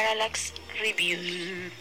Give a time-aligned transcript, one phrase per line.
[0.00, 1.72] Parallax Reviews.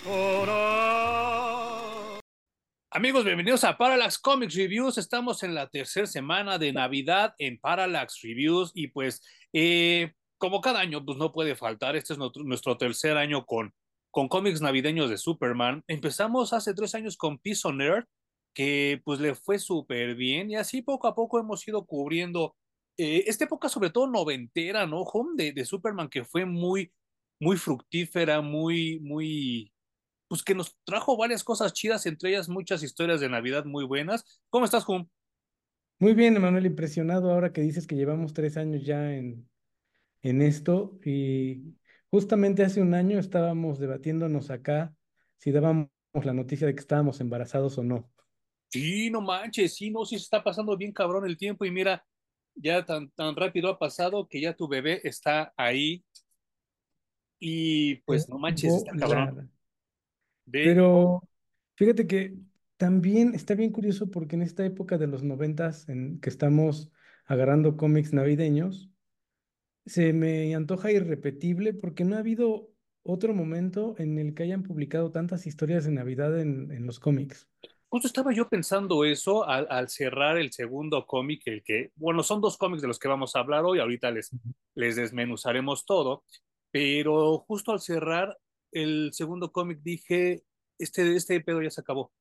[2.91, 4.97] Amigos, bienvenidos a Parallax Comics Reviews.
[4.97, 9.21] Estamos en la tercera semana de Navidad en Parallax Reviews y pues
[9.53, 13.73] eh, como cada año pues no puede faltar, este es nuestro, tercer año con,
[14.11, 15.85] con cómics navideños de Superman.
[15.87, 18.09] Empezamos hace tres años con Peace on Earth,
[18.53, 22.57] que pues le fue súper bien y así poco a poco hemos ido cubriendo
[22.97, 25.03] eh, esta época sobre todo noventera, ¿no?
[25.03, 26.91] Home de, de Superman que fue muy,
[27.39, 29.71] muy fructífera, muy, muy
[30.27, 34.41] pues que nos trajo varias cosas chidas, entre ellas muchas historias de Navidad muy buenas.
[34.49, 35.07] ¿Cómo estás, Jum?
[35.97, 39.49] Muy bien, Emanuel, impresionado ahora que dices que llevamos tres años ya en,
[40.21, 41.75] en esto y
[42.09, 44.93] justamente hace un año estábamos debatiéndonos acá
[45.37, 48.11] si dábamos la noticia de que estábamos embarazados o no.
[48.67, 52.05] Sí, no manches, sí, no, sí se está pasando bien cabrón el tiempo y mira,
[52.53, 56.03] ya tan, tan rápido ha pasado que ya tu bebé está ahí
[57.39, 59.51] y pues no manches, está cabrón.
[60.51, 61.23] Pero
[61.75, 62.35] fíjate que
[62.77, 66.91] también está bien curioso porque en esta época de los noventas en que estamos
[67.25, 68.89] agarrando cómics navideños,
[69.85, 72.69] se me antoja irrepetible porque no ha habido
[73.03, 77.47] otro momento en el que hayan publicado tantas historias de Navidad en, en los cómics.
[77.87, 82.39] Justo estaba yo pensando eso al, al cerrar el segundo cómic, el que, bueno, son
[82.39, 84.29] dos cómics de los que vamos a hablar hoy, ahorita les,
[84.75, 86.23] les desmenuzaremos todo,
[86.71, 88.37] pero justo al cerrar
[88.71, 90.43] el segundo cómic dije,
[90.77, 92.11] este, este pedo ya se acabó.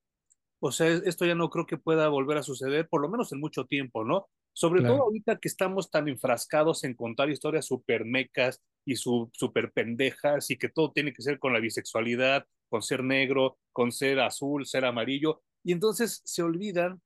[0.61, 3.41] O sea, esto ya no creo que pueda volver a suceder, por lo menos en
[3.41, 4.29] mucho tiempo, ¿no?
[4.53, 4.95] Sobre Claro.
[4.97, 10.51] todo ahorita que estamos tan enfrascados en contar historias súper mecas y su, súper pendejas
[10.51, 14.67] y que todo tiene que ser con la bisexualidad, con ser negro, con ser azul,
[14.67, 15.43] ser amarillo.
[15.63, 17.01] Y entonces se olvidan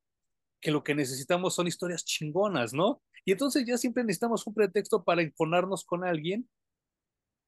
[0.62, 3.02] que lo que necesitamos son historias chingonas, ¿no?
[3.25, 6.48] Y entonces ya siempre necesitamos un pretexto para informarnos con alguien.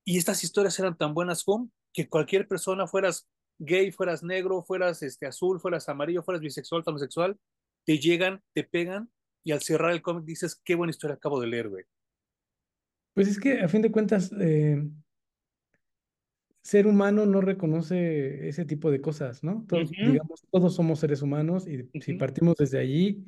[0.05, 3.29] Y estas historias eran tan buenas como que cualquier persona, fueras
[3.59, 7.39] gay, fueras negro, fueras este, azul, fueras amarillo, fueras bisexual, homosexual,
[7.85, 9.11] te llegan, te pegan
[9.45, 11.85] y al cerrar el cómic dices, qué buena historia acabo de leer, güey.
[13.15, 14.83] Pues es que a fin de cuentas, eh,
[16.63, 19.65] ser humano no reconoce ese tipo de cosas, ¿no?
[19.69, 23.27] Todos, digamos, todos somos seres humanos y si partimos desde allí,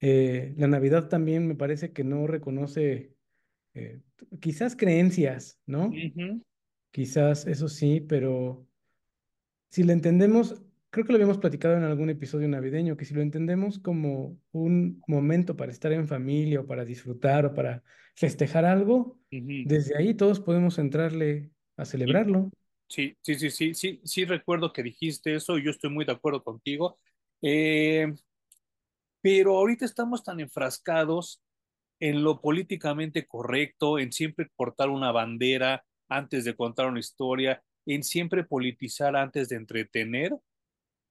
[0.00, 3.14] eh, la Navidad también me parece que no reconoce
[3.74, 4.00] eh,
[4.40, 5.92] quizás creencias, ¿no?
[6.90, 8.66] Quizás eso sí, pero
[9.70, 13.20] si lo entendemos, creo que lo habíamos platicado en algún episodio navideño, que si lo
[13.20, 17.82] entendemos como un momento para estar en familia o para disfrutar o para
[18.14, 22.50] festejar algo, desde ahí todos podemos entrarle a celebrarlo.
[22.88, 26.12] sí, sí, sí, sí, sí, sí recuerdo que dijiste eso y yo estoy muy de
[26.12, 26.98] acuerdo contigo.
[27.42, 28.12] Eh,
[29.20, 31.42] pero ahorita estamos tan enfrascados
[32.00, 38.02] en lo políticamente correcto, en siempre portar una bandera antes de contar una historia, en
[38.02, 40.36] siempre politizar antes de entretener,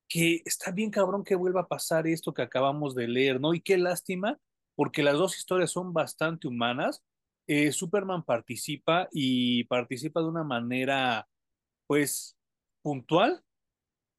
[0.10, 3.54] que está bien cabrón que vuelva a pasar esto que acabamos de leer, ¿no?
[3.54, 4.40] Y qué lástima,
[4.76, 7.04] porque las dos historias son bastante humanas.
[7.48, 11.28] Eh, Superman participa y participa de una manera,
[11.88, 12.38] pues,
[12.82, 13.44] puntual,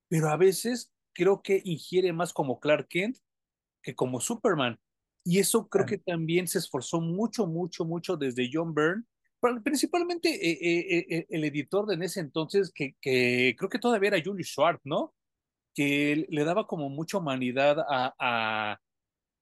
[0.08, 3.18] pero a veces creo que ingiere más como Clark Kent
[3.82, 4.78] que como Superman.
[5.24, 9.04] Y eso creo que también se esforzó mucho, mucho, mucho desde John Byrne,
[9.62, 14.08] principalmente eh, eh, eh, el editor de en ese entonces, que, que creo que todavía
[14.08, 15.14] era Julius Schwartz, ¿no?
[15.74, 18.80] Que le daba como mucha humanidad a, a,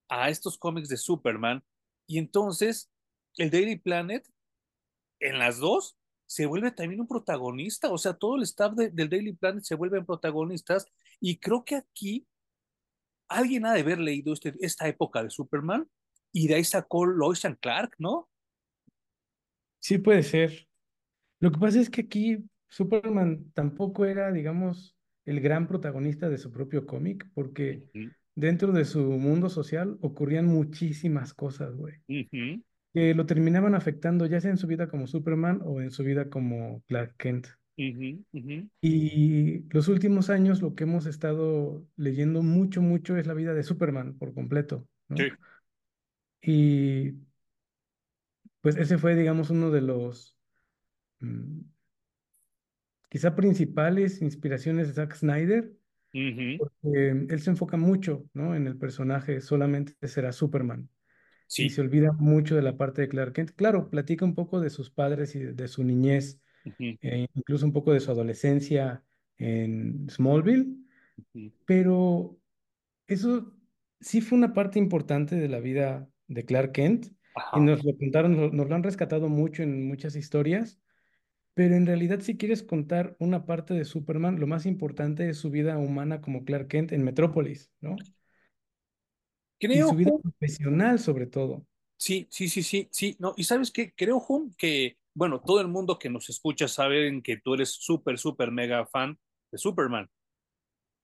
[0.09, 1.62] a estos cómics de Superman.
[2.06, 2.91] Y entonces
[3.37, 4.28] el Daily Planet,
[5.20, 9.08] en las dos, se vuelve también un protagonista, o sea, todo el staff de- del
[9.08, 10.87] Daily Planet se vuelven protagonistas.
[11.20, 12.26] Y creo que aquí
[13.28, 15.88] alguien ha de haber leído este, esta época de Superman
[16.32, 18.28] y de ahí sacó Lois and Clark, ¿no?
[19.78, 20.67] Sí puede ser.
[21.40, 22.38] Lo que pasa es que aquí
[22.69, 27.84] Superman tampoco era, digamos, el gran protagonista de su propio cómic, porque
[28.34, 31.94] dentro de su mundo social ocurrían muchísimas cosas, güey.
[32.96, 36.31] que lo terminaban afectando ya sea en su vida como Superman o en su vida
[36.31, 37.49] como Clark Kent.
[38.81, 43.62] Y los últimos años lo que hemos estado leyendo mucho, mucho es la vida de
[43.62, 44.87] Superman por completo,
[45.17, 45.25] Sí.
[46.43, 47.12] Y
[48.61, 50.37] pues ese fue, digamos, uno de los
[51.20, 51.61] mm,
[53.08, 55.72] quizá principales inspiraciones de Zack Snyder,
[56.56, 58.55] porque él se enfoca mucho, ¿no?
[58.56, 60.90] En el personaje, solamente será Superman.
[61.56, 61.70] Y Sí.
[61.70, 63.52] se olvida mucho de la parte de Clark Kent.
[63.56, 66.40] Claro, platica un poco de sus padres y de de su niñez
[66.79, 69.05] eh, incluso un poco de su adolescencia
[69.39, 70.77] en Smallville,
[71.65, 72.39] pero
[73.07, 73.53] eso
[74.01, 77.07] sí fue una parte importante de la vida de Clark Kent,
[77.55, 80.81] y nos lo contaron, nos lo han rescatado mucho en muchas historias,
[81.55, 85.51] pero en realidad si quieres contar una parte de Superman, lo más importante es su
[85.51, 87.97] vida humana como Clark Kent en Metrópolis, ¿no?
[89.59, 91.67] Y Creo, su vida profesional sobre todo.
[91.97, 93.17] Sí, sí, sí, sí, sí.
[93.19, 94.23] No, y sabes qué, creo,
[94.59, 98.85] que, bueno, todo el mundo que nos escucha saben que tú eres súper, súper mega
[98.85, 99.19] fan
[99.51, 100.11] de Superman.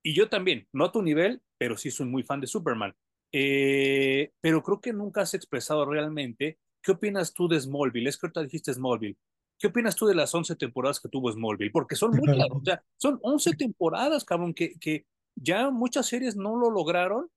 [0.05, 2.95] Y yo también, no a tu nivel, pero sí soy muy fan de Superman.
[3.33, 8.07] Eh, pero creo que nunca has expresado realmente qué opinas tú de Smallville.
[8.07, 9.17] Es que ahorita dijiste Smallville.
[9.59, 11.73] ¿Qué opinas tú de las 11 temporadas que tuvo Smallville?
[11.73, 16.55] Porque son muchas, o sea, son 11 temporadas, cabrón, que, que ya muchas series no
[16.55, 17.31] lo lograron.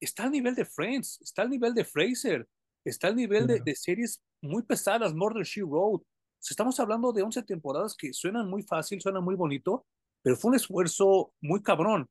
[0.00, 2.46] Está al nivel de Friends, está al nivel de Fraser,
[2.84, 6.04] está al nivel de, de, series muy pesadas, Murder She Wrote.
[6.50, 9.86] Estamos hablando de 11 temporadas que suenan muy fácil, suenan muy bonito,
[10.22, 12.08] pero fue un esfuerzo muy cabrón.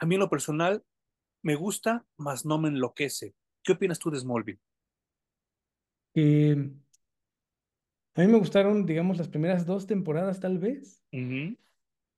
[0.00, 0.82] A mí en lo personal
[1.42, 3.34] me gusta, mas no me enloquece.
[3.62, 4.60] ¿Qué opinas tú de Smallville?
[6.14, 6.70] Eh,
[8.14, 11.58] a mí me gustaron, digamos, las primeras dos temporadas tal vez, uh -huh.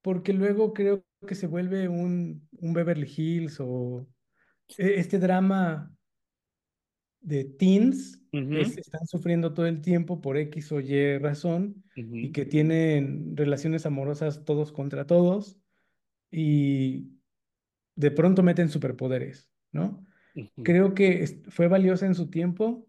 [0.02, 4.06] porque luego creo que se vuelve un, un Beverly Hills o
[4.78, 5.92] este drama
[7.20, 8.58] de teens uh -huh.
[8.58, 12.24] que se están sufriendo todo el tiempo por X o Y razón uh -huh.
[12.26, 15.58] y que tienen relaciones amorosas todos contra todos
[16.30, 17.10] y
[17.96, 20.06] de pronto meten superpoderes, ¿no?
[20.62, 22.86] Creo que fue valiosa en su tiempo.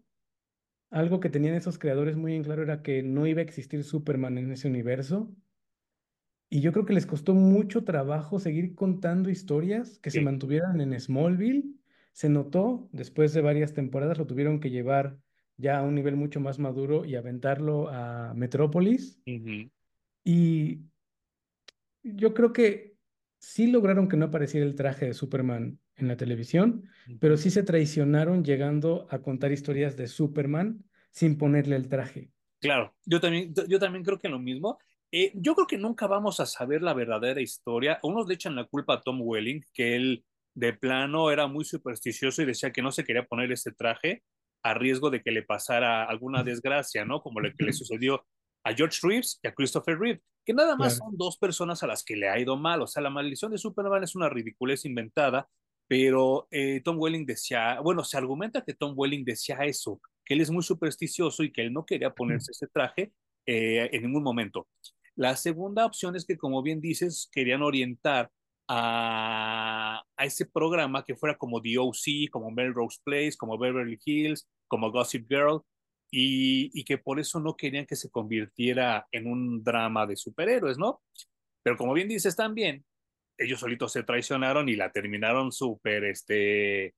[0.90, 4.38] Algo que tenían esos creadores muy en claro era que no iba a existir Superman
[4.38, 5.34] en ese universo.
[6.48, 10.18] Y yo creo que les costó mucho trabajo seguir contando historias que Sí.
[10.18, 11.64] se mantuvieran en Smallville.
[12.12, 15.18] Se notó, después de varias temporadas lo tuvieron que llevar
[15.56, 19.20] ya a un nivel mucho más maduro y aventarlo a Metrópolis.
[20.24, 20.80] Y
[22.02, 22.96] yo creo que
[23.38, 26.88] sí lograron que no apareciera el traje de Superman en la televisión,
[27.20, 32.30] pero sí se traicionaron llegando a contar historias de Superman sin ponerle el traje.
[32.60, 34.78] Claro, yo también, yo también creo que lo mismo.
[35.10, 37.98] Eh, yo creo que nunca vamos a saber la verdadera historia.
[38.02, 42.42] Unos le echan la culpa a Tom Welling, que él de plano era muy supersticioso
[42.42, 44.22] y decía que no se quería poner ese traje
[44.62, 47.20] a riesgo de que le pasara alguna desgracia, ¿no?
[47.22, 48.24] Como lo que le sucedió
[48.64, 51.10] a George Reeves y a Christopher Reeve, que nada más Claro.
[51.10, 52.80] son dos personas a las que le ha ido mal.
[52.82, 55.48] O sea, la maldición de Superman es una ridiculez inventada,
[55.88, 60.40] pero eh, Tom Welling decía, bueno, se argumenta que Tom Welling decía eso, que él
[60.40, 63.12] es muy supersticioso y que él no quería ponerse ese traje
[63.46, 64.68] eh, en ningún momento.
[65.16, 68.30] La segunda opción es que, como bien dices, querían orientar
[68.68, 74.48] a, a ese programa que fuera como The OC, como Melrose Place, como Beverly Hills,
[74.68, 75.62] como Gossip Girl,
[76.10, 80.76] y, y, que por eso no querían que se convirtiera en un drama de superhéroes,
[80.76, 81.00] ¿no?
[81.62, 82.84] Pero como bien dices también,
[83.38, 86.94] ellos solitos se traicionaron y la terminaron súper, este,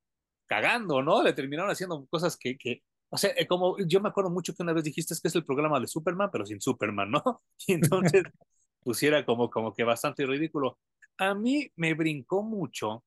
[0.47, 1.23] cagando, ¿no?
[1.23, 2.83] Le terminaron haciendo cosas que, que
[3.15, 5.45] o sea, eh, como yo me acuerdo mucho que una vez dijiste que es el
[5.45, 7.23] programa de Superman, pero sin Superman, ¿no?
[7.69, 8.25] Y entonces
[8.83, 10.79] pusiera como, como que bastante ridículo.
[11.19, 13.05] A mí me brincó mucho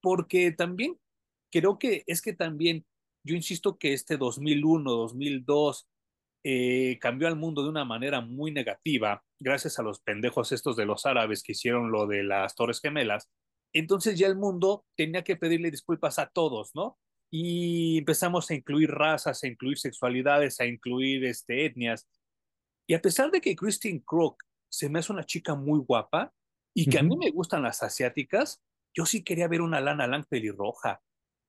[0.00, 0.98] porque también
[1.50, 2.84] creo que es que también,
[3.24, 5.88] yo insisto que este 2001, 2002
[6.44, 10.84] eh, cambió al mundo de una manera muy negativa, gracias a los pendejos estos de
[10.84, 13.30] los árabes que hicieron lo de las Torres Gemelas.
[13.72, 16.98] Entonces ya el mundo tenía que pedirle disculpas a todos, ¿no?
[17.30, 22.06] Y empezamos a incluir razas, a incluir sexualidades, a incluir este, etnias.
[22.86, 26.32] Y a pesar de que Christine Crook se me hace una chica muy guapa
[26.74, 28.62] y que a mí me gustan las asiáticas,
[28.92, 31.00] yo sí quería ver una Lana Lang pelirroja.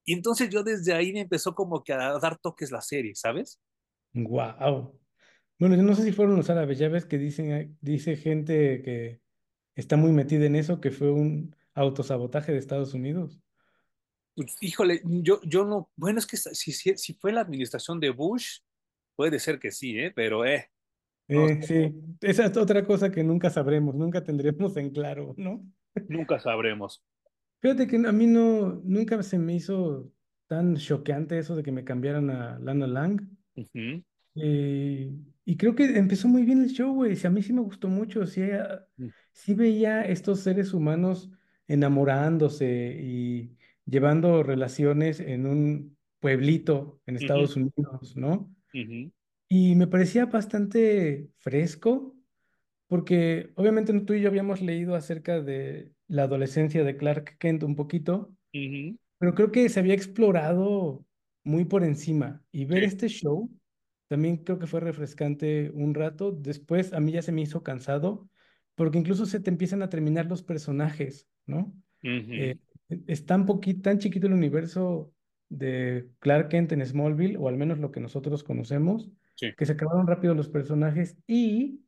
[0.05, 3.59] Y entonces yo desde ahí me empezó como que a dar toques la serie, ¿sabes?
[4.13, 4.99] Wow.
[5.57, 9.19] Bueno, yo no sé si fueron los árabes, ya ves que dicen, dice gente que
[9.75, 13.41] está muy metida en eso, que fue un autosabotaje de Estados Unidos.
[14.35, 18.09] Pues, híjole, yo, yo no, bueno, es que si, si, si, fue la administración de
[18.09, 18.59] Bush,
[19.15, 20.11] puede ser que sí, ¿eh?
[20.13, 20.69] pero eh.
[21.27, 25.65] Eh sí, esa es otra cosa que nunca sabremos, nunca tendremos en claro, ¿no?
[26.07, 27.03] Nunca sabremos.
[27.61, 30.11] Fíjate que a mí no, nunca se me hizo
[30.47, 33.21] tan choqueante eso de que me cambiaran a Lana Lang.
[33.55, 34.03] Uh -huh.
[34.35, 35.11] eh,
[35.45, 37.15] y creo que empezó muy bien el show, güey.
[37.15, 38.25] Si a mí sí me gustó mucho.
[38.27, 38.41] Sí,
[38.97, 39.07] Mm.
[39.31, 41.31] sí veía estos seres humanos
[41.67, 43.55] enamorándose y
[43.85, 47.71] llevando relaciones en un pueblito en Estados Uh -huh.
[47.77, 48.31] Unidos, ¿no?
[48.73, 49.11] Uh -huh.
[49.49, 52.15] Y me parecía bastante fresco,
[52.87, 57.75] porque obviamente tú y yo habíamos leído acerca de la adolescencia de Clark Kent un
[57.75, 58.97] poquito, Uh -huh.
[59.19, 61.05] pero creo que se había explorado
[61.43, 62.45] muy por encima.
[62.51, 62.85] Y ver Sí.
[62.85, 63.51] este show
[64.07, 66.31] también creo que fue refrescante un rato.
[66.31, 68.29] Después a mí ya se me hizo cansado,
[68.75, 71.73] porque incluso se te empiezan a terminar los personajes, ¿no?
[72.03, 72.51] Uh -huh.
[72.51, 72.57] Eh,
[73.07, 75.13] es tan poquito, tan chiquito el universo
[75.49, 79.53] de Clark Kent en Smallville, o al menos lo que nosotros conocemos, Sí.
[79.55, 81.81] que se acabaron rápido los personajes y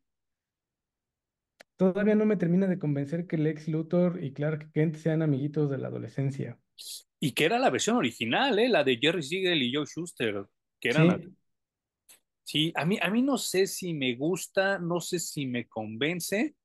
[1.77, 5.77] todavía no me termina de convencer que Lex Luthor y Clark Kent sean amiguitos de
[5.77, 6.59] la adolescencia.
[7.19, 8.69] Y que era la versión original, ¿eh?
[8.69, 10.45] La de Jerry Siegel y Joe Schuster,
[10.79, 11.35] que eran Sí,
[12.47, 16.55] Sí, a mí, a mí no sé si me gusta, no sé si me convence,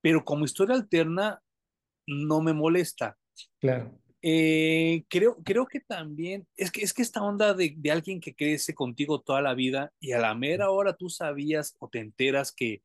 [0.00, 1.40] pero como historia alterna
[2.08, 3.16] no me molesta.
[3.60, 3.96] claro.
[4.22, 8.34] Eh, creo, creo que también, es que, es que esta onda de, de alguien que
[8.34, 12.52] crece contigo toda la vida y a la mera hora tú sabías o te enteras
[12.52, 12.82] que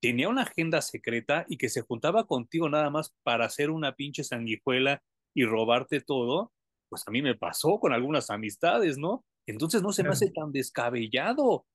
[0.00, 4.24] tenía una agenda secreta y que se juntaba contigo nada más para hacer una pinche
[4.24, 5.02] sanguijuela
[5.34, 6.52] y robarte todo,
[6.88, 9.24] pues a mí me pasó con algunas amistades, ¿no?
[9.46, 11.66] Entonces no se me hace tan descabellado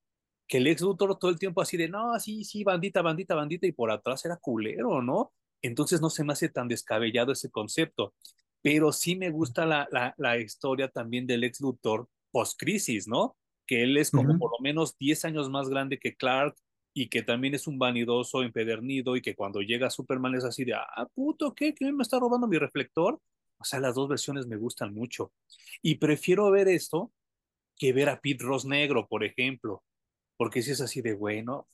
[0.48, 3.66] que el ex Luthor todo el tiempo así de, no, sí, sí, bandita, bandita, bandita,
[3.66, 5.32] y por atrás era culero, ¿no?
[5.62, 8.14] Entonces no se me hace tan descabellado ese concepto.
[8.62, 13.36] Pero sí me gusta la, la, la historia también del ex Luthor post-crisis, ¿no?
[13.66, 16.56] Que él es como por lo menos 10 años más grande que Clark
[16.94, 20.74] y que también es un vanidoso, empedernido y que cuando llega Superman es así de,
[20.74, 21.74] ah, puto, ¿qué?
[21.74, 23.20] ¿Qué me está robando mi reflector?
[23.58, 25.32] O sea, las dos versiones me gustan mucho.
[25.82, 27.12] Y prefiero ver esto
[27.76, 29.84] que ver a Pete Ross negro, por ejemplo,
[30.36, 31.68] porque si es así de, bueno,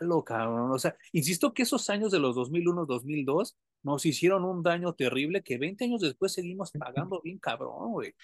[0.00, 0.70] malo, cabrón.
[0.70, 5.42] O sea, insisto que esos años de los 2001, 2002 nos hicieron un daño terrible
[5.42, 8.14] que 20 años después seguimos pagando bien cabrón, güey.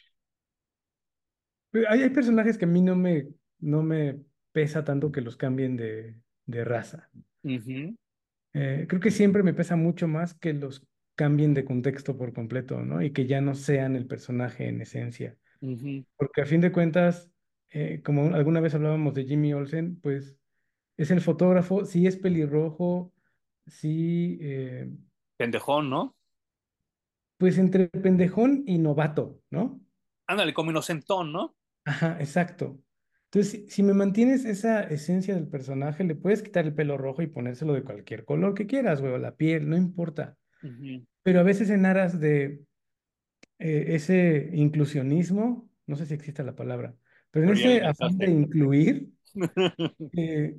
[1.88, 3.28] Hay, hay personajes que a mí no me,
[3.58, 4.20] no me
[4.52, 6.16] pesa tanto que los cambien de,
[6.46, 7.10] de raza.
[8.54, 12.80] Eh, creo que siempre me pesa mucho más que los cambien de contexto por completo,
[12.80, 13.02] ¿no?
[13.02, 15.36] Y que ya no sean el personaje en esencia.
[16.16, 17.30] Porque a fin de cuentas,
[17.70, 20.36] eh, como alguna vez hablábamos de Jimmy Olsen, pues
[20.96, 23.12] es el fotógrafo, sí es pelirrojo,
[23.66, 24.90] sí, eh,
[25.36, 26.16] Pendejón, ¿no?
[27.38, 29.80] pues entre pendejón y novato, ¿no?
[30.26, 31.54] Ándale, como inocentón, ¿no?
[31.84, 32.80] Ajá, exacto.
[33.26, 37.20] Entonces, si, si me mantienes esa esencia del personaje, le puedes quitar el pelo rojo
[37.22, 40.36] y ponérselo de cualquier color que quieras, güey, o la piel, no importa.
[41.22, 42.62] Pero a veces en aras de
[43.58, 46.94] eh, ese inclusionismo, no sé si existe la palabra,
[47.30, 49.10] pero en ese afán de incluir,
[50.16, 50.56] eh,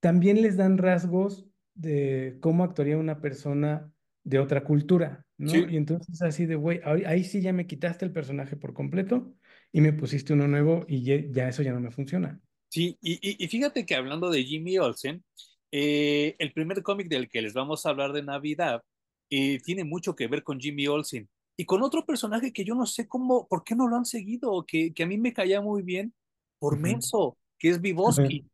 [0.00, 3.92] también les dan rasgos de cómo actuaría una persona
[4.24, 5.64] de otra cultura, ¿no?
[5.64, 8.74] Sí, Y entonces así de, güey, ahí, ahí sí ya me quitaste el personaje por
[8.74, 9.34] completo
[9.72, 12.40] y me pusiste uno nuevo y ya, ya eso ya no me funciona.
[12.68, 15.24] Sí, y, y- y fíjate que hablando de Jimmy Olsen,
[15.70, 18.82] eh, el primer cómic del que les vamos a hablar de Navidad
[19.30, 22.86] eh, tiene mucho que ver con Jimmy Olsen y con otro personaje que yo no
[22.86, 25.82] sé cómo, por qué no lo han seguido, que, que a mí me caía muy
[25.82, 26.14] bien
[26.58, 28.46] por menso, que es Vivoski.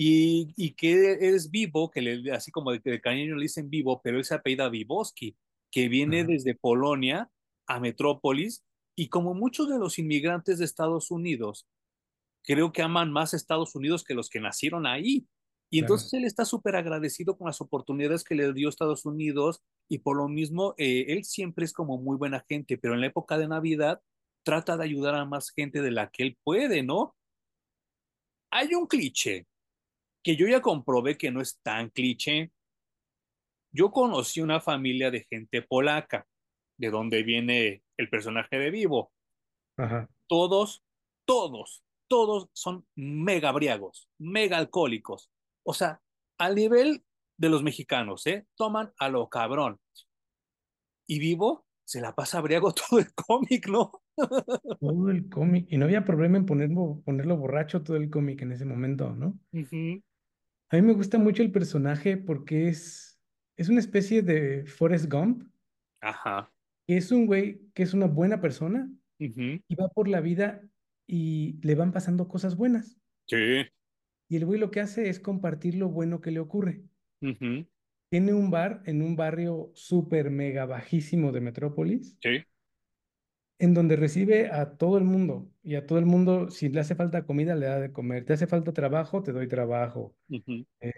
[0.00, 4.00] Y, y que es vivo, que le, así como de, de cariño le dicen vivo,
[4.02, 5.36] pero él se apellida Vivoski,
[5.72, 7.30] que viene desde Polonia
[7.66, 8.64] a Metrópolis
[8.96, 11.66] y como muchos de los inmigrantes de Estados Unidos,
[12.44, 15.26] creo que aman más Estados Unidos que los que nacieron ahí.
[15.70, 15.94] Y Claro.
[15.94, 20.16] entonces él está súper agradecido con las oportunidades que le dio Estados Unidos y por
[20.16, 23.48] lo mismo eh, él siempre es como muy buena gente, pero en la época de
[23.48, 24.00] Navidad
[24.44, 27.16] trata de ayudar a más gente de la que él puede, ¿no?
[28.50, 29.46] Hay un cliché
[30.22, 32.52] que yo ya comprobé que no es tan cliché.
[33.72, 36.26] Yo conocí una familia de gente polaca,
[36.78, 39.12] de donde viene el personaje de Vivo.
[39.76, 40.08] Ajá.
[40.26, 40.82] Todos,
[41.24, 45.30] todos, todos son mega briagos, mega alcohólicos.
[45.64, 46.00] O sea,
[46.38, 47.04] al nivel
[47.36, 48.46] de los mexicanos, ¿eh?
[48.56, 49.78] Toman a lo cabrón.
[51.06, 53.92] Y Vivo se la pasa briago todo el cómic, ¿no?
[54.80, 55.68] Todo el cómic.
[55.70, 59.38] Y no había problema en ponerlo, ponerlo borracho todo el cómic en ese momento, ¿no?
[59.52, 60.02] Ujú.
[60.70, 63.18] A mí me gusta mucho el personaje porque es,
[63.56, 65.44] es una especie de Forrest Gump,
[66.00, 66.52] Ajá.
[66.86, 70.62] es un güey que es una buena persona y va por la vida
[71.06, 72.98] y le van pasando cosas buenas.
[73.26, 73.66] Sí.
[74.28, 76.82] Y el güey lo que hace es compartir lo bueno que le ocurre.
[77.22, 77.66] Ujú.
[78.10, 82.44] Tiene un bar en un barrio súper mega bajísimo de Metrópolis, Sí.
[83.58, 85.50] En donde recibe a todo el mundo.
[85.62, 88.24] Y a todo el mundo, si le hace falta comida, le da de comer.
[88.24, 90.14] Te hace falta trabajo, te doy trabajo.
[90.80, 90.92] Eh,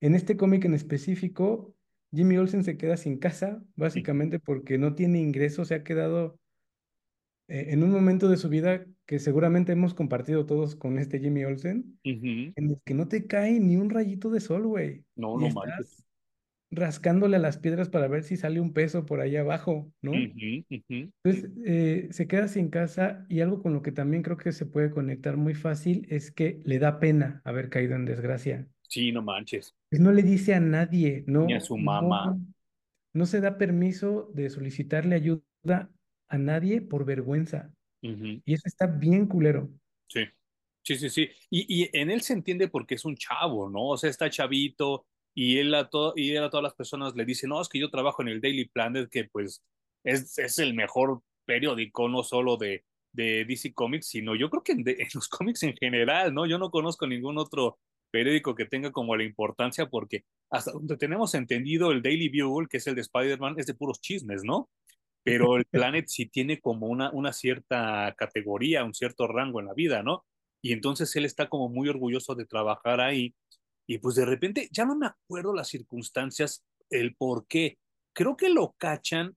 [0.00, 1.74] en este cómic en específico,
[2.12, 6.38] Jimmy Olsen se queda sin casa, básicamente porque no tiene ingresos, se ha quedado
[7.48, 11.44] eh, en un momento de su vida que seguramente hemos compartido todos con este Jimmy
[11.44, 15.04] Olsen, en el que no te cae ni un rayito de sol, güey.
[15.14, 16.04] No, Y no estás manches.
[16.74, 20.12] Rascándole a las piedras para ver si sale un peso por allá abajo, ¿no?
[20.14, 24.66] Entonces, eh, se queda sin casa y algo con lo que también creo que se
[24.66, 28.68] puede conectar muy fácil es que le da pena haber caído en desgracia.
[28.82, 29.74] Sí, no manches.
[29.90, 32.26] Pues no le dice a nadie, Ni a no, su mamá.
[32.26, 32.40] no,
[33.12, 35.90] no se da permiso de solicitarle ayuda
[36.28, 37.72] a nadie por vergüenza.
[38.02, 39.70] Y eso está bien culero.
[40.08, 40.24] Sí,
[40.82, 41.28] sí, sí, sí.
[41.48, 43.88] Y, y en él se entiende porque es un chavo, ¿no?
[43.88, 47.46] O sea, está chavito y él a, y él a todas las personas le dice,
[47.48, 49.62] no, es que yo trabajo en el Daily Planet, que pues
[50.04, 54.72] es, es el mejor periódico, no solo de, de DC Comics, sino yo creo que
[54.72, 56.46] en, de- en los cómics en general, ¿no?
[56.46, 57.78] Yo no conozco ningún otro
[58.10, 62.76] periódico que tenga como la importancia porque hasta donde tenemos entendido el Daily Bugle, que
[62.76, 64.70] es el de Spider-Man, es de puros chismes, ¿no?
[65.22, 69.74] pero el Planet sí tiene como una, una cierta categoría, un cierto rango en la
[69.74, 70.24] vida, ¿no?
[70.62, 73.34] Y entonces él está como muy orgulloso de trabajar ahí
[73.86, 77.78] y pues de repente ya no me acuerdo las circunstancias, el por qué.
[78.12, 79.36] Creo que lo cachan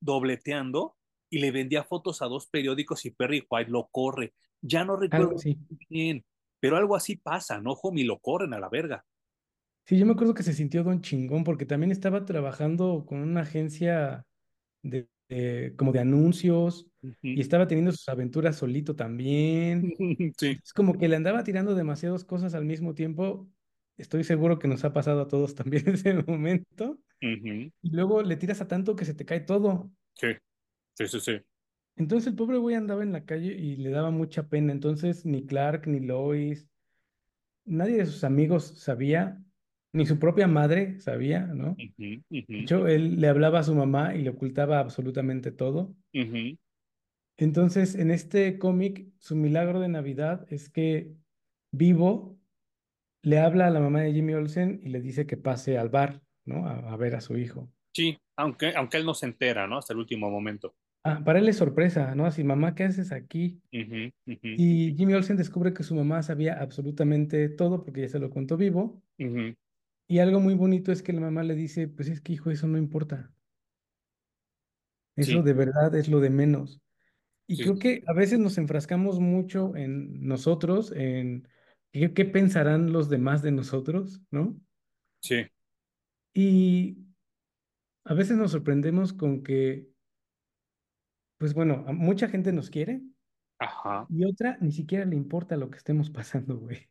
[0.00, 0.96] dobleteando
[1.30, 4.34] y le vendía fotos a dos periódicos y Perry White lo corre.
[4.62, 5.58] Ya no recuerdo así.
[5.88, 6.24] bien,
[6.58, 8.04] pero algo así pasa, ¿no, homie?
[8.04, 9.04] Lo corren a la verga.
[9.86, 13.40] Sí, yo me acuerdo que se sintió don chingón porque también estaba trabajando con una
[13.42, 14.26] agencia
[14.82, 16.86] de, de- como de anuncios
[17.22, 19.94] y estaba teniendo sus aventuras solito también.
[20.38, 20.58] Sí.
[20.62, 23.48] Es como que le andaba tirando demasiadas cosas al mismo tiempo.
[24.00, 26.98] Estoy seguro que nos ha pasado a todos también en ese momento.
[27.20, 29.90] Y luego le tiras a tanto que se te cae todo.
[30.14, 30.28] Sí,
[30.94, 31.32] sí, sí, sí.
[31.96, 34.72] Entonces el pobre güey andaba en la calle y le daba mucha pena.
[34.72, 36.66] Entonces ni Clark ni Lois,
[37.66, 39.42] nadie de sus amigos sabía,
[39.92, 41.76] ni su propia madre sabía, ¿no?
[41.98, 45.94] De hecho, él le hablaba a su mamá y le ocultaba absolutamente todo.
[47.36, 51.12] Entonces, en este cómic, su milagro de Navidad es que
[51.72, 52.39] Vivo
[53.22, 56.22] le habla a la mamá de Jimmy Olsen y le dice que pase al bar,
[56.44, 56.66] ¿no?
[56.66, 57.70] A, a ver a su hijo.
[57.92, 59.78] Sí, aunque, aunque él no se entera, ¿no?
[59.78, 60.74] Hasta el último momento.
[61.02, 62.26] Ah, para él es sorpresa, ¿no?
[62.26, 63.62] Así, mamá, ¿qué haces aquí?
[63.72, 68.56] Y Jimmy Olsen descubre que su mamá sabía absolutamente todo porque ya se lo contó
[68.58, 69.02] Vivo.
[70.08, 72.66] Y algo muy bonito es que la mamá le dice, pues es que hijo, eso
[72.66, 73.32] no importa.
[75.16, 76.80] Eso Sí, de verdad es lo de menos.
[77.46, 81.48] Y sí, creo que a veces nos enfrascamos mucho en nosotros, en
[81.92, 84.56] qué, qué pensarán los demás de nosotros, ¿no?
[85.20, 85.46] sí.
[86.32, 86.98] Y
[88.04, 89.88] a veces nos sorprendemos con que,
[91.38, 93.02] pues bueno, mucha gente nos quiere
[93.58, 94.06] Ajá.
[94.08, 96.88] y otra ni siquiera le importa lo que estemos pasando, güey.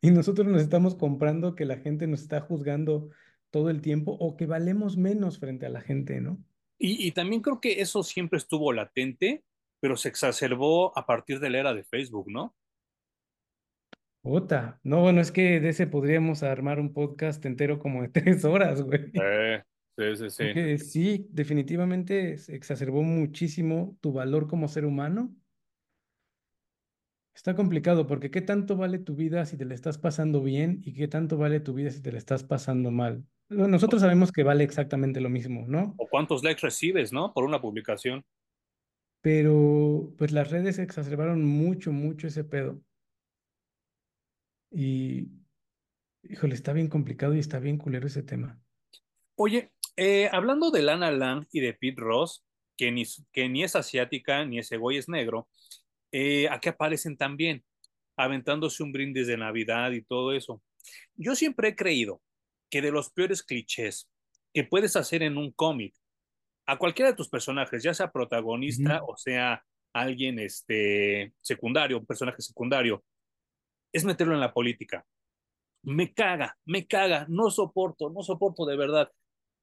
[0.00, 3.10] Y nosotros nos estamos comprando que la gente nos está juzgando
[3.50, 6.44] todo el tiempo o que valemos menos frente a la gente, ¿no?
[6.78, 9.44] Y, y también creo que eso siempre estuvo latente,
[9.80, 12.54] pero se exacerbó a partir de la era de Facebook, ¿no?
[14.26, 18.42] Ota, no, bueno, es que de ese podríamos armar un podcast entero como de tres
[18.46, 19.10] horas, güey.
[19.12, 19.62] Eh,
[19.98, 20.44] sí, sí, sí.
[20.44, 25.36] Porque sí, definitivamente se exacerbó muchísimo tu valor como ser humano.
[27.34, 30.94] Está complicado porque ¿qué tanto vale tu vida si te la estás pasando bien y
[30.94, 33.26] qué tanto vale tu vida si te la estás pasando mal?
[33.50, 35.94] Nosotros sabemos que vale exactamente lo mismo, ¿no?
[35.98, 37.34] O cuántos likes recibes, ¿no?
[37.34, 38.24] Por una publicación.
[39.20, 42.80] Pero pues las redes exacerbaron mucho, mucho ese pedo.
[44.74, 45.28] Y,
[46.22, 48.60] híjole, está bien complicado y está bien culero ese tema.
[49.36, 52.44] Oye, eh, hablando de Lana Lang y de Pete Ross,
[52.76, 55.48] que ni, que ni es asiática ni ese güey es negro,
[56.10, 57.64] eh, aquí aparecen también,
[58.16, 60.62] aventándose un brindis de Navidad y todo eso.
[61.14, 62.20] Yo siempre he creído
[62.70, 64.08] que de los peores clichés
[64.52, 65.94] que puedes hacer en un cómic,
[66.66, 72.42] a cualquiera de tus personajes, ya sea protagonista o sea alguien este, secundario, un personaje
[72.42, 73.04] secundario,
[73.94, 75.06] es meterlo en la política.
[75.84, 79.10] Me caga, me caga, no soporto, no soporto de verdad.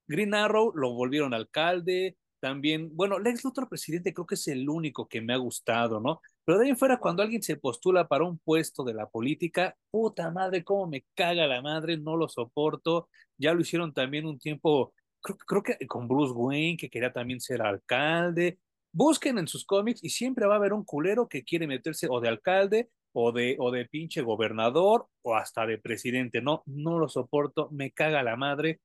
[0.08, 5.06] Green Arrow lo volvieron alcalde, también, bueno, Lex Luthor presidente creo que es el único
[5.06, 6.20] que me ha gustado, ¿no?
[6.44, 9.76] Pero de ahí en fuera, cuando alguien se postula para un puesto de la política,
[9.92, 13.08] puta madre, cómo me caga la madre, no lo soporto.
[13.38, 17.40] Ya lo hicieron también un tiempo, creo, creo que con Bruce Wayne, que quería también
[17.40, 18.58] ser alcalde.
[18.92, 22.20] Busquen en sus cómics y siempre va a haber un culero que quiere meterse o
[22.20, 26.42] de alcalde o de, o de pinche gobernador o hasta de presidente.
[26.42, 28.80] No, no lo soporto, me caga la madre.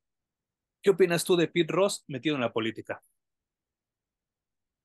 [0.81, 3.01] ¿Qué opinas tú de Pete Ross metido en la política?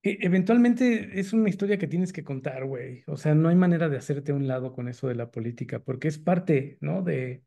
[0.03, 3.05] E- Eventualmente es una historia que tienes que contar, güey.
[3.07, 5.81] O sea, no hay manera de hacerte a un lado con eso de la política,
[5.85, 7.03] porque es parte, ¿no?
[7.03, 7.45] De,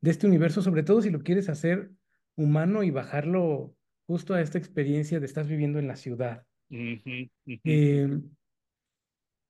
[0.00, 1.92] de este universo, sobre todo si lo quieres hacer
[2.36, 6.46] humano y bajarlo justo a esta experiencia de estás viviendo en la ciudad.
[7.64, 8.08] Eh,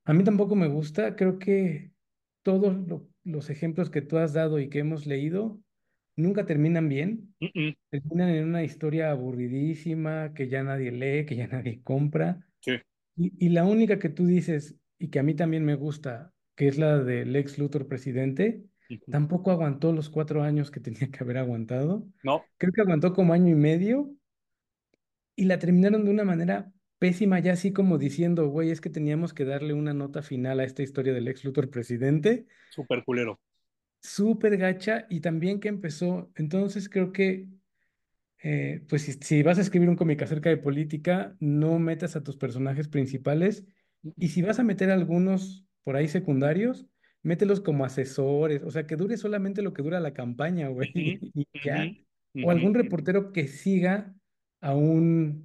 [0.04, 1.92] a mí tampoco me gusta, creo que
[2.42, 5.60] todos lo- los ejemplos que tú has dado y que hemos leído
[6.16, 7.34] nunca terminan bien,
[7.90, 12.46] terminan en una historia aburridísima que ya nadie lee, que ya nadie compra.
[12.60, 12.72] Sí.
[13.16, 16.68] Y, y la única que tú dices, y que a mí también me gusta, que
[16.68, 19.04] es la del ex Luthor presidente, ujú.
[19.10, 22.06] tampoco aguantó los cuatro años que tenía que haber aguantado.
[22.24, 24.14] No, Creo que aguantó como año y medio
[25.36, 29.34] y la terminaron de una manera pésima, ya así como diciendo, güey, es que teníamos
[29.34, 32.46] que darle una nota final a esta historia del ex Luthor presidente.
[32.70, 33.40] Súper culero.
[34.00, 37.48] Súper gacha y también que empezó, entonces creo que,
[38.44, 42.22] eh, pues si, si vas a escribir un cómic acerca de política, no metas a
[42.22, 43.64] tus personajes principales
[44.16, 46.86] y si vas a meter algunos por ahí secundarios,
[47.24, 50.92] mételos como asesores, o sea, que dure solamente lo que dura la campaña, güey,
[51.34, 51.84] y ya.
[52.44, 54.14] O algún reportero que siga
[54.60, 55.44] a un,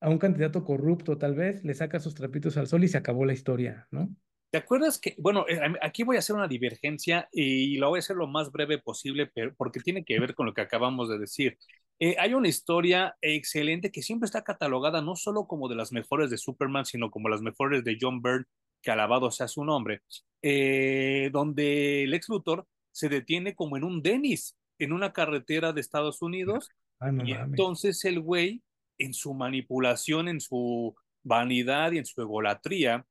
[0.00, 3.24] a un candidato corrupto, tal vez, le saca sus trapitos al sol y se acabó
[3.24, 4.08] la historia, ¿no?
[4.50, 8.00] ¿Te acuerdas que, bueno, eh, aquí voy a hacer una divergencia y la voy a
[8.00, 11.18] hacer lo más breve posible, pero porque tiene que ver con lo que acabamos de
[11.18, 11.56] decir.
[12.00, 16.30] Eh, hay una historia excelente que siempre está catalogada no solo como de las mejores
[16.30, 18.46] de Superman, sino como las mejores de John Byrne,
[18.82, 20.02] que alabado sea su nombre,
[20.42, 25.82] eh, donde el ex Luthor se detiene como en un Dennis, en una carretera de
[25.82, 28.62] Estados Unidos, Ah, no y entonces el güey,
[29.00, 33.06] en su manipulación, en su vanidad y en su egolatría,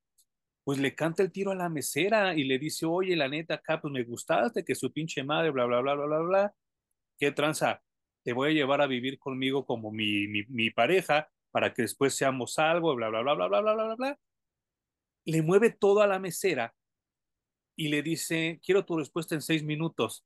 [0.64, 3.82] pues le canta el tiro a la mesera y le dice, oye, la neta, acá,
[3.82, 6.56] pues me gustaste, que su pinche madre, bla, bla, bla, bla, bla, bla,
[7.18, 7.82] qué tranza,
[8.24, 12.14] te voy a llevar a vivir conmigo como mi, mi, mi pareja para que después
[12.14, 14.20] seamos algo, bla, bla, bla, bla, bla, bla, bla, bla, bla.
[15.26, 16.76] Le mueve todo a la mesera
[17.76, 20.26] y le dice, quiero tu respuesta en seis minutos.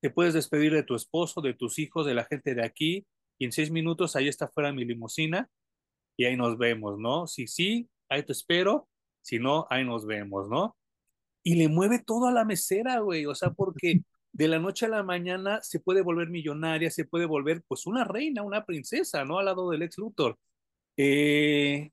[0.00, 3.06] Te puedes despedir de tu esposo, de tus hijos, de la gente de aquí,
[3.42, 5.50] y en seis minutos ahí está fuera mi limusina
[6.16, 7.26] y ahí nos vemos, ¿no?
[7.26, 8.88] Si sí, ahí te espero,
[9.20, 10.76] si no, ahí nos vemos, ¿no?
[11.42, 14.02] Y le mueve todo a la mesera, güey, o sea, porque
[14.32, 18.04] de la noche a la mañana se puede volver millonaria, se puede volver pues una
[18.04, 19.40] reina, una princesa, ¿no?
[19.40, 20.38] Al lado del ex Luthor.
[20.96, 21.90] Eh,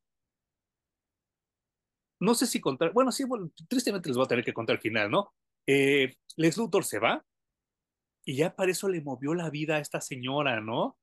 [2.20, 4.84] no sé si contar, bueno, sí, bueno, tristemente les voy a tener que contar el
[4.84, 5.34] final, ¿no?
[5.66, 7.26] Eh, Lex Luthor se va
[8.24, 11.00] y ya para eso le movió la vida a esta señora, ¿no?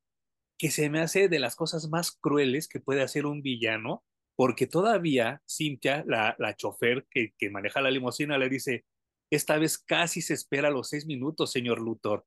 [0.59, 4.05] Que se me hace de las cosas más crueles que puede hacer un villano,
[4.37, 8.85] porque todavía Cynthia, la, la chofer que, que maneja la limusina, le dice,
[9.31, 12.25] esta vez casi se espera los seis minutos, señor Luthor.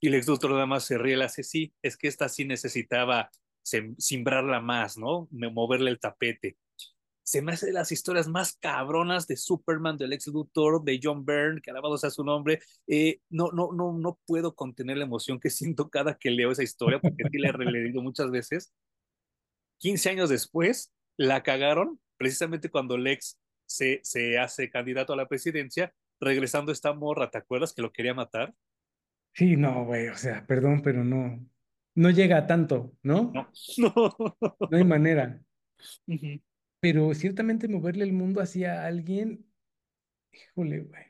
[0.00, 3.30] Y Lex Luthor nada más se ríe, le hace, sí, es que esta sí necesitaba
[3.62, 5.28] simbrarla más, ¿no?
[5.30, 6.56] Moverle el tapete.
[7.22, 11.24] Se me hace de las historias más cabronas de Superman, del Lex Luthor, de John
[11.24, 12.60] Byrne, que alabado sea su nombre.
[12.86, 16.62] Eh, no, no, no, no puedo contener la emoción que siento cada que leo esa
[16.62, 18.72] historia, porque sí la he releído muchas veces.
[19.78, 25.92] 15 años después, la cagaron, precisamente cuando Lex se, se hace candidato a la presidencia,
[26.20, 28.54] regresando esta morra, ¿te acuerdas que lo quería matar?
[29.34, 31.44] Sí, no, güey, o sea, perdón, pero no,
[31.94, 33.32] no llega a tanto, ¿no?
[33.34, 34.36] No, no.
[34.70, 35.40] No hay manera.
[36.06, 36.42] Uh -huh.
[36.82, 39.46] Pero ciertamente moverle el mundo hacia alguien,
[40.32, 41.04] híjole, güey.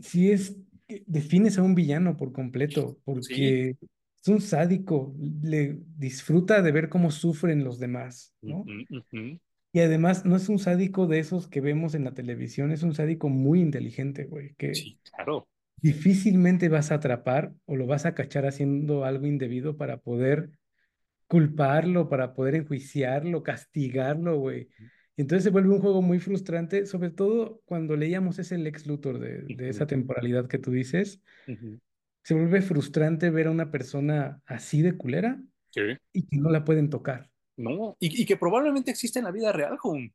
[0.00, 0.56] Si es,
[1.06, 3.88] defines a un villano por completo, porque Sí.
[4.20, 8.64] es un sádico, le disfruta de ver cómo sufren los demás, Uh ¿no?
[8.64, 9.40] -huh, uh -huh.
[9.74, 12.94] Y además no es un sádico de esos que vemos en la televisión, es un
[12.94, 15.46] sádico muy inteligente, güey, que Sí, claro.
[15.80, 20.50] difícilmente vas a atrapar o lo vas a cachar haciendo algo indebido para poder
[21.32, 24.68] culparlo, para poder enjuiciarlo, castigarlo, güey.
[25.16, 29.18] Y entonces se vuelve un juego muy frustrante, sobre todo cuando leíamos ese Lex Luthor
[29.18, 31.22] de, de esa temporalidad que tú dices.
[31.48, 31.80] Uh -huh.
[32.22, 35.96] Se vuelve frustrante ver a una persona así de culera Sí.
[36.12, 37.30] y que no la pueden tocar.
[37.56, 40.12] No, y, y, que probablemente existe en la vida real, Jun.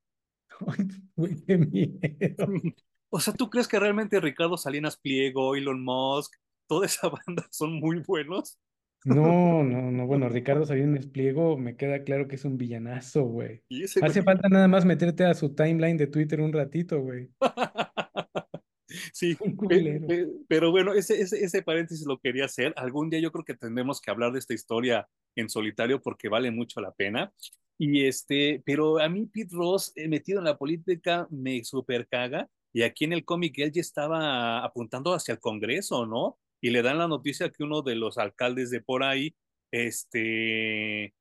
[1.16, 2.46] Güey, qué miedo.
[3.10, 6.34] O sea, ¿tú crees que realmente Ricardo Salinas Pliego, Elon Musk,
[6.68, 8.60] toda esa banda son muy buenos?
[9.08, 10.06] No, no, no.
[10.06, 13.64] Bueno, Ricardo Salinas Pliego me queda claro que es un villanazo, güey.
[13.70, 14.36] Y ese Hace güey...
[14.36, 17.30] falta nada más meterte a su timeline de Twitter un ratito, güey.
[19.14, 20.06] sí, Un culero.
[20.08, 22.74] pero, pero bueno, ese, ese, ese paréntesis lo quería hacer.
[22.76, 26.52] Algún día yo creo que tendremos que hablar de esta historia en solitario porque vale
[26.52, 27.32] mucho la pena.
[27.80, 32.50] Y este, pero a mí Pete Ross eh, metido en la política me super caga.
[32.74, 36.38] Y aquí en el cómic él ya estaba apuntando hacia el Congreso, ¿no?
[36.62, 39.36] Y le dan la noticia que uno de los alcaldes de por ahí,
[39.72, 41.14] este,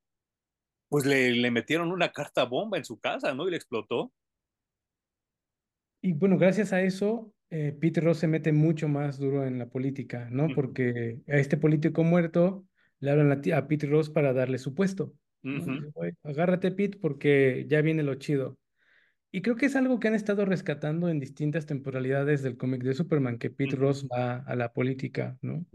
[0.89, 3.47] pues le, le metieron una carta bomba en su casa, ¿no?
[3.47, 4.13] Y le explotó.
[6.01, 9.69] Y bueno, gracias a eso, eh, Pete Ross se mete mucho más duro en la
[9.69, 10.47] política, ¿no?
[10.53, 12.65] Porque a este político muerto
[12.99, 15.13] le hablan a, a Pete Ross para darle su puesto.
[15.43, 15.61] ¿no?
[15.61, 15.71] Ujú.
[15.71, 18.57] Dice, "Güey, agárrate, Pete, porque ya viene lo chido.
[19.31, 22.93] Y creo que es algo que han estado rescatando en distintas temporalidades del cómic de
[22.93, 23.85] Superman, que Pete Ujú.
[23.85, 25.65] Ross va a la política, ¿no?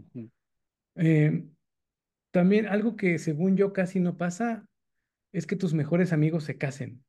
[0.95, 1.45] Eh,
[2.31, 4.65] también algo que según yo casi no pasa
[5.33, 7.03] es que tus mejores amigos se casen.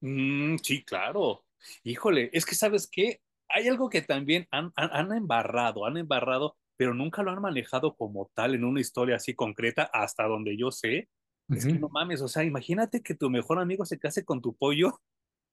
[0.00, 1.44] Mm, sí, claro.
[1.82, 6.56] Híjole, es que sabes qué, hay algo que también han, han, han embarrado, han embarrado,
[6.76, 10.70] pero nunca lo han manejado como tal en una historia así concreta, hasta donde yo
[10.70, 11.08] sé,
[11.52, 14.54] Es que no mames, o sea, imagínate que tu mejor amigo se case con tu
[14.56, 15.00] pollo,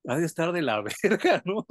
[0.07, 1.65] ha de estar de la verga, ¿no?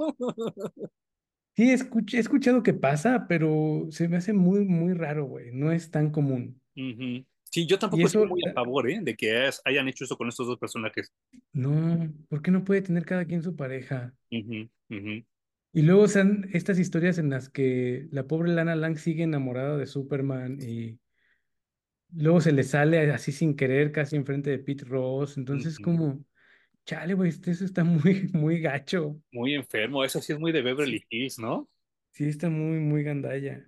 [1.55, 5.51] Sí, he, he escuchado que pasa, pero se me hace muy, muy raro, güey.
[5.51, 6.59] No es tan común.
[7.53, 8.99] Sí, yo tampoco estoy muy a favor, ¿eh?
[9.03, 11.13] De que hayan hecho eso con estos dos personajes.
[11.51, 14.15] No, ¿por qué no puede tener cada quien su pareja?
[15.75, 19.85] Y luego sean estas historias en las que la pobre Lana Lang sigue enamorada de
[19.85, 20.97] Superman y
[22.11, 25.37] luego se le sale así sin querer casi enfrente de Pete Ross.
[25.37, 26.25] Entonces, como,
[26.85, 29.19] chale, güey, este, eso está muy, muy gacho.
[29.31, 31.69] Muy enfermo, eso sí es muy de Beverly Hills, ¿no?
[32.11, 33.65] Sí, está muy, muy gandalla.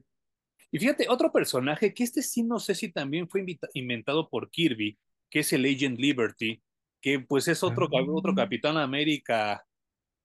[0.71, 4.97] Y fíjate, otro personaje que este sí no sé si también fue inventado por Kirby,
[5.30, 6.62] que es el Agent Liberty,
[7.01, 8.36] que pues es otro, otro ah.
[8.36, 9.65] Capitán América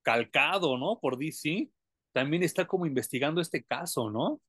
[0.03, 0.99] calcado, ¿no?
[1.01, 1.71] Por DC.
[2.13, 4.41] También está como investigando este caso, ¿no?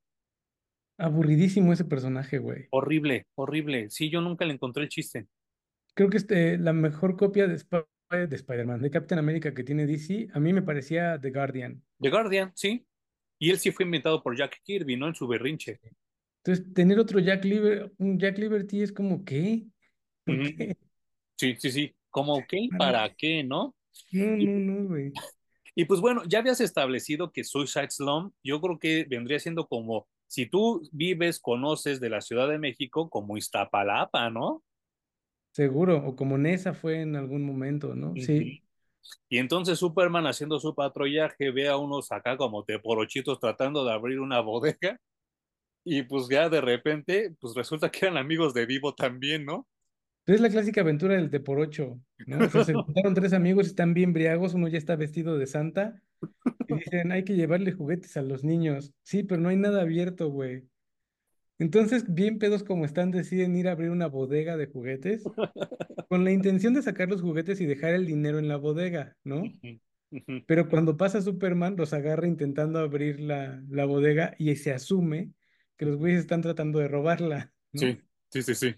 [0.97, 2.67] Aburridísimo ese personaje, güey.
[2.71, 3.89] Horrible, horrible.
[3.89, 5.27] Sí, yo nunca le encontré el chiste.
[5.93, 7.56] Creo que este, la mejor copia de,
[8.12, 11.82] de Spider-Man, de Captain America que tiene DC, a mí me parecía The Guardian.
[12.00, 12.86] The Guardian, sí.
[13.39, 15.08] Y él sí fue inventado por Jack Kirby, ¿no?
[15.08, 15.80] En su berrinche.
[16.43, 19.65] Entonces, tener otro Jack, Liber un Jack Liberty es como, ¿qué?
[20.26, 20.76] qué?
[21.38, 21.95] Sí, sí, sí.
[22.10, 22.67] ¿Cómo qué?
[22.78, 23.76] ¿Para qué, no?
[24.12, 25.12] No, no, no, güey.
[25.74, 30.06] Y pues bueno, ya habías establecido que Suicide Slum, yo creo que vendría siendo como,
[30.28, 34.63] si tú vives, conoces de la Ciudad de México, como Iztapalapa, ¿no?
[35.51, 38.13] Seguro, o como Nesa fue en algún momento, ¿no?
[38.15, 38.63] Sí.
[39.29, 44.19] Y entonces Superman haciendo su patrullaje ve a unos acá como teporochitos tratando de abrir
[44.19, 44.99] una bodega
[45.83, 49.67] y pues ya de repente pues resulta que eran amigos de Vivo también, ¿no?
[50.27, 52.45] Es la clásica aventura del teporocho, ¿no?
[52.45, 56.01] O sea, se juntaron tres amigos, están bien briagos, uno ya está vestido de santa
[56.67, 58.93] y dicen, hay que llevarle juguetes a los niños.
[59.01, 60.69] Sí, pero no hay nada abierto, güey.
[61.62, 65.21] Entonces, bien pedos como están, deciden ir a abrir una bodega de juguetes
[66.10, 69.43] con la intención de sacar los juguetes y dejar el dinero en la bodega, ¿no?
[70.47, 75.30] Pero cuando pasa Superman, los agarra intentando abrir la, la bodega y se asume
[75.78, 77.54] que los güeyes están tratando de robarla.
[77.76, 78.76] Sí, sí, sí, sí.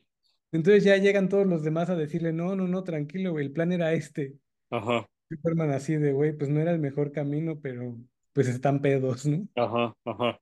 [0.52, 3.72] Entonces ya llegan todos los demás a decirle, no, no, no, tranquilo, güey, el plan
[3.72, 4.36] era este.
[4.70, 5.10] Ajá.
[5.30, 7.98] Superman así de, güey, pues no era el mejor camino, pero
[8.34, 9.48] pues están pedos, ¿no?
[9.56, 10.40] Ajá, ajá.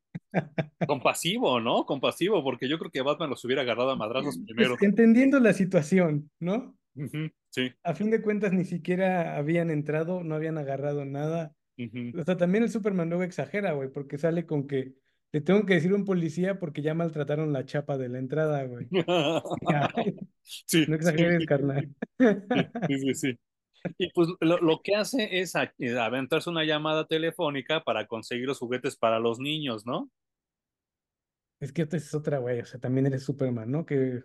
[0.87, 1.85] Compasivo, ¿no?
[1.85, 4.77] Compasivo, porque yo creo que Batman los hubiera agarrado a madrazos pues, primero.
[4.79, 6.75] entendiendo la situación, ¿no?
[7.49, 7.71] sí.
[7.83, 11.53] A fin de cuentas, ni siquiera habían entrado, no habían agarrado nada.
[11.77, 14.93] O sea, también el Superman luego exagera, güey, porque sale con que
[15.33, 18.63] le tengo que decir a un policía porque ya maltrataron la chapa de la entrada,
[18.65, 18.87] güey.
[20.43, 21.89] sí, no exageres, carnal.
[22.87, 23.39] sí, sí, sí.
[23.97, 28.95] Y pues lo, que hace es eh, aventarse una llamada telefónica para conseguir los juguetes
[28.95, 30.11] para los niños, ¿no?
[31.59, 32.59] Es que esta es otra, güey.
[32.59, 33.85] O sea, también eres Superman, ¿no?
[33.85, 34.23] Que.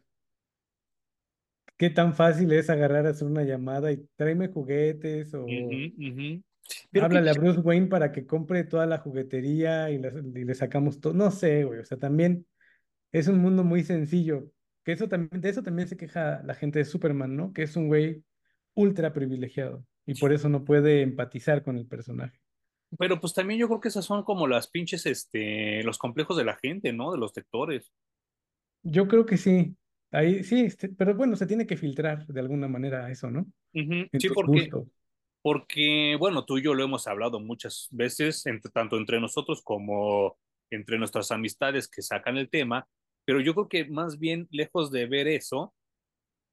[1.76, 5.46] ¿Qué tan fácil es agarrar, hacer una llamada y tráeme juguetes o.
[7.00, 11.12] Háblale a Bruce Wayne para que compre toda la juguetería y, le sacamos todo.
[11.12, 11.80] No sé, güey.
[11.80, 12.46] O sea, también
[13.12, 14.50] es un mundo muy sencillo.
[14.82, 17.52] Que eso también, de eso también se queja la gente de Superman, ¿no?
[17.52, 18.24] Que es un güey
[18.76, 22.38] ultra privilegiado y por eso no puede empatizar con el personaje.
[22.98, 26.44] Pero pues también yo creo que esas son como las pinches, este, los complejos de
[26.44, 27.10] la gente, ¿no?
[27.10, 27.92] De los lectores.
[28.82, 29.74] Yo creo que sí.
[30.12, 33.44] Ahí sí, este, pero bueno, se tiene que filtrar de alguna manera eso, ¿no?
[33.72, 34.70] Sí, porque,
[35.42, 40.38] porque, bueno, tú y yo lo hemos hablado muchas veces, entre, tanto entre nosotros como
[40.70, 42.86] entre nuestras amistades que sacan el tema,
[43.24, 45.74] pero yo creo que más bien, lejos de ver eso,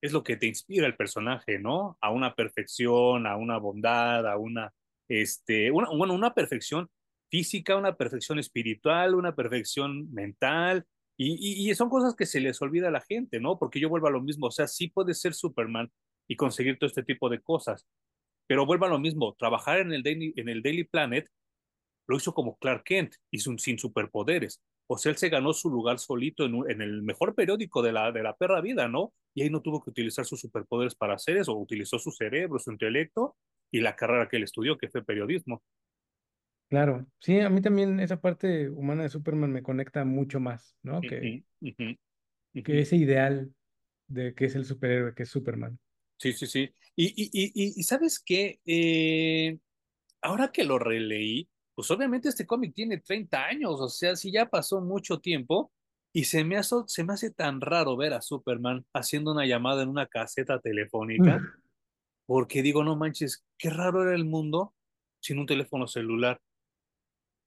[0.04, 1.98] es lo que te inspira el personaje, ¿no?
[2.02, 4.74] A una perfección, a una bondad, a una,
[5.08, 6.90] este, una, bueno, una perfección
[7.32, 10.86] física, una perfección espiritual, una perfección mental,
[11.16, 13.58] y, y, son cosas que se les olvida a la gente, ¿no?
[13.58, 15.90] Porque yo vuelvo a lo mismo, o sea, sí puedes ser Superman
[16.28, 17.88] y conseguir todo este tipo de cosas,
[18.46, 21.30] pero vuelvo a lo mismo, trabajar en el Daily, en el Daily Planet
[22.08, 24.62] lo hizo como Clark Kent y sin, sin superpoderes.
[24.88, 28.12] O sea, él se ganó su lugar solito en, en, el mejor periódico de la,
[28.12, 29.14] de la perra vida, ¿no?
[29.34, 32.72] Y ahí no tuvo que utilizar sus superpoderes para hacer eso, utilizó su cerebro, su
[32.72, 33.38] intelecto
[33.72, 35.64] y la carrera que él estudió, que fue periodismo.
[36.70, 41.02] Claro, sí, a mí también esa parte humana de Superman me conecta mucho más, ¿no?
[41.02, 43.54] Que, que ese ideal
[44.08, 45.80] de que es el superhéroe, que es Superman.
[46.18, 46.74] Sí, sí, sí.
[46.96, 48.60] Y, y, y, y ¿sabes qué?
[48.66, 49.58] Eh,
[50.22, 54.50] ahora que lo releí, pues obviamente este cómic tiene 30 años, o sea, si ya
[54.50, 55.72] pasó mucho tiempo
[56.12, 59.82] y se me, hace, se me hace tan raro ver a Superman haciendo una llamada
[59.84, 61.42] en una caseta telefónica,
[62.28, 64.74] porque digo, no manches, qué raro era el mundo
[65.20, 66.40] sin un teléfono celular.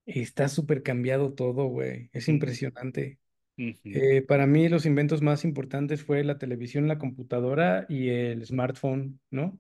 [0.05, 3.19] Está súper cambiado todo, güey, es impresionante.
[3.57, 9.19] Eh, para mí los inventos más importantes fue la televisión, la computadora y el smartphone,
[9.31, 9.59] ¿no?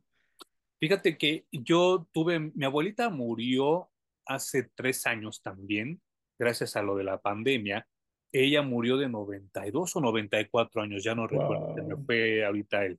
[0.78, 3.88] Fíjate que yo tuve, mi abuelita murió
[4.26, 6.00] hace tres años también,
[6.38, 7.86] gracias a lo de la pandemia.
[8.32, 12.98] Ella murió de 92 o 94 años, ya no recuerdo, se me fue ahorita el,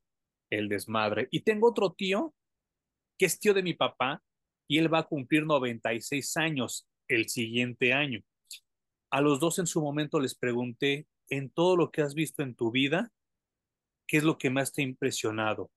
[0.50, 1.28] el desmadre.
[1.32, 2.34] Y tengo otro tío,
[3.18, 4.24] que es tío de mi papá,
[4.68, 8.22] y él va a cumplir 96 años el siguiente año.
[9.12, 12.56] A los dos en su momento les pregunté, en todo lo que has visto en
[12.56, 13.12] tu vida,
[14.08, 15.72] ¿qué es lo que más te ha impresionado?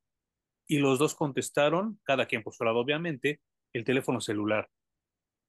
[0.68, 3.40] Y los dos contestaron, cada quien por su lado, obviamente,
[3.72, 4.68] el teléfono celular.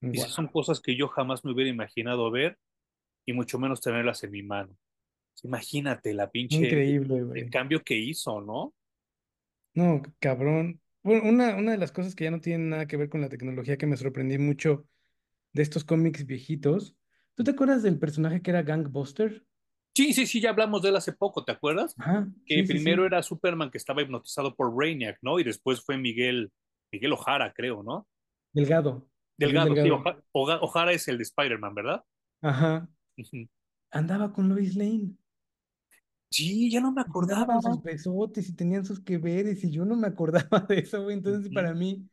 [0.02, 2.58] Y son cosas que yo jamás me hubiera imaginado ver
[3.26, 4.76] y mucho menos tenerlas en mi mano.
[5.44, 8.74] Imagínate la pinche Increíble, el cambio que hizo, ¿no?
[9.74, 10.82] No, cabrón.
[11.04, 13.30] Bueno, una, una de las cosas que ya no tienen nada que ver con la
[13.30, 14.86] tecnología que me sorprendí mucho
[15.54, 16.96] de estos cómics viejitos.
[17.36, 19.44] ¿Tú te acuerdas del personaje que era Gangbuster?
[19.96, 21.96] Sí, sí, sí, ya hablamos de él hace poco, ¿te acuerdas?
[21.98, 25.40] Ajá, que primero era Superman que estaba hipnotizado por Brainiac, ¿no?
[25.40, 26.52] Y después fue Miguel,
[26.92, 28.08] Miguel Ojara, creo, ¿no?
[28.54, 29.11] Delgado.
[29.42, 29.90] Delgado, sí,
[30.32, 32.04] Ojara, es el de Spider-Man, ¿verdad?
[32.42, 32.88] Ajá.
[33.92, 35.16] Andaba con Lois Lane.
[36.30, 37.60] Sí, ya no me acordaba.
[37.62, 41.18] Sus besotes y tenían sus que veres y yo no me acordaba de eso, güey.
[41.18, 42.08] Entonces, para mí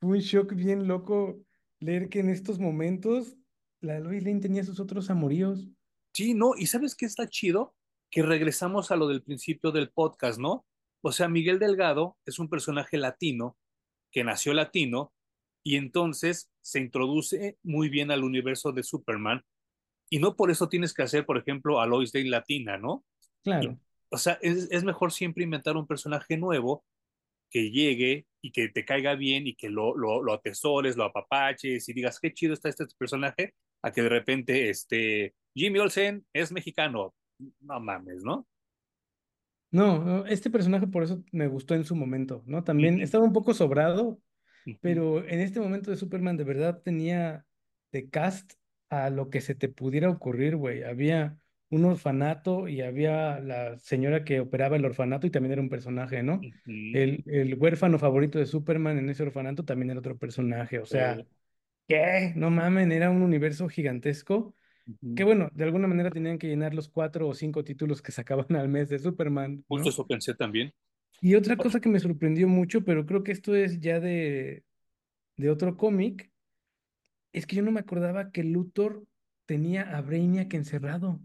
[0.00, 1.38] fue un shock bien loco
[1.78, 3.36] leer que en estos momentos
[3.80, 5.68] la Lois Lane tenía sus otros amoríos.
[6.12, 7.74] Sí, no, y ¿sabes qué está chido?
[8.10, 10.66] Que regresamos a lo del principio del podcast, ¿no?
[11.02, 13.56] O sea, Miguel Delgado es un personaje latino
[14.10, 15.12] que nació latino
[15.62, 19.44] y entonces se introduce muy bien al universo de Superman
[20.10, 23.04] y no por eso tienes que hacer, por ejemplo, a Lois Lane latina, ¿no?
[23.42, 23.78] Claro.
[24.10, 26.84] o sea, es, mejor siempre inventar un personaje nuevo
[27.48, 31.88] que llegue y que te caiga bien y que lo, lo, lo atesores, lo apapaches
[31.88, 36.52] y digas, qué chido está este personaje, a que de repente este, Jimmy Olsen es
[36.52, 37.14] mexicano.
[37.60, 38.46] No mames, ¿no?
[39.72, 42.64] No, este personaje por eso me gustó en su momento, ¿no?
[42.64, 44.18] También estaba un poco sobrado,
[44.80, 47.46] pero en este momento de Superman de verdad tenía
[47.92, 48.52] de cast
[48.88, 50.82] a lo que se te pudiera ocurrir, güey.
[50.82, 51.38] Había
[51.70, 56.22] un orfanato y había la señora que operaba el orfanato y también era un personaje,
[56.22, 56.40] ¿no?
[56.66, 61.24] el, el, huérfano favorito de Superman en ese orfanato también era otro personaje, o sea,
[61.86, 62.32] ¿qué?
[62.34, 64.54] No mamen, era un universo gigantesco.
[65.14, 68.56] Que bueno, de alguna manera tenían que llenar los cuatro o cinco títulos que sacaban
[68.56, 69.64] al mes de Superman.
[69.68, 70.72] Justo eso pensé también.
[71.20, 74.64] Y otra cosa que me sorprendió mucho, pero creo que esto es ya de,
[75.36, 76.30] de otro cómic,
[77.32, 79.04] es que yo no me acordaba que Luthor
[79.46, 81.20] tenía a Brainiac encerrado.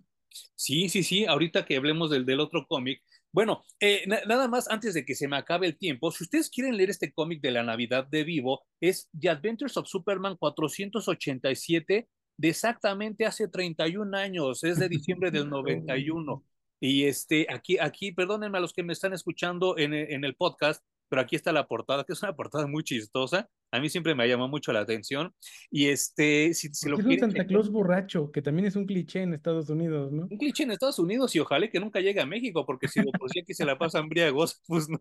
[0.56, 3.02] Sí, sí, sí, ahorita que hablemos del, del otro cómic.
[3.32, 6.78] Bueno, eh, nada más antes de que se me acabe el tiempo, si ustedes quieren
[6.78, 12.50] leer este cómic de la Navidad de Vivo, es The Adventures of Superman 487 de
[12.50, 16.44] exactamente hace 31 años, es de diciembre del 91.
[16.86, 20.84] Y este, aquí, aquí, perdónenme a los que me están escuchando en, en el podcast,
[21.10, 23.50] pero aquí está la portada, que es una portada muy chistosa.
[23.72, 25.34] A mí siempre me llama mucho la atención.
[25.72, 29.24] Y este, si, si lo es un Santa Claus borracho, que también es un cliché
[29.24, 30.28] en Estados Unidos, ¿no?
[30.30, 33.32] Un cliché en Estados Unidos y ojalá que nunca llegue a México, porque si por
[33.32, 34.98] sí aquí se la pasan briagos, pues no,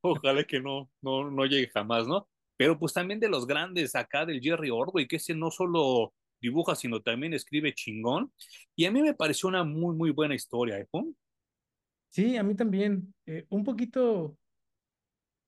[0.00, 2.28] ojalá que no, no, no llegue jamás, ¿no?
[2.56, 6.74] Pero pues también de los grandes acá del Jerry Orwell, que ese no solo dibuja,
[6.74, 8.32] sino también escribe chingón.
[8.76, 10.86] Y a mí me pareció una muy, muy buena historia, ¿eh?
[12.10, 13.14] Sí, a mí también.
[13.24, 14.36] Eh, un poquito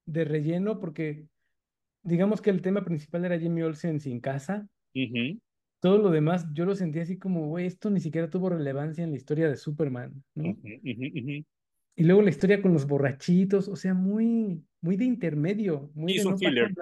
[0.06, 1.26] de relleno porque
[2.02, 4.68] digamos que el tema principal era Jimmy Olsen sin casa.
[5.80, 9.10] Todo lo demás yo lo sentía así como, güey, esto ni siquiera tuvo relevancia en
[9.10, 10.56] la historia de Superman, ¿no?
[11.96, 16.24] Y luego la historia con los borrachitos, o sea, muy, muy de intermedio, muy de
[16.24, 16.36] no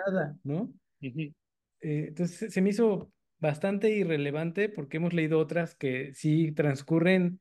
[0.07, 0.73] nada, ¿no?
[1.01, 7.41] Eh, entonces se me hizo bastante irrelevante porque hemos leído otras que sí transcurren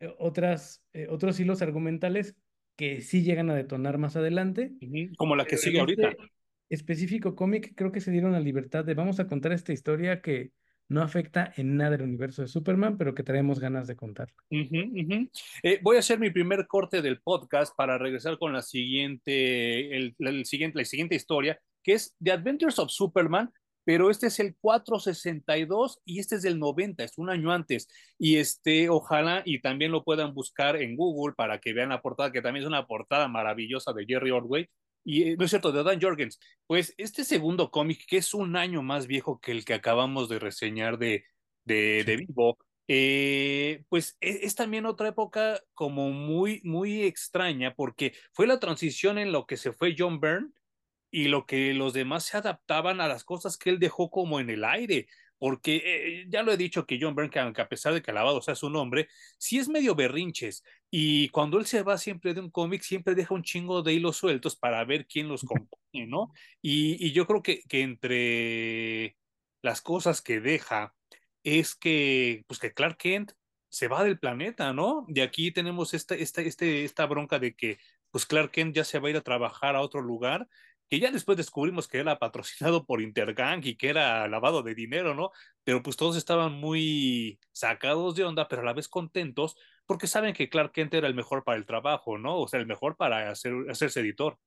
[0.00, 2.34] eh, otras, eh, otros hilos argumentales
[2.76, 4.72] que sí llegan a detonar más adelante.
[5.16, 6.08] Como la que sigue ahorita.
[6.08, 6.30] Este
[6.68, 10.50] específico cómic, creo que se dieron la libertad de vamos a contar esta historia que
[10.88, 14.32] no afecta en nada el universo de Superman, pero que traemos ganas de contar.
[14.50, 20.16] Eh, voy a hacer mi primer corte del podcast para regresar con la siguiente, el,
[20.44, 23.52] siguiente, la siguiente historia, que es The Adventures of Superman,
[23.86, 27.86] pero este es el 462 y este es del 90, es un año antes.
[28.18, 32.32] Y este, ojalá y también lo puedan buscar en Google para que vean la portada,
[32.32, 34.68] que también es una portada maravillosa de Jerry Ordway.
[35.04, 36.40] Y eh, no es cierto, de Dan Jorgens.
[36.66, 40.40] Pues este segundo cómic, que es un año más viejo que el que acabamos de
[40.40, 41.22] reseñar de,
[41.64, 42.58] de, de Vivo,
[42.88, 49.18] eh, pues es, es, también otra época como muy, muy extraña, porque fue la transición
[49.18, 50.50] en lo que se fue John Byrne
[51.10, 54.50] y lo que los demás se adaptaban a las cosas que él dejó como en
[54.50, 55.08] el aire.
[55.38, 58.40] porque eh, ya lo he dicho que John Byrne, que a pesar de que alabado
[58.40, 60.64] sea su nombre, sí es medio berrinches.
[60.90, 64.16] Y cuando él se va siempre de un cómic, siempre deja un chingo de hilos
[64.16, 66.32] sueltos para ver quién los compone, ¿no?
[66.62, 69.16] Y, y yo creo que, que, entre
[69.62, 70.94] las cosas que deja
[71.42, 73.32] es que, pues que Clark Kent
[73.68, 75.04] se va del planeta, ¿no?
[75.08, 77.78] De aquí tenemos esta, esta, este, esta bronca de que
[78.10, 80.48] pues Clark Kent ya se va a ir a trabajar a otro lugar
[80.88, 85.14] que ya después descubrimos que era patrocinado por Intergang y que era lavado de dinero,
[85.14, 85.30] ¿no?
[85.64, 89.56] Pero pues todos estaban muy sacados de onda, pero a la vez contentos,
[89.86, 92.38] porque saben que Clark Kent era el mejor para el trabajo, ¿no?
[92.38, 94.38] O sea, el mejor para hacer, hacerse editor.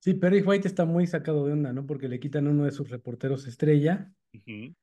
[0.00, 1.84] Sí, Perry White está muy sacado de onda, ¿no?
[1.84, 4.74] Porque le quitan uno de sus reporteros estrella, uh -huh.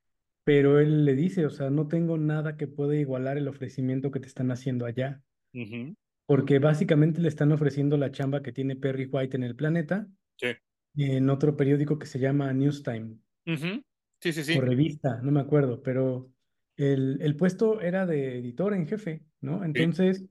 [0.43, 4.19] pero él le dice, o sea, no tengo nada que pueda igualar el ofrecimiento que
[4.19, 5.21] te están haciendo allá.
[5.53, 5.95] Uh -huh.
[6.25, 10.07] Porque básicamente le están ofreciendo la chamba que tiene Perry White en el planeta,
[10.43, 10.55] Sí.
[10.97, 13.17] en otro periódico que se llama Newstime.
[13.45, 13.83] Uh -huh.
[14.19, 14.57] Sí, sí, sí.
[14.57, 16.31] O revista, no me acuerdo, pero
[16.77, 19.63] el, el puesto era de editor en jefe, ¿no?
[19.63, 20.29] Entonces, sí.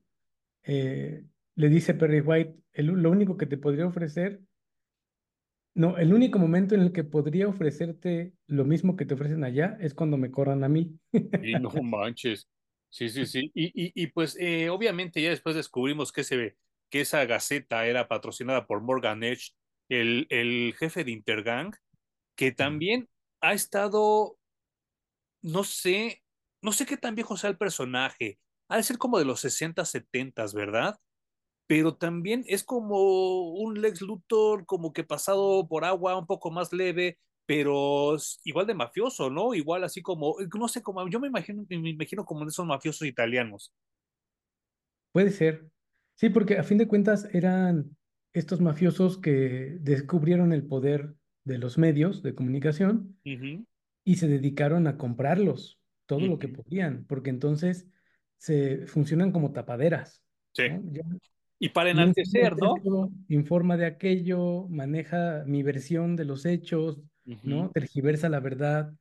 [0.65, 1.25] eh,
[1.57, 4.41] le dice Perry White, el, lo único que te podría ofrecer,
[5.75, 9.79] no, el único momento en el que podría ofrecerte lo mismo que te ofrecen allá
[9.81, 10.99] es cuando me corran a mí.
[11.43, 12.49] Y no manches.
[12.91, 13.51] Sí, sí, sí.
[13.55, 16.57] Y, y, y pues eh, obviamente ya después descubrimos que, se,
[16.91, 19.53] que esa gaceta era patrocinada por Morgan Edge
[19.89, 21.75] el, el jefe de Intergang,
[22.37, 23.09] que también
[23.41, 24.39] ha estado,
[25.43, 26.23] no sé,
[26.63, 29.85] no sé qué tan viejo sea el personaje, ha de ser como de los 60,
[29.85, 30.99] 70, ¿verdad?
[31.67, 36.73] Pero también es como un Lex Luthor, como que pasado por agua, un poco más
[36.73, 39.55] leve, pero igual de mafioso, ¿no?
[39.55, 43.07] Igual así como, no sé, como yo me imagino, me imagino como de esos mafiosos
[43.07, 43.73] italianos.
[45.13, 45.69] Puede ser.
[46.15, 47.97] Sí, porque a fin de cuentas eran
[48.33, 51.15] estos mafiosos que descubrieron el poder
[51.45, 53.67] de los medios de comunicación uh -huh.
[54.05, 56.29] y se dedicaron a comprarlos todo uh -huh.
[56.29, 57.87] lo que podían, porque entonces
[58.39, 60.23] se funcionan como tapaderas.
[60.53, 60.69] Sí.
[60.69, 60.83] ¿no?
[60.93, 61.03] Ya,
[61.63, 62.77] y para enaltecer, ¿no?
[62.77, 67.41] Esto, informa de aquello, maneja mi versión de los hechos, uh -huh.
[67.45, 67.71] ¿no?
[67.71, 68.93] Tergiversa la verdad.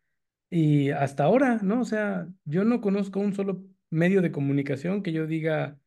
[0.48, 1.82] Y hasta ahora, ¿no?
[1.82, 5.80] O sea, yo no conozco un solo medio de comunicación que yo diga,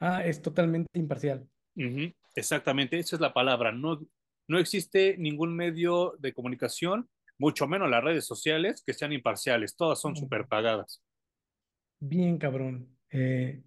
[0.00, 1.48] ah, es totalmente imparcial.
[1.76, 2.14] Uh -huh.
[2.34, 3.72] Exactamente, esa es la palabra.
[3.72, 4.00] No,
[4.48, 7.08] no existe ningún medio de comunicación,
[7.38, 9.76] mucho menos las redes sociales, que sean imparciales.
[9.76, 11.02] Todas son súper pagadas.
[12.00, 12.88] Bien, cabrón.
[13.10, 13.62] Eh,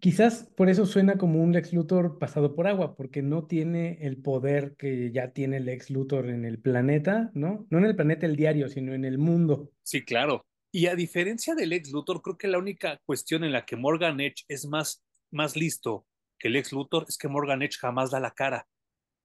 [0.00, 4.22] quizás por eso suena como un Lex Luthor pasado por agua, porque no tiene el
[4.22, 7.66] poder que ya tiene Lex Luthor en el planeta, ¿no?
[7.70, 9.72] No en el planeta el diario, sino en el mundo.
[9.82, 10.46] Sí, claro.
[10.72, 14.20] Y a diferencia del Lex Luthor, creo que la única cuestión en la que Morgan
[14.20, 16.06] Edge es más, más listo
[16.38, 18.66] que Lex Luthor es que Morgan Edge jamás da la cara.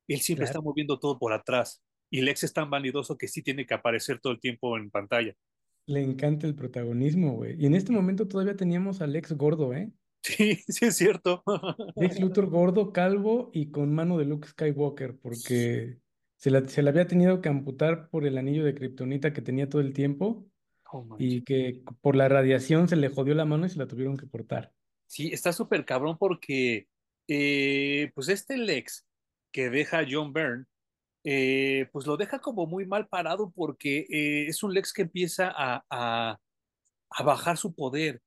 [0.07, 0.59] Él siempre claro.
[0.59, 1.81] está moviendo todo por atrás.
[2.09, 5.35] Y Lex es tan vanidoso que sí tiene que aparecer todo el tiempo en pantalla.
[5.85, 7.55] Le encanta el protagonismo, güey.
[7.59, 9.91] Y en este momento todavía teníamos a Lex gordo, ¿eh?
[10.21, 11.43] Sí, sí es cierto.
[11.95, 15.97] Lex Luthor gordo, calvo y con mano de Luke Skywalker, porque
[16.35, 19.69] se la, se la había tenido que amputar por el anillo de kriptonita que tenía
[19.69, 20.45] todo el tiempo.
[20.91, 24.17] Oh, y que por la radiación se le jodió la mano y se la tuvieron
[24.17, 24.73] que cortar.
[25.05, 26.87] Sí, está súper cabrón porque
[27.29, 29.05] eh, pues este Lex
[29.51, 30.65] que deja John Byrne,
[31.23, 35.53] eh, pues lo deja como muy mal parado porque eh, es un Lex que empieza
[35.55, 36.39] a, a,
[37.23, 38.21] bajar su poder.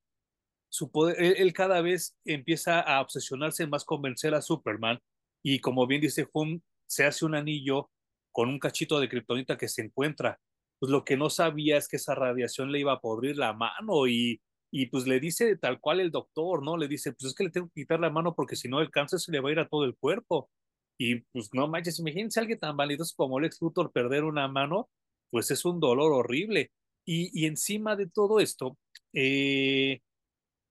[0.69, 4.99] Su poder él, él, cada vez empieza a obsesionarse más con vencer a Superman
[5.43, 7.91] y como bien dice Hum, se hace un anillo
[8.31, 10.39] con un cachito de kriptonita que se encuentra.
[10.79, 14.07] Pues lo que no sabía es que esa radiación le iba a podrir la mano
[14.07, 14.41] y
[14.75, 16.77] y pues le dice tal cual el doctor, ¿no?
[16.77, 18.89] Le dice, pues es que le tengo que quitar la mano porque si no el
[18.89, 20.49] cáncer se le va a ir a todo el cuerpo.
[20.97, 24.89] Y pues no manches, imagínense a alguien tan validoso como Lex Luthor perder una mano,
[25.29, 26.71] pues es un dolor horrible.
[27.05, 28.79] Y, y encima de todo esto,
[29.13, 30.01] eh,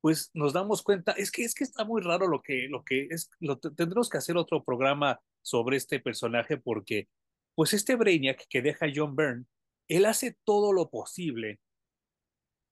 [0.01, 3.07] pues nos damos cuenta, es que es que está muy raro lo que, lo que
[3.09, 7.09] es, lo, tendremos que hacer otro programa sobre este personaje porque,
[7.55, 9.45] pues este Brainiac que deja John Byrne,
[9.87, 11.61] él hace todo lo posible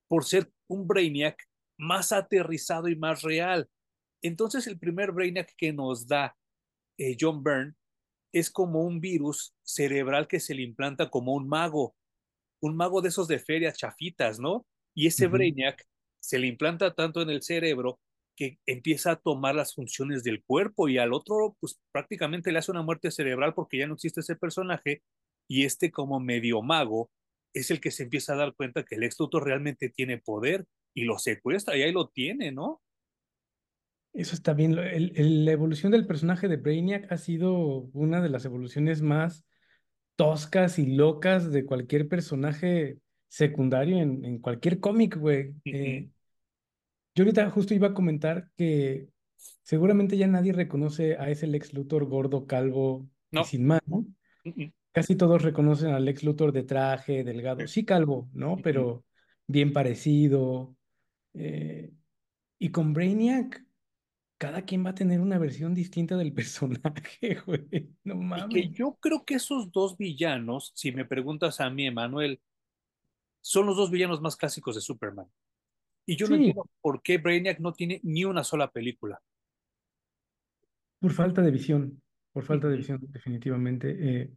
[0.09, 1.49] por ser un Brainiac
[1.79, 3.69] más aterrizado y más real.
[4.23, 6.37] Entonces el primer Brainiac que nos da
[6.99, 7.75] eh, John Byrne
[8.33, 11.97] es como un virus cerebral que se le implanta como un mago,
[12.63, 14.67] un mago de esos de ferias chafitas, ¿no?
[14.95, 15.33] Y ese uh -huh.
[15.33, 15.85] Brainiac
[16.21, 17.99] se le implanta tanto en el cerebro
[18.37, 22.71] que empieza a tomar las funciones del cuerpo y al otro pues prácticamente le hace
[22.71, 25.03] una muerte cerebral porque ya no existe ese personaje
[25.49, 27.11] y este como medio mago
[27.53, 30.67] es el que se empieza a dar cuenta que el ex Luthor realmente tiene poder
[30.95, 32.83] y lo secuestra y ahí lo tiene, ¿no?
[34.13, 34.77] Eso está bien.
[34.77, 37.55] El, el, la evolución del personaje de Brainiac ha sido
[37.93, 39.45] una de las evoluciones más
[40.17, 42.99] toscas y locas de cualquier personaje
[43.29, 45.55] secundario en, en cualquier cómic, güey.
[45.65, 46.11] Eh,
[47.15, 49.09] yo ahorita justo iba a comentar que
[49.63, 54.07] seguramente ya nadie reconoce a ese Lex Luthor gordo, calvo y sin mano.
[54.45, 54.73] Ujú.
[54.93, 57.85] Casi todos reconocen al Lex Luthor de traje, delgado, Sí.
[57.85, 58.61] calvo, ¿no?
[58.63, 59.05] Pero
[59.47, 60.77] bien parecido.
[61.35, 61.93] eh,
[62.59, 63.65] y con Brainiac,
[64.39, 67.95] cada quien va a tener una versión distinta del personaje, güey.
[68.05, 68.73] No Y que mames.
[68.73, 72.41] yo creo que esos dos villanos, si me preguntas a mí, Emanuel,
[73.43, 75.27] son los dos villanos más clásicos de Superman.
[76.07, 79.23] Y yo no entiendo por qué Brainiac no tiene ni una sola película.
[80.99, 83.97] por falta de visión, por falta de visión, definitivamente.
[84.23, 84.33] eh,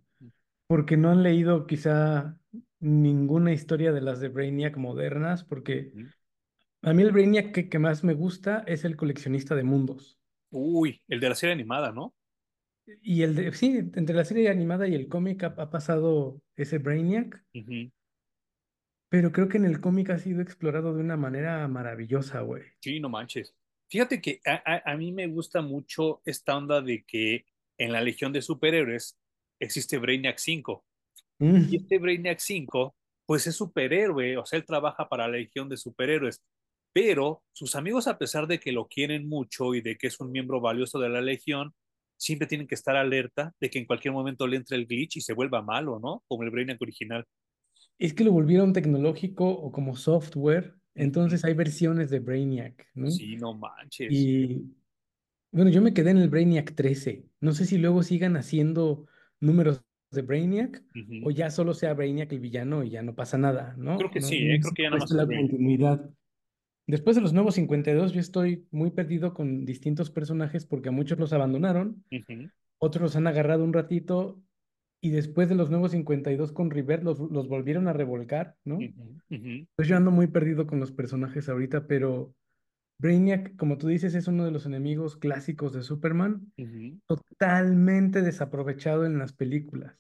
[0.67, 2.39] porque no han leído quizá
[2.79, 5.93] ninguna historia de las de Brainiac modernas, porque
[6.83, 10.19] a mí el Brainiac que, que más me gusta es el coleccionista de mundos.
[10.51, 12.15] Uy, el de la serie animada, ¿no?
[13.01, 16.77] Y el de, sí, entre la serie animada y el cómic ha, ha pasado ese
[16.79, 17.43] Brainiac,
[19.09, 22.63] pero creo que en el cómic ha sido explorado de una manera maravillosa, güey.
[22.79, 23.55] Sí, no manches.
[23.89, 27.45] Fíjate que a, a- a mí me gusta mucho esta onda de que
[27.77, 29.17] en la Legión de Superhéroes
[29.63, 30.83] existe Brainiac 5.
[31.39, 32.95] Y Mm, este Brainiac 5,
[33.25, 36.41] pues es superhéroe, o sea, él trabaja para la Legión de Superhéroes.
[36.93, 40.31] Pero sus amigos, a pesar de que lo quieren mucho y de que es un
[40.31, 41.73] miembro valioso de la Legión,
[42.17, 45.21] siempre tienen que estar alerta de que en cualquier momento le entre el glitch y
[45.21, 46.23] se vuelva malo, ¿no?
[46.27, 47.25] Como el Brainiac original.
[47.97, 53.09] Es que lo volvieron tecnológico o como software, entonces hay versiones de Brainiac, ¿no?
[53.09, 54.11] Sí, no manches.
[54.11, 54.75] Y
[55.51, 57.25] bueno, yo me quedé en el Brainiac 13.
[57.39, 59.07] No sé si luego sigan haciendo
[59.43, 59.81] números
[60.11, 60.81] de Brainiac
[61.23, 63.97] o ya solo sea Brainiac el villano y ya no pasa nada, Creo ¿no?
[64.13, 64.59] que No, sí, no ¿eh?
[64.61, 66.09] Creo que ya es es la continuidad.
[66.85, 71.17] Después de los nuevos 52, yo estoy muy perdido con distintos personajes porque a muchos
[71.17, 72.03] los abandonaron,
[72.79, 74.41] otros los han agarrado un ratito
[75.01, 78.77] y después de los nuevos 52 con River los, los volvieron a revolcar, ¿no?
[78.77, 82.33] ujú, Pues yo ando muy perdido con los personajes ahorita, pero
[82.97, 86.53] Brainiac, como tú dices, es uno de los enemigos clásicos de Superman,
[87.07, 89.95] totalmente desaprovechado en las películas.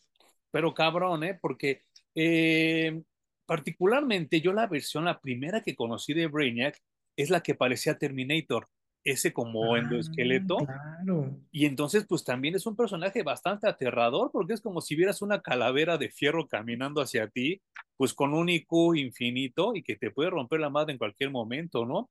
[0.51, 1.37] Pero cabrón, ¿eh?
[1.41, 1.83] Porque
[2.15, 3.01] eh,
[3.45, 6.79] particularmente yo la versión, la primera que conocí de Brainiac
[7.17, 8.67] es la que parecía Terminator,
[9.03, 10.57] ese como Ah, endoesqueleto.
[10.57, 11.39] claro.
[11.51, 15.41] Y entonces pues también es un personaje bastante aterrador porque es como si vieras una
[15.41, 17.61] calavera de fierro caminando hacia ti,
[17.95, 21.85] pues con un IQ infinito y que te puede romper la madre en cualquier momento,
[21.85, 22.09] ¿no?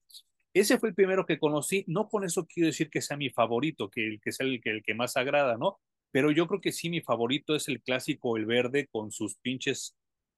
[0.54, 3.88] Ese fue el primero que conocí, no con eso quiero decir que sea mi favorito,
[3.88, 5.78] que el que sea el que, el que más agrada, ¿no?
[6.10, 9.96] Pero yo creo que sí, mi favorito es el clásico, el verde, con sus pinches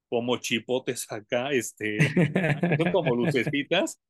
[0.09, 1.99] como chipotes acá, este,
[2.77, 4.01] son como lucecitas.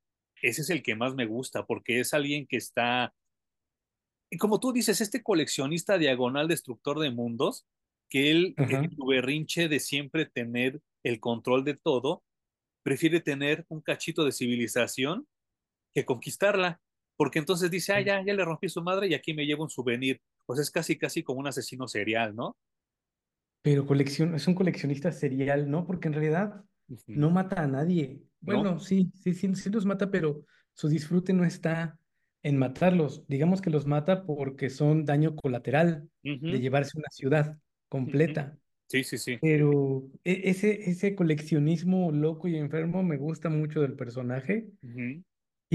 [0.43, 3.15] Ese es el que más me gusta, porque es alguien que está,
[4.31, 7.67] y como tú dices, este coleccionista diagonal destructor de mundos,
[8.11, 12.23] que él, en su berrinche de siempre tener el control de todo,
[12.83, 15.27] prefiere tener un cachito de civilización
[15.95, 16.81] que conquistarla,
[17.17, 19.71] porque entonces dice, ah, ya, ya le rompí su madre y aquí me llevo un
[19.71, 20.21] souvenir.
[20.47, 22.57] Pues es casi, casi como un asesino serial, ¿no?
[23.63, 25.87] Pero coleccion es un coleccionista serial, ¿no?
[25.87, 26.65] Porque en realidad
[27.13, 28.23] no mata a nadie.
[28.47, 28.57] ¿No?
[28.57, 31.99] Bueno, sí, sí, sí, sí los mata, pero su disfrute no está
[32.43, 33.27] en matarlos.
[33.27, 38.59] Digamos que los mata porque son daño colateral de llevarse una ciudad completa.
[38.89, 39.41] Sí, sí, sí.
[39.41, 45.25] Pero e- ese, ese coleccionismo loco y enfermo me gusta mucho del personaje Ujú,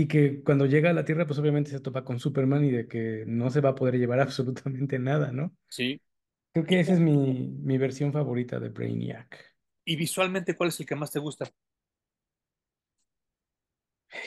[0.04, 2.88] y que cuando llega a la Tierra, pues obviamente se topa con Superman y de
[2.88, 5.56] que no se va a poder llevar absolutamente nada, ¿no?
[5.70, 6.02] Sí.
[6.54, 9.38] Creo que esa es mi, mi versión favorita de Brainiac.
[9.86, 11.52] y visualmente, ¿cuál es el que más te gusta?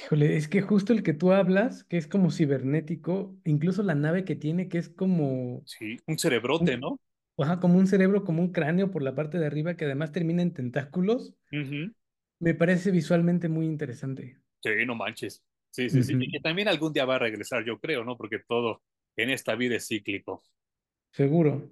[0.05, 4.25] Híjole, es que justo el que tú hablas, que es como cibernético, incluso la nave
[4.25, 6.99] que tiene, que es como Sí, un cerebrote, un, ¿no?
[7.39, 10.43] ajá, como un cerebro, como un cráneo por la parte de arriba, que además termina
[10.43, 11.35] en tentáculos,
[12.41, 14.39] me parece visualmente muy interesante.
[14.63, 15.43] Sí, no manches.
[15.73, 16.15] Sí, sí, sí.
[16.21, 18.17] Y que también algún día va a regresar, yo creo, ¿no?
[18.19, 18.83] Porque todo
[19.17, 20.43] en esta vida es cíclico.
[21.11, 21.71] Seguro.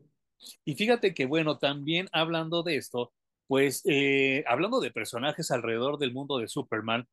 [0.65, 3.13] Y fíjate que, bueno, también hablando de esto,
[3.47, 7.07] pues eh, hablando de personajes alrededor del mundo de Superman,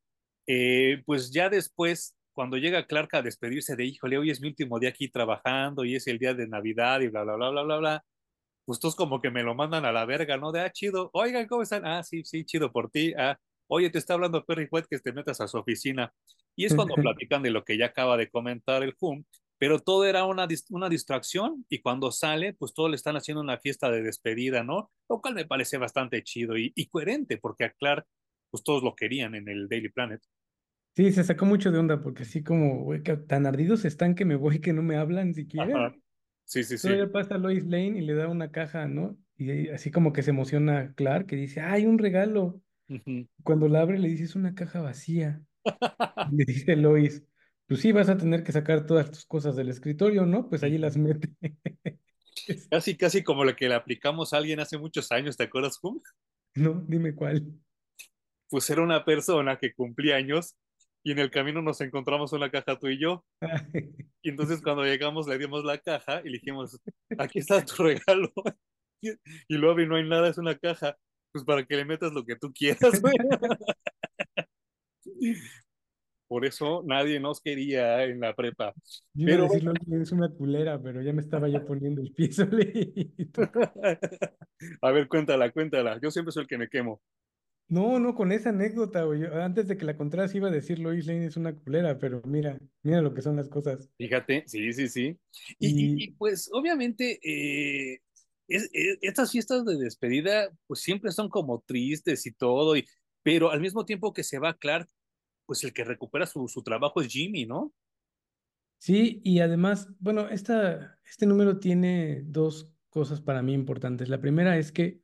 [0.46, 4.78] eh, pues ya después, cuando llega Clark a despedirse de, híjole, hoy es mi último
[4.78, 7.76] día aquí trabajando y es el día de Navidad y bla, bla, bla, bla, bla,
[7.76, 8.04] bla,
[8.64, 10.52] pues todos como que me lo mandan a la verga, ¿no?
[10.52, 11.84] De, ah, chido, oigan, ¿cómo están?
[11.84, 13.12] Ah, sí, sí, chido por ti.
[13.18, 13.38] Ah,
[13.68, 16.12] oye, te está hablando Perry White que te metas a su oficina.
[16.56, 19.24] Y es cuando platican de lo que ya acaba de comentar el Hum,
[19.58, 23.58] pero todo era una, una distracción y cuando sale, pues todos le están haciendo una
[23.58, 24.90] fiesta de despedida, ¿no?
[25.08, 28.06] Lo cual me parece bastante chido y, y coherente, porque a Clark,
[28.50, 30.22] pues todos lo querían en el Daily Planet.
[30.94, 34.36] Sí, se sacó mucho de onda porque así como, güey, tan ardidos están que me
[34.36, 35.34] voy que no me hablan Ajá.
[35.34, 35.94] siquiera.
[36.44, 36.88] Sí, sí, sí.
[36.88, 39.16] Todavía pasa Lois Lane y le da una caja, ¿no?
[39.36, 42.60] Y así como que se emociona Clark, que dice, ¡ay, un regalo!
[43.42, 45.42] Cuando la abre le dice, es una caja vacía.
[46.32, 47.22] le dice Lois,
[47.66, 50.48] pues sí, vas a tener que sacar todas tus cosas del escritorio, ¿no?
[50.48, 51.34] Pues allí las mete.
[52.70, 56.00] casi, casi como la que le aplicamos a alguien hace muchos años, ¿te acuerdas, Hum?
[56.54, 57.46] No, dime cuál.
[58.48, 60.56] Pues era una persona que cumplía años
[61.04, 63.24] y en el camino nos encontramos una caja tú y yo.
[64.20, 66.80] Y entonces cuando llegamos le dimos la caja y le dijimos,
[67.18, 68.32] aquí está tu regalo.
[69.00, 70.96] Y luego no hay nada, es una caja,
[71.32, 73.00] pues para que le metas lo que tú quieras.
[76.28, 78.74] Por eso nadie nos quería en la prepa.
[79.14, 79.72] Yo pero a decirlo,
[80.02, 83.42] es una culera, pero ya me estaba yo poniendo el pie solito.
[84.82, 85.98] a ver, cuéntala, cuéntala.
[86.02, 87.00] Yo siempre soy el que me quemo.
[87.70, 89.24] No, no, con esa anécdota, güey.
[89.24, 92.58] Antes de que la contaras iba a decir Lois Lane es una culera, pero mira,
[92.82, 93.90] mira lo que son las cosas.
[93.98, 95.18] Fíjate, sí, sí, sí.
[95.58, 98.00] Y, pues obviamente eh,
[98.48, 102.86] estas fiestas de despedida pues siempre son como tristes y todo, y,
[103.22, 104.88] pero al mismo tiempo que se va Clark,
[105.46, 107.72] pues el que recupera su, su trabajo es Jimmy, ¿no?
[108.78, 114.08] Sí, y además, bueno, esta, este número tiene dos cosas para mí importantes.
[114.08, 115.00] La primera es que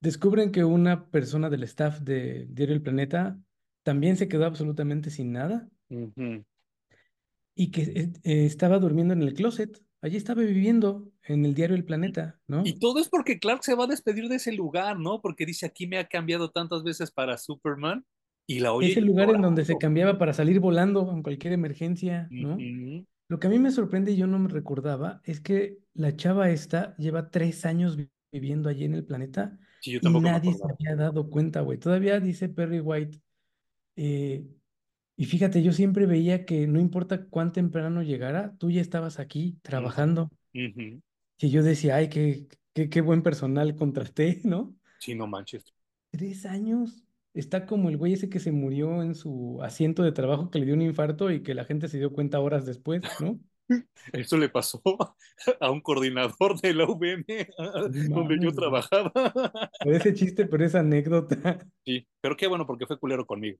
[0.00, 3.38] descubren que una persona del staff de Diario El Planeta
[3.82, 5.68] también se quedó absolutamente sin nada
[7.54, 9.82] y que eh, estaba durmiendo en el closet.
[10.06, 12.62] Allí estaba viviendo en el diario El Planeta, ¿no?
[12.64, 15.20] Y todo es porque Clark se va a despedir de ese lugar, ¿no?
[15.20, 18.06] Porque dice, aquí me ha cambiado tantas veces para Superman
[18.46, 18.92] y la oye.
[18.92, 22.56] Es el lugar en donde se cambiaba para salir volando en cualquier emergencia, ¿no?
[23.26, 26.50] Lo que a mí me sorprende y yo no me recordaba es que la chava
[26.50, 27.98] esta lleva tres años
[28.30, 31.78] viviendo allí en el planeta y nadie se había dado cuenta, güey.
[31.78, 33.20] Todavía dice Perry White,
[33.96, 34.46] eh,
[35.16, 39.58] y fíjate, yo siempre veía que no importa cuán temprano llegara, tú ya estabas aquí
[39.62, 40.30] trabajando.
[40.52, 44.74] Y yo decía, ay, qué, qué, qué buen personal contraté, ¿no?
[44.98, 45.64] Sí, no manches.
[46.10, 47.02] Tres años.
[47.32, 50.66] Está como el güey ese que se murió en su asiento de trabajo, que le
[50.66, 53.38] dio un infarto y que la gente se dio cuenta horas después, ¿no?
[54.12, 54.82] Eso le pasó
[55.60, 57.24] a un coordinador de la UVM
[58.08, 59.12] donde yo trabajaba.
[59.84, 61.58] ese chiste, pero esa anécdota.
[61.84, 63.58] Sí, pero qué bueno porque fue culero conmigo.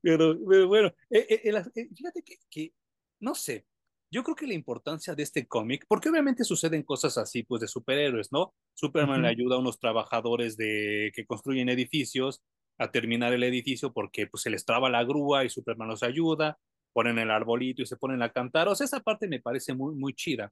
[0.02, 2.74] pero, bueno, eh, eh, eh, fíjate que,
[3.20, 3.66] no sé,
[4.12, 7.68] yo creo que la importancia de este cómic, porque obviamente suceden cosas así, pues de
[7.68, 8.54] superhéroes, ¿no?
[8.74, 12.42] Superman le ayuda a unos trabajadores de, que construyen edificios
[12.78, 16.58] a terminar el edificio porque pues se les traba la grúa y Superman los ayuda,
[16.94, 18.68] ponen el arbolito y se ponen a cantar.
[18.68, 20.52] O sea, esa parte me parece muy, muy chida.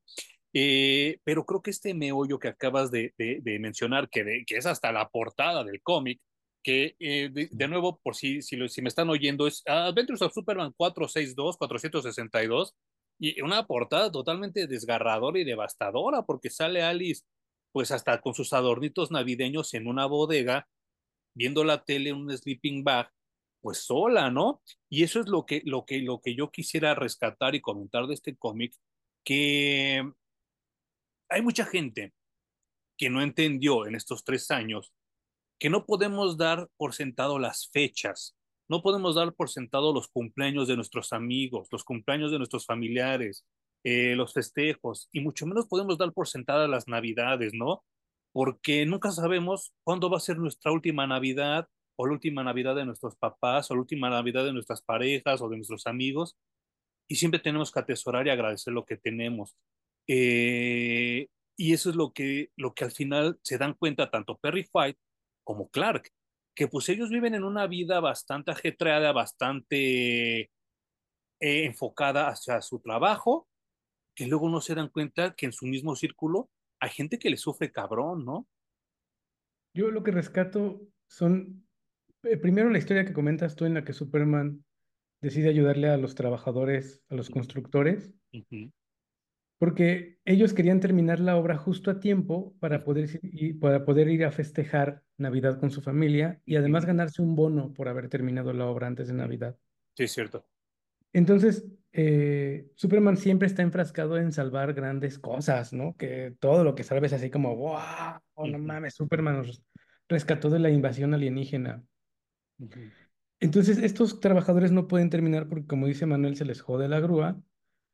[0.51, 5.09] pero creo que este meollo que acabas de, de, mencionar, que, que, es hasta la
[5.09, 6.21] portada del cómic,
[6.63, 11.57] que eh, de, nuevo, por si, si, me están oyendo, es Adventures of Superman 462,
[11.57, 12.75] 462,
[13.19, 17.23] y una portada totalmente desgarradora y devastadora, porque sale Alice,
[17.71, 20.67] pues hasta con sus adornitos navideños en una bodega,
[21.35, 23.11] viendo la tele en un sleeping bag,
[23.61, 24.61] pues sola, ¿no?
[24.89, 28.13] Y eso es lo que, lo que, lo que yo quisiera rescatar y comentar de
[28.13, 28.73] este cómic,
[29.23, 30.03] que
[31.29, 32.13] hay mucha gente
[32.97, 34.93] que no entendió en estos tres años
[35.59, 38.35] que no podemos dar por sentado las fechas,
[38.69, 43.45] no podemos dar por sentado los cumpleaños de nuestros amigos, los cumpleaños de nuestros familiares,
[43.83, 47.83] eh, los festejos, y mucho menos podemos dar por sentadas las navidades, ¿no?
[48.31, 52.85] Porque nunca sabemos cuándo va a ser nuestra última Navidad, o la última Navidad de
[52.85, 56.35] nuestros papás, o la última Navidad de nuestras parejas o de nuestros amigos,
[57.07, 59.55] y siempre tenemos que atesorar y agradecer lo que tenemos.
[60.07, 61.27] Eh,
[61.57, 64.99] y eso es lo que, lo que al final se dan cuenta tanto Perry White
[65.43, 66.09] como Clark,
[66.55, 70.49] que pues ellos viven en una vida bastante ajetreada, bastante eh,
[71.39, 73.47] enfocada hacia su trabajo,
[74.15, 77.37] que luego no se dan cuenta que en su mismo círculo hay gente que le
[77.37, 78.47] sufre cabrón, ¿no?
[79.75, 81.67] Yo lo que rescato son,
[82.23, 84.63] eh, primero la historia que comentas tú en la que Superman
[85.21, 88.13] decide ayudarle a los trabajadores, a los constructores,
[89.63, 94.25] porque ellos querían terminar la obra justo a tiempo para poder, ir, para poder ir
[94.25, 98.65] a festejar Navidad con su familia y además ganarse un bono por haber terminado la
[98.65, 99.55] obra antes de Navidad.
[99.95, 100.45] Sí, es cierto.
[101.13, 105.95] Entonces, eh, Superman siempre está enfrascado en salvar grandes cosas, ¿no?
[105.95, 109.63] Que todo lo que salve es así como, wow, no mames, Superman nos
[110.09, 111.81] rescató de la invasión alienígena.
[113.39, 117.41] Entonces, estos trabajadores no pueden terminar porque, como dice Manuel, se les jode la grúa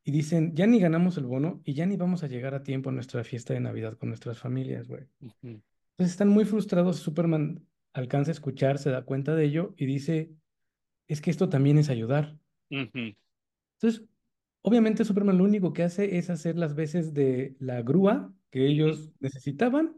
[0.03, 2.89] y dicen, ya ni ganamos el bono y ya ni vamos a llegar a tiempo
[2.89, 5.03] a nuestra fiesta de Navidad con nuestras familias, güey.
[5.41, 6.97] Entonces están muy frustrados.
[6.97, 10.31] Superman alcanza a escuchar, se da cuenta de ello y dice,
[11.07, 12.37] es que esto también es ayudar.
[13.79, 14.07] Entonces,
[14.61, 19.11] obviamente Superman lo único que hace es hacer las veces de la grúa que ellos
[19.19, 19.95] necesitaban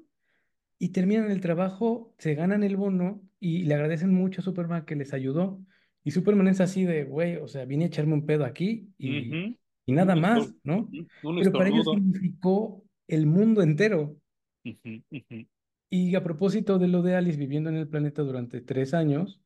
[0.80, 4.96] y terminan el trabajo, se ganan el bono y le agradecen mucho a Superman que
[4.96, 5.64] les ayudó.
[6.04, 9.60] Y Superman es así de, güey, o sea, vine a echarme un pedo aquí y.
[9.86, 10.90] y Un nada más, ¿no?
[10.92, 11.08] un
[11.38, 14.18] Pero para ellos significó el mundo entero.
[15.90, 19.42] Y a propósito de lo de Alice viviendo en el planeta durante tres años,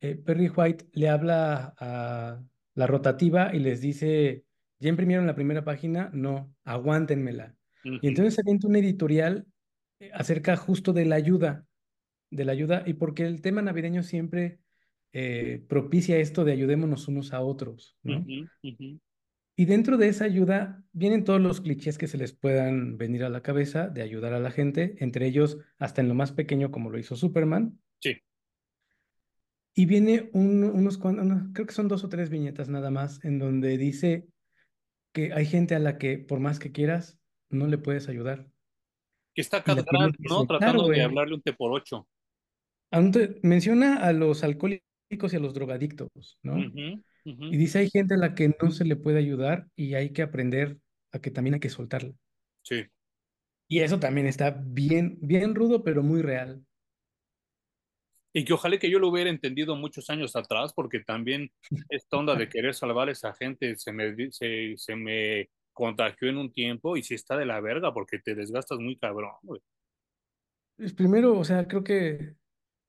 [0.00, 2.42] eh, Perry White le habla a
[2.74, 4.44] la rotativa y les dice,
[4.78, 6.10] ¿ya imprimieron la primera página?
[6.12, 7.56] No, aguántenmela.
[7.82, 9.46] Y entonces se avienta un editorial
[10.00, 11.66] eh, acerca justo de la ayuda,
[12.30, 14.60] de la ayuda, y porque el tema navideño siempre
[15.12, 18.20] eh, propicia esto de ayudémonos unos a otros, ¿no?
[18.20, 19.00] ujú, ujú.
[19.58, 23.30] Y dentro de esa ayuda vienen todos los clichés que se les puedan venir a
[23.30, 26.90] la cabeza de ayudar a la gente, entre ellos hasta en lo más pequeño como
[26.90, 27.78] lo hizo Superman.
[28.00, 28.18] Sí,
[29.74, 33.38] Y viene un- unos cuantos, creo que son dos o tres viñetas nada más, en
[33.38, 34.28] donde dice
[35.12, 38.46] que hay gente a la que por más que quieras, no le puedes ayudar
[39.34, 40.46] que está y Cat la Grant, tienes que ¿no?
[40.46, 42.06] Tratando de hablarle un té por ocho.
[43.42, 46.56] Menciona a los alcohólicos y a los drogadictos, ¿no?
[47.28, 50.22] Y dice hay gente a la que no se le puede ayudar y hay que
[50.22, 50.78] aprender
[51.12, 52.14] a que también hay que soltarla.
[52.62, 52.84] Sí.
[53.68, 56.64] Y eso también está bien, bien rudo, pero muy real.
[58.32, 61.50] Y que ojalá que yo lo hubiera entendido muchos años atrás, porque también
[61.88, 66.36] esta onda de querer salvar a esa gente se me, se, se me contagió en
[66.36, 69.60] un tiempo y sí está de la verga porque te desgastas muy cabrón, güey.
[70.78, 72.36] Es primero, o sea, creo que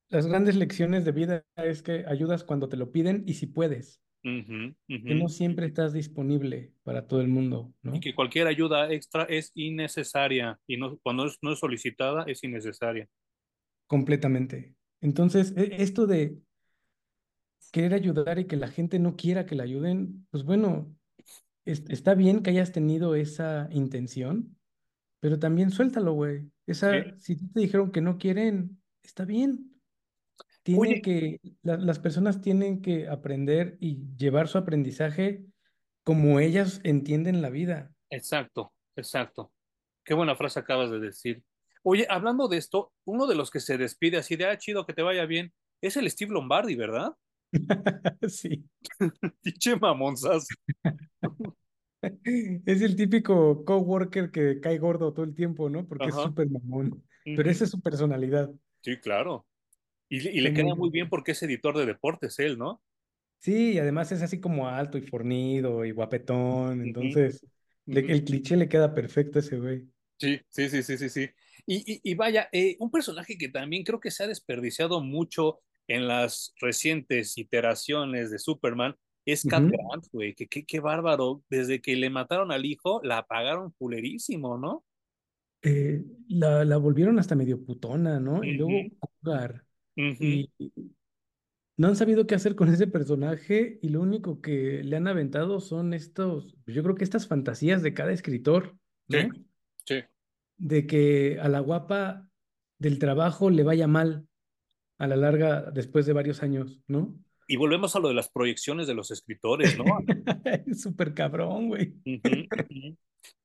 [0.09, 4.01] las grandes lecciones de vida es que ayudas cuando te lo piden y si puedes,
[4.87, 9.51] Que no siempre estás disponible para todo el mundo, Y que cualquier ayuda extra es
[9.55, 13.07] innecesaria y no, cuando es- no es solicitada es innecesaria.
[13.87, 14.75] Completamente.
[15.01, 16.37] Entonces, e- esto de
[17.71, 20.95] querer ayudar y que la gente no quiera que la ayuden, pues bueno,
[21.65, 24.57] es- está bien que hayas tenido esa intención,
[25.19, 26.49] pero también suéltalo, güey.
[26.65, 29.76] Esa, si te dijeron que no quieren, está bien.
[30.67, 35.45] Tienen Oye, que, la- las personas tienen que aprender y llevar su aprendizaje
[36.03, 37.93] como ellas entienden la vida.
[38.09, 39.53] exacto, exacto.
[40.03, 41.41] Qué buena frase acabas de decir.
[41.83, 44.91] Oye, hablando de esto, uno de los que se despide así de, ah, chido, que
[44.91, 47.13] te vaya bien, es el Steve Lombardi, ¿verdad?
[48.27, 48.65] Sí.
[49.41, 50.47] Pinche mamonzas.
[52.01, 55.87] Es el típico coworker que cae gordo todo el tiempo, ¿no?
[55.87, 57.03] Porque es súper mamón.
[57.23, 58.51] Pero esa es su personalidad.
[58.81, 59.47] Sí, claro.
[60.09, 62.81] Y, le- y queda muy bien porque es editor de deportes él, ¿no?
[63.39, 66.81] Sí, y además es así como alto y fornido y guapetón.
[66.81, 67.45] Entonces,
[67.85, 69.87] le- el cliché le queda perfecto a ese güey.
[70.19, 71.29] Sí, sí, sí, sí, sí, sí.
[71.67, 75.59] Y, y, y vaya, eh, un personaje que también creo que se ha desperdiciado mucho
[75.87, 78.95] en las recientes iteraciones de Superman
[79.25, 79.67] es Cat.
[79.69, 81.43] Grant, güey, que qué bárbaro.
[81.49, 84.83] Desde que le mataron al hijo, la apagaron culerísimo, ¿no?
[85.61, 88.43] Eh, la, la volvieron hasta medio putona, ¿no?
[88.43, 89.65] Y luego Cougar.
[89.97, 90.95] Y y
[91.77, 95.59] no han sabido qué hacer con ese personaje y lo único que le han aventado
[95.59, 98.77] son estos, yo creo que estas fantasías de cada escritor,
[99.09, 99.29] Sí, ¿no?
[99.85, 100.03] sí.
[100.57, 102.27] De que a la guapa
[102.79, 104.27] del trabajo le vaya mal
[104.97, 107.15] a la larga después de varios años, ¿no?
[107.47, 109.85] Y volvemos a lo de las proyecciones de los escritores, ¿no?
[110.75, 111.93] Súper cabrón, güey.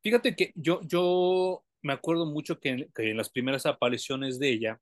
[0.02, 4.50] Fíjate que yo, yo me acuerdo mucho que en, que en las primeras apariciones de
[4.50, 4.80] ella,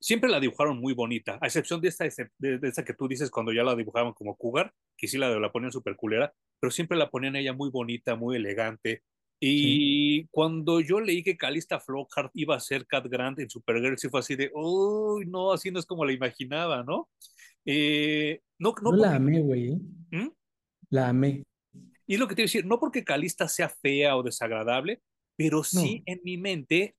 [0.00, 2.04] siempre la dibujaron muy bonita, a excepción de esta,
[2.38, 5.38] de, de esta que tú dices cuando ya la dibujaban como cougar, que sí la,
[5.38, 9.02] la ponían súper culera, pero siempre la ponían ella muy bonita, muy elegante.
[9.40, 10.20] Sí.
[10.20, 14.08] Y cuando yo leí que Calista Flockhart iba a ser Cat Grant en Supergirl, sí
[14.08, 17.08] fue así de, uy, no, así no es como la imaginaba, ¿no?
[17.64, 19.16] Eh, no, no la porque...
[19.16, 19.68] amé, güey.
[19.68, 19.78] ¿eh?
[20.10, 20.30] ¿Mm?
[20.90, 21.44] La amé.
[22.06, 25.02] Y es lo que te quiero decir, no porque Calista sea fea o desagradable,
[25.36, 26.96] pero sí No, en mi mente,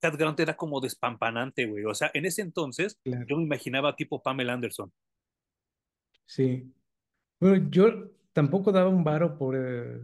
[0.00, 1.84] Cat Grant era como despampanante, güey.
[1.84, 3.26] O sea, en ese entonces claro.
[3.28, 4.92] yo me imaginaba tipo Pamela Anderson.
[6.26, 6.72] Sí.
[7.40, 10.00] Bueno, yo tampoco daba un varo por, eh,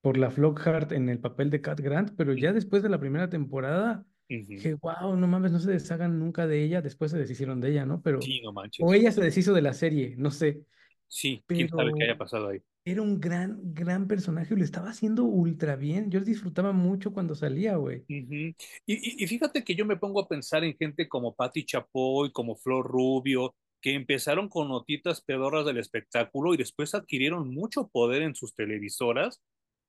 [0.00, 3.28] por la Flockhart en el papel de Cat Grant, pero ya después de la primera
[3.30, 7.70] temporada dije, wow, no mames, no se deshagan nunca de ella, después se deshicieron de
[7.70, 8.02] ella, ¿no?
[8.02, 8.86] Pero, Sí, no o manches.
[8.94, 10.64] ella se deshizo de la serie, no sé,
[11.08, 12.62] Sí, quién sabe qué haya pasado ahí.
[12.84, 16.10] Era un gran, gran personaje y lo estaba haciendo ultra bien.
[16.10, 18.04] Yo disfrutaba mucho cuando salía, güey.
[18.08, 18.54] Y, y-
[18.86, 22.86] y fíjate que yo me pongo a pensar en gente como Patti Chapoy, como Flor
[22.86, 28.54] Rubio, que empezaron con notitas pedorras del espectáculo y después adquirieron mucho poder en sus
[28.54, 29.40] televisoras.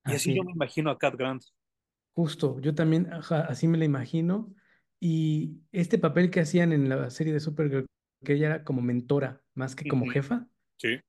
[0.05, 1.43] Y así Así yo me imagino a Cat Grant.
[2.15, 4.53] justo, yo también, ajá, así me la imagino.
[4.99, 7.87] Y este papel que hacían en la serie de Supergirl,
[8.23, 10.99] que ella era como mentora más que como jefa, Sí.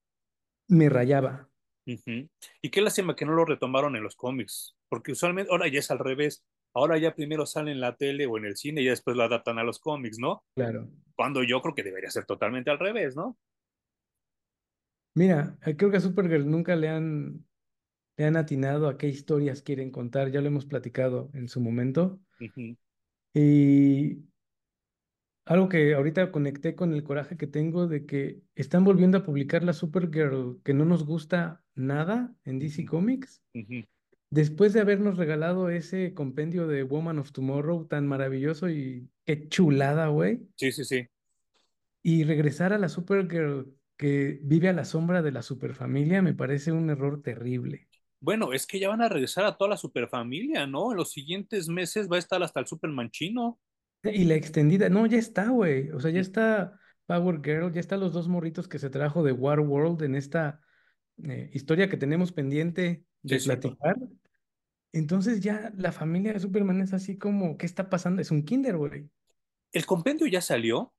[0.68, 1.50] me rayaba.
[1.86, 5.90] Y qué lástima que no lo retomaron en los cómics, porque usualmente ahora ya es
[5.90, 6.44] al revés.
[6.76, 9.22] Ahora ya primero sale en la tele o en el cine y ya después lo
[9.22, 10.42] adaptan a los cómics, ¿no?
[10.56, 10.88] Claro.
[11.14, 13.38] Cuando yo creo que debería ser totalmente al revés, ¿no?
[15.14, 17.46] Mira, eh, creo que a Supergirl nunca le han,
[18.16, 22.18] le han atinado a qué historias quieren contar, ya lo hemos platicado en su momento.
[23.32, 24.24] Y
[25.44, 29.62] algo que ahorita conecté con el coraje que tengo de que están volviendo a publicar
[29.62, 33.42] la Supergirl que no nos gusta nada en DC Comics,
[34.30, 40.08] después de habernos regalado ese compendio de Woman of Tomorrow tan maravilloso y qué chulada,
[40.08, 40.48] güey.
[40.56, 41.06] Sí, sí, sí.
[42.02, 46.72] Y regresar a la Supergirl que vive a la sombra de la superfamilia me parece
[46.72, 47.88] un error terrible.
[48.20, 50.92] Bueno, es que ya van a regresar a toda la superfamilia, ¿no?
[50.92, 53.60] En los siguientes meses va a estar hasta el Superman chino.
[54.12, 55.90] Y la extendida, no, ya está, güey.
[55.90, 59.32] O sea, ya está Power Girl, ya están los dos morritos que se trajo de
[59.32, 60.60] War World en esta
[61.22, 63.46] eh, historia que tenemos pendiente de sí.
[63.46, 63.96] platicar.
[64.92, 68.22] Entonces ya la familia de Superman es así como, ¿qué está pasando?
[68.22, 69.10] Es un kinder, güey.
[69.72, 70.94] El compendio ya salió.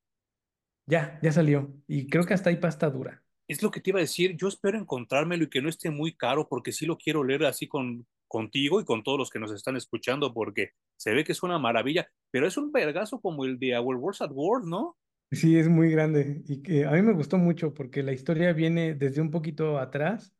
[0.85, 1.73] Ya, ya salió.
[1.87, 3.23] Y creo que hasta hay pasta dura.
[3.47, 4.35] Es lo que te iba a decir.
[4.35, 7.67] Yo espero encontrármelo y que no esté muy caro porque sí lo quiero leer así
[7.67, 11.41] con contigo y con todos los que nos están escuchando porque se ve que es
[11.41, 14.97] una maravilla, pero es un vergazo como el de Our Wars at War, ¿no?
[15.31, 16.43] Sí, es muy grande.
[16.45, 20.35] Y que a mí me gustó mucho porque la historia viene desde un poquito atrás,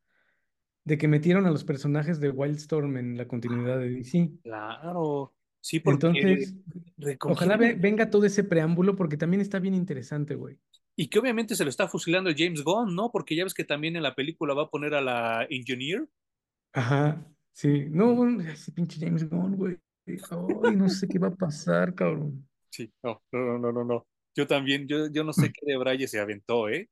[0.84, 4.30] de que metieron a los personajes de Wildstorm en la continuidad de DC.
[4.42, 5.32] Claro,
[5.62, 6.54] sí, porque Entonces,
[7.22, 10.58] ojalá venga todo ese preámbulo porque también está bien interesante, güey.
[10.96, 13.10] y que obviamente se lo está fusilando James Gunn, ¿no?
[13.10, 16.06] Porque ya ves que también en la película va a poner a la Engineer.
[16.72, 17.26] Ajá,
[17.56, 17.86] sí.
[17.90, 19.78] No, bueno, ese pinche James Gunn, güey.
[20.06, 22.46] Ay, no sé qué va a pasar, cabrón.
[22.70, 24.06] Sí, no, no, no, no, no.
[24.36, 26.88] Yo también, yo, yo no sé qué de Braille se aventó, ¿eh?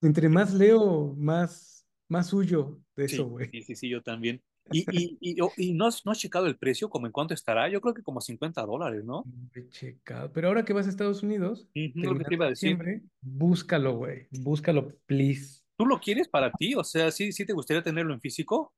[0.00, 3.50] Entre más leo, más, más huyo de eso, güey.
[3.50, 4.42] sí, sí, sí, yo también.
[4.72, 7.34] Y, y, y, oh, y no, has, no has checado el precio, como en cuánto
[7.34, 9.24] estará, yo creo que como 50 dólares, ¿no?
[9.54, 10.32] He checado.
[10.32, 13.02] Pero ahora que vas a Estados Unidos, lo que te terminando iba a decir.
[13.20, 14.26] búscalo, güey.
[14.30, 15.62] Búscalo, please.
[15.78, 16.74] ¿Tú lo quieres para ti?
[16.74, 18.72] O sea, ¿sí, sí te gustaría tenerlo en físico?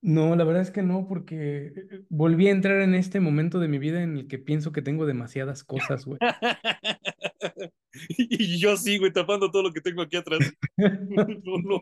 [0.00, 3.68] No, la verdad es que no, porque eh, volví a entrar en este momento de
[3.68, 6.18] mi vida en el que pienso que tengo demasiadas cosas, güey.
[8.16, 10.38] Y yo sigo tapando todo lo que tengo aquí atrás.
[10.78, 11.80] No.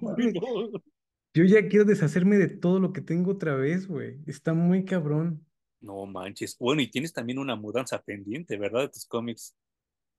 [1.35, 4.21] Yo ya quiero deshacerme de todo lo que tengo otra vez, güey.
[4.27, 5.45] Está muy cabrón.
[5.81, 6.57] No manches.
[6.59, 8.83] Bueno, y tienes también una mudanza pendiente, ¿verdad?
[8.83, 9.55] De tus cómics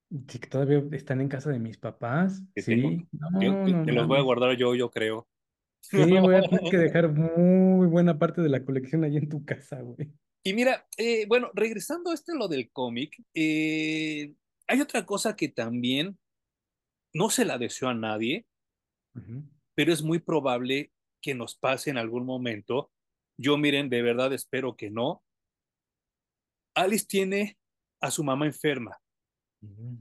[0.09, 2.41] Sí, que todavía están en casa de mis papás.
[2.53, 5.27] tengo, Sí, no, que los voy a guardar yo, yo creo.
[5.81, 9.45] Sí, voy a tener que dejar muy buena parte de la colección allí en tu
[9.45, 10.11] casa, güey.
[10.43, 14.33] Y mira, eh, bueno, regresando a este lo del cómic, eh,
[14.67, 16.17] hay otra cosa que también
[17.13, 18.45] no se la deseo a nadie,
[19.75, 22.91] pero es muy probable que nos pase en algún momento.
[23.37, 25.23] Yo, miren, de verdad espero que no.
[26.75, 27.57] Alice tiene
[27.99, 29.01] a su mamá enferma,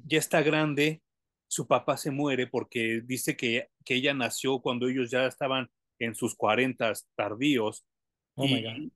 [0.06, 1.02] ya está grande,
[1.48, 6.14] su papá se muere porque dice que, que ella nació cuando ellos ya estaban en
[6.14, 7.84] sus cuarentas tardíos
[8.34, 8.76] Oh my God.
[8.76, 8.92] y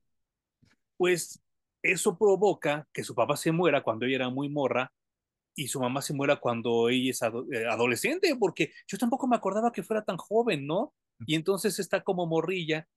[0.97, 1.41] pues
[1.83, 4.91] eso provoca que su papá se muera cuando ella era muy morra
[5.55, 9.35] y su mamá se muera cuando ella es ado- eh, adolescente, porque yo tampoco me
[9.35, 10.93] acordaba que fuera tan joven, ¿no?
[11.25, 12.87] Y entonces está como morrilla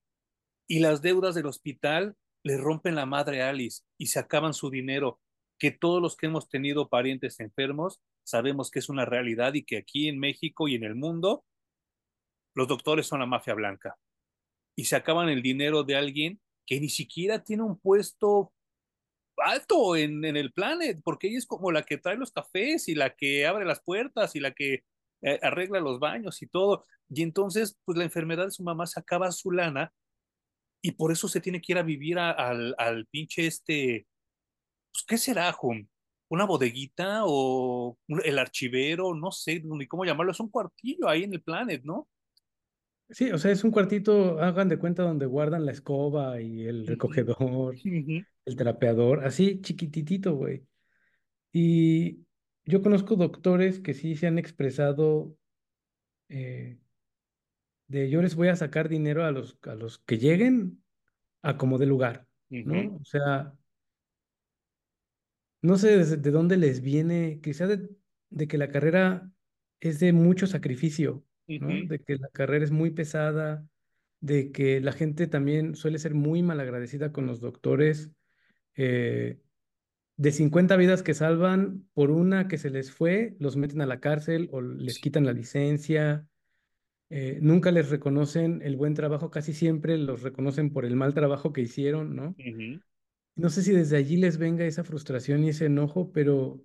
[0.69, 4.71] y las deudas del hospital le rompen la madre a Alice y se acaban su
[4.71, 5.19] dinero,
[5.59, 9.79] que todos los que hemos tenido parientes enfermos sabemos que es una realidad y que
[9.79, 11.45] aquí en México y en el mundo
[12.55, 13.97] los doctores son la mafia blanca
[14.77, 18.53] y se acaban el dinero de alguien que ni siquiera tiene un puesto
[19.37, 22.95] alto en, en el planet, porque ella es como la que trae los cafés y
[22.95, 24.85] la que abre las puertas y la que
[25.22, 26.87] eh, arregla los baños y todo.
[27.09, 29.93] Y entonces, pues la enfermedad de su mamá se acaba su lana
[30.83, 34.07] y por eso se tiene que ir a vivir al, al pinche este,
[34.93, 35.89] pues, ¿qué será, Jun?
[36.29, 39.14] ¿Una bodeguita o el archivero?
[39.14, 42.09] No sé ni cómo llamarlo, es un cuartillo ahí en el planet, ¿no?
[43.11, 46.87] Sí, o sea, es un cuartito, hagan de cuenta, donde guardan la escoba y el
[46.87, 50.64] recogedor, el trapeador, así chiquititito, güey.
[51.53, 52.25] Y
[52.64, 55.37] yo conozco doctores que sí se han expresado
[56.29, 56.79] eh,
[57.89, 60.83] de yo les voy a sacar dinero a los, a los que lleguen
[61.43, 62.97] a como de lugar, ¿no?
[62.97, 63.53] O sea,
[65.65, 67.91] no sé de dónde les viene, quizá de,
[68.31, 69.33] de que la carrera
[69.81, 71.25] es de mucho sacrificio.
[71.89, 73.67] De que la carrera es muy pesada,
[74.21, 78.11] de que la gente también suele ser muy malagradecida con los doctores.
[78.77, 79.41] eh,
[80.17, 84.01] de 50 vidas que salvan, por una que se les fue, los meten a la
[84.01, 86.29] cárcel o les quitan la licencia.
[87.11, 91.53] eh, nunca les reconocen el buen trabajo, casi siempre los reconocen por el mal trabajo
[91.53, 92.37] que hicieron, ¿no?
[93.37, 96.61] No sé si desde allí les venga esa frustración y ese enojo, pero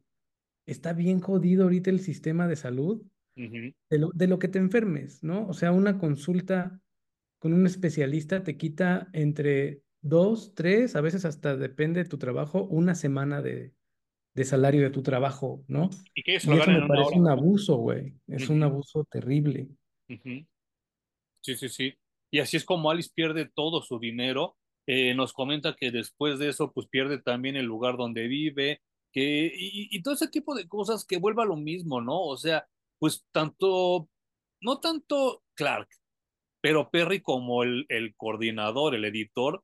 [0.65, 3.01] está bien jodido ahorita el sistema de salud
[3.36, 5.47] de lo, de lo que te enfermes, ¿no?
[5.47, 6.82] O sea, una consulta
[7.39, 12.65] con un especialista te quita entre dos, tres, a veces hasta depende de tu trabajo,
[12.65, 13.74] una semana de,
[14.36, 15.89] de salario de tu trabajo, ¿no?
[16.15, 17.17] Y lo Y eso me parece hora.
[17.17, 18.15] un abuso, güey.
[18.28, 19.70] Es un abuso terrible.
[21.41, 21.93] Sí, sí, sí.
[22.32, 24.57] Y así es como Alice pierde todo su dinero.
[24.92, 28.82] Eh, nos comenta que después de eso, pues pierde también el lugar donde vive,
[29.12, 32.20] que, y, todo ese tipo de cosas que vuelva lo mismo, ¿no?
[32.20, 32.68] O sea,
[32.98, 34.10] pues tanto,
[34.62, 35.90] no tanto Clark,
[36.60, 39.64] pero Perry como el, el coordinador, el editor,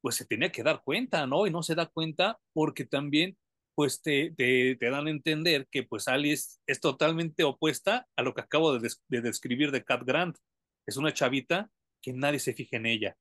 [0.00, 1.46] pues se tenía que dar cuenta, ¿no?
[1.46, 3.38] Y no se da cuenta porque también,
[3.76, 8.34] pues te, te, te dan a entender que pues Alice es totalmente opuesta a lo
[8.34, 10.38] que acabo de, de describir de Cat Grant.
[10.86, 11.70] Es una chavita
[12.02, 13.16] que nadie se fija en ella,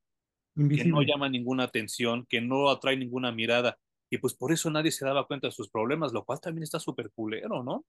[0.67, 3.77] que no llama ninguna atención, que no atrae ninguna mirada.
[4.09, 6.79] Y pues por eso nadie se daba cuenta de sus problemas, lo cual también está
[6.79, 7.85] súper culero, ¿no?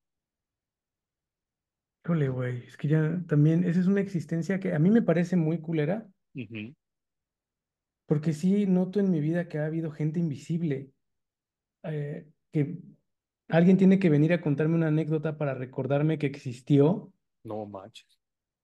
[2.04, 2.64] Híjole, güey.
[2.66, 6.08] Es que ya también, esa es una existencia que a mí me parece muy culera,
[8.06, 10.90] porque sí noto en mi vida que ha habido gente invisible,
[11.84, 12.78] eh, que
[13.48, 17.12] alguien tiene que venir a contarme una anécdota para recordarme que existió
[17.44, 18.18] No manches.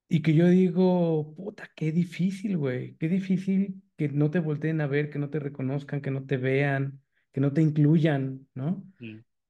[0.09, 2.97] y que yo digo, puta, qué difícil, güey.
[2.97, 6.37] Qué difícil que no te volteen a ver, que no te reconozcan, que no te
[6.37, 7.01] vean,
[7.33, 8.85] que no te incluyan, ¿no?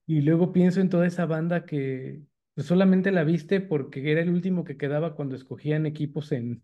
[0.07, 2.22] Y luego pienso en toda esa banda que
[2.55, 6.62] pues, solamente la viste porque era el último que quedaba cuando escogían equipos en,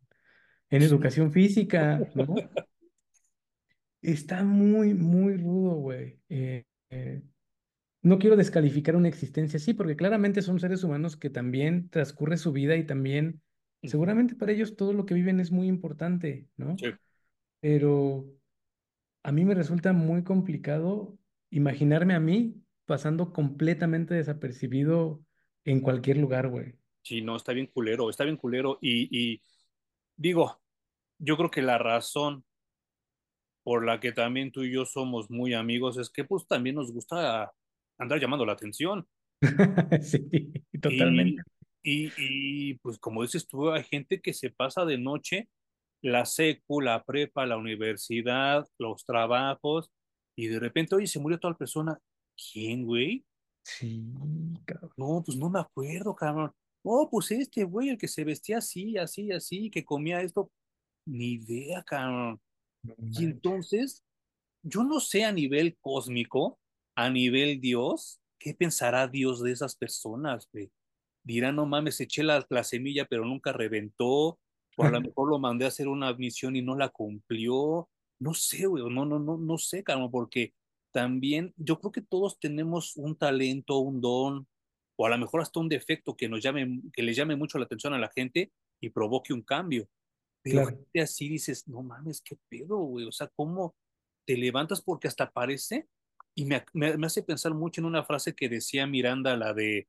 [0.71, 2.35] en educación física, ¿no?
[4.01, 6.19] Está muy, muy rudo, güey.
[6.29, 7.23] Eh, eh,
[8.03, 12.51] no quiero descalificar una existencia así, porque claramente son seres humanos que también transcurre su
[12.51, 13.41] vida y también,
[13.85, 16.77] seguramente para ellos todo lo que viven es muy importante, ¿no?
[16.79, 16.93] Sí.
[17.63, 18.27] Pero
[19.25, 21.19] a mí me resulta muy complicado
[21.51, 25.25] imaginarme a mí pasando completamente desapercibido
[25.65, 26.77] en cualquier lugar, güey.
[27.03, 28.79] Sí, no, está bien culero, está bien culero.
[28.81, 29.43] Y, y
[30.17, 30.63] digo,
[31.19, 32.45] yo creo que la razón
[33.65, 36.93] por la que también tú y yo somos muy amigos es que pues también nos
[36.93, 37.53] gusta
[37.99, 39.07] andar llamando la atención.
[40.03, 41.43] Sí, Y, totalmente.
[41.83, 45.49] y, y pues como dices tú, hay gente que se pasa de noche
[46.03, 49.91] la secu, la prepa, la universidad, los trabajos,
[50.37, 51.99] y de repente, oye, se murió tal persona.
[52.37, 53.25] ¿Quién, güey?
[53.65, 54.03] Sí,
[54.65, 54.93] cabrón.
[54.97, 56.53] No, pues no me acuerdo, cabrón.
[56.85, 60.51] No, pues este güey, el que se vestía así, así, así, que comía esto.
[61.07, 62.41] Ni idea, cabrón.
[62.83, 64.03] No Y entonces,
[64.63, 66.59] yo no sé a nivel cósmico,
[66.97, 70.71] a nivel Dios, ¿qué pensará Dios de esas personas, güey?
[71.25, 74.41] Dirá, no mames, eché la, la semilla, pero nunca reventó,
[74.77, 77.89] o a lo mejor lo mandé a hacer una misión y no la cumplió.
[78.19, 80.55] No sé, güey, no, no, no, no sé, cabrón, porque
[80.93, 84.47] también yo creo que todos tenemos un talento, un don,
[84.97, 87.65] o a lo mejor hasta un defecto que nos llame, que le llame mucho la
[87.65, 89.89] atención a la gente y provoque un cambio.
[90.43, 90.77] Pero Claro.
[90.77, 93.07] gente así dices, no mames, qué pedo, güey.
[93.07, 93.75] O sea, ¿cómo
[94.27, 95.89] te levantas porque hasta parece?
[96.35, 99.89] Y me, me, me hace pensar mucho en una frase que decía Miranda, la de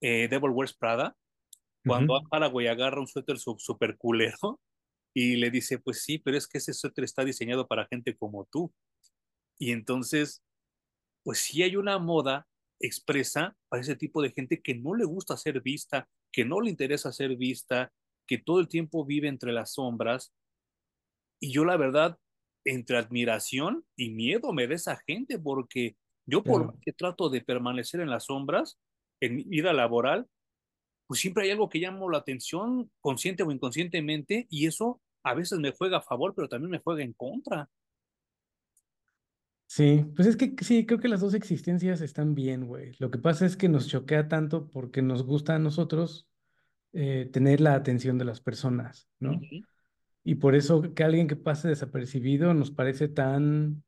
[0.00, 1.16] eh, Devil Wears Prada,
[1.84, 2.28] cuando Ujú.
[2.30, 4.60] Haraway agarra un suéter su- super culero
[5.14, 8.46] y le dice, pues sí, pero es que ese suéter está diseñado para gente como
[8.50, 8.74] tú.
[9.58, 10.42] Y entonces,
[11.24, 12.48] pues sí hay una moda
[12.80, 16.70] expresa para ese tipo de gente que no le gusta ser vista, que no le
[16.70, 17.92] interesa ser vista,
[18.28, 20.34] que todo el tiempo vive entre las sombras
[21.40, 22.18] y yo la verdad,
[22.64, 26.80] entre admiración y miedo me da esa gente, porque yo por más Claro.
[26.80, 28.78] que trato de permanecer en las sombras,
[29.20, 30.26] en mi vida laboral,
[31.06, 35.58] pues siempre hay algo que llama la atención, consciente o inconscientemente, y eso a veces
[35.58, 37.68] me juega a favor, pero también me juega en contra.
[39.66, 42.92] Sí, pues es que sí, creo que las dos existencias están bien, güey.
[42.98, 46.28] Lo que pasa es que nos choquea tanto porque nos gusta a nosotros
[46.92, 49.40] eh, tener la atención de las personas, ¿no?
[50.22, 53.82] Y por eso que alguien que pase desapercibido nos parece tan,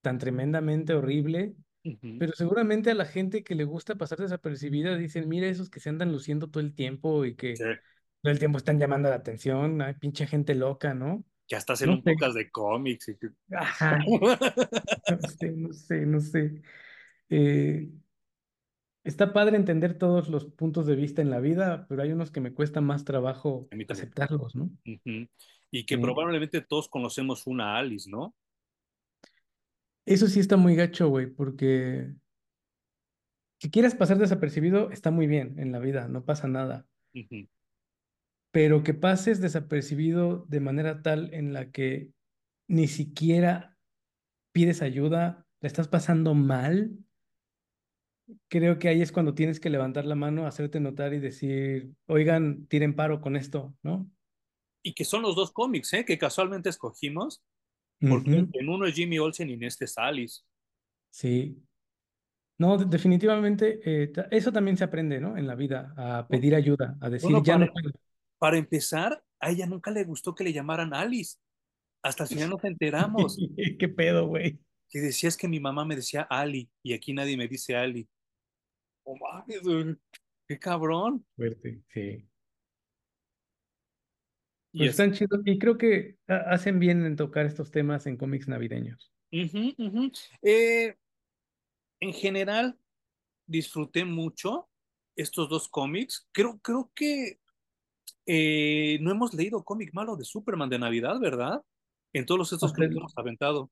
[0.00, 1.54] tan tremendamente horrible,
[1.84, 2.18] ujú.
[2.18, 5.88] pero seguramente a la gente que le gusta pasar desapercibida dicen, mira esos que se
[5.90, 7.54] andan luciendo todo el tiempo y Sí, que
[8.22, 11.24] todo el tiempo están llamando la atención, ay, pinche gente loca, ¿no?
[11.46, 12.10] que hasta hacen No un sé.
[12.12, 13.08] podcast de cómics.
[13.08, 13.98] y que- Ajá,
[15.10, 16.62] no sé, no sé, no sé.
[17.28, 17.90] Eh,
[19.02, 22.40] está padre entender todos los puntos de vista en la vida, pero hay unos que
[22.40, 24.04] me cuesta más trabajo A mí también.
[24.06, 24.70] aceptarlos, ¿no?
[24.86, 25.26] Ujú.
[25.72, 26.00] Y que Sí.
[26.00, 28.34] probablemente todos conocemos una Alice, ¿no?
[30.10, 32.12] Eso sí está muy gacho, güey, porque
[33.60, 36.84] si quieres pasar desapercibido, está muy bien en la vida, no pasa nada.
[38.50, 42.10] Pero que pases desapercibido de manera tal en la que
[42.66, 43.78] ni siquiera
[44.52, 46.90] pides ayuda, la estás pasando mal,
[48.48, 52.66] creo que ahí es cuando tienes que levantar la mano, hacerte notar y decir, oigan,
[52.66, 54.10] tiren paro con esto, ¿no?
[54.82, 56.04] Y que son los dos cómics, ¿eh?
[56.04, 57.44] Que casualmente escogimos,
[58.00, 60.42] porque en uno es Jimmy Olsen y en este es Alice.
[61.10, 61.62] Sí.
[62.58, 65.36] No, de- definitivamente, eh, eso también se aprende, ¿no?
[65.36, 67.92] En la vida, a pedir ayuda, a decir, Bueno, ya no para, puedo.
[68.38, 71.38] para empezar, a ella nunca le gustó que le llamaran Alice.
[72.02, 73.36] Hasta el final nos enteramos
[73.78, 74.58] ¿Qué pedo, güey?
[74.88, 78.08] que decía es que mi mamá me decía Ali y aquí nadie me dice Ali.
[79.04, 79.16] Oh,
[79.62, 79.96] güey,
[80.48, 81.24] qué cabrón.
[81.36, 82.26] Fuerte, sí.
[84.72, 88.06] Y Pues es, están chidos y creo que ha- hacen bien en tocar estos temas
[88.06, 89.12] en cómics navideños.
[89.32, 90.10] ujú.
[90.42, 90.96] Eh,
[92.00, 92.78] en general,
[93.46, 94.68] disfruté mucho
[95.16, 96.28] estos dos cómics.
[96.32, 97.40] Creo, creo que
[98.26, 101.62] eh, no hemos leído cómic malo de Superman de Navidad, ¿verdad?
[102.14, 103.70] En todos estos que hemos aventado.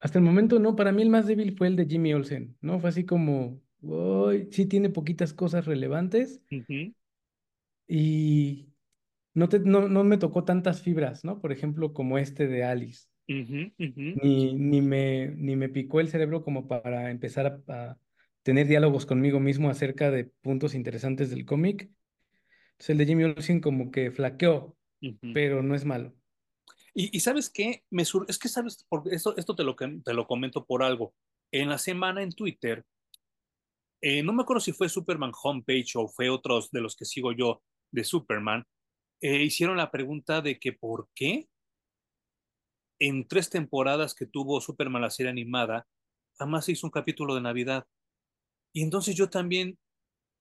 [0.00, 2.80] hasta el momento, no, para mí el más débil fue el de Jimmy Olsen, ¿no?
[2.80, 6.92] Fue así como, uy, sí tiene poquitas cosas relevantes Ujú,
[7.88, 8.69] y
[9.34, 11.40] no, te, no, no me tocó tantas fibras, ¿no?
[11.40, 13.08] Por ejemplo, como este de Alice.
[14.22, 17.98] Ni, ni me, ni me picó el cerebro como para empezar a, a
[18.42, 21.90] tener diálogos conmigo mismo acerca de puntos interesantes del cómic.
[22.72, 24.76] Entonces el de Jimmy Olsen como que flaqueó,
[25.32, 26.14] pero no es malo.
[26.94, 27.84] Y, y ¿sabes qué?
[27.90, 31.14] Me sur- es que sabes, porque esto, esto te lo, te lo comento por algo.
[31.52, 32.84] En la semana en Twitter,
[34.00, 37.32] eh, no me acuerdo si fue Superman Homepage o fue otros de los que sigo
[37.32, 38.64] yo de Superman,
[39.20, 41.48] eh, hicieron la pregunta de que por qué
[43.00, 45.86] en tres temporadas que tuvo Superman la serie animada,
[46.38, 47.86] jamás hizo un capítulo de Navidad.
[48.72, 49.78] Y entonces yo también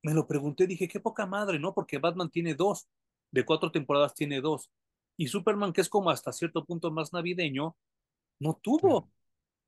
[0.03, 1.73] me lo pregunté, dije, qué poca madre, ¿no?
[1.73, 2.87] Porque Batman tiene dos,
[3.31, 4.69] de cuatro temporadas tiene dos.
[5.17, 7.75] Y Superman, que es como hasta cierto punto más navideño,
[8.39, 9.11] no tuvo.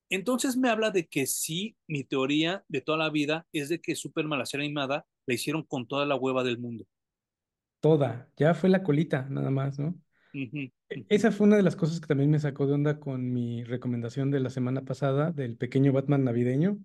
[0.10, 3.96] Entonces me habla de que sí, mi teoría de toda la vida es de que
[3.96, 6.86] Superman, la serie animada, la hicieron con toda la hueva del mundo.
[7.82, 10.00] Toda, ya fue la colita, nada más, ¿no?
[10.90, 13.64] E- Esa fue una de las cosas que también me sacó de onda con mi
[13.64, 16.80] recomendación de la semana pasada del pequeño Batman navideño,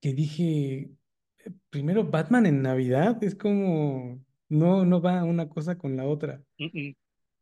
[0.00, 0.92] que dije,
[1.38, 6.42] eh, primero Batman en Navidad, es como, no, no va una cosa con la otra,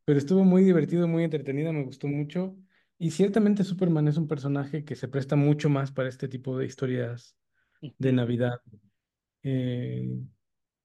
[0.05, 2.57] pero estuvo muy divertido, muy entretenido, me gustó mucho,
[2.99, 6.67] y ciertamente Superman es un personaje que se presta mucho más para este tipo de
[6.67, 7.37] historias
[7.99, 8.13] de.
[8.13, 8.61] Navidad.
[9.43, 10.21] Eh,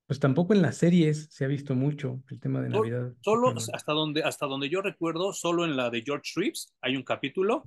[0.08, 3.14] pues tampoco en las series se ha visto mucho el tema de Navidad.
[3.22, 7.04] Solo hasta donde, hasta donde yo recuerdo, solo en la de George Reeves hay un
[7.04, 7.64] capítulo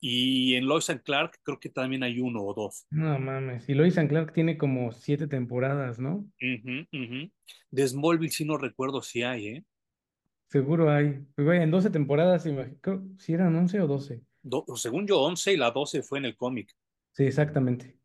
[0.00, 2.86] y en Lois and Clark creo que también hay uno o dos.
[2.90, 3.68] No mames.
[3.68, 6.26] Y Lois and Clark tiene como siete temporadas, ¿no?
[6.40, 7.30] Ujú, ujú.
[7.70, 9.64] De Smallville sí no recuerdo si hay, ¿eh?
[10.48, 11.26] Seguro hay.
[11.34, 12.44] Pues vaya, en 12 temporadas,
[12.80, 14.22] creo, si eran 11 o 12.
[14.42, 16.70] Do- según yo, 11 y la 12 fue en el cómic.
[17.12, 17.98] Sí, exactamente.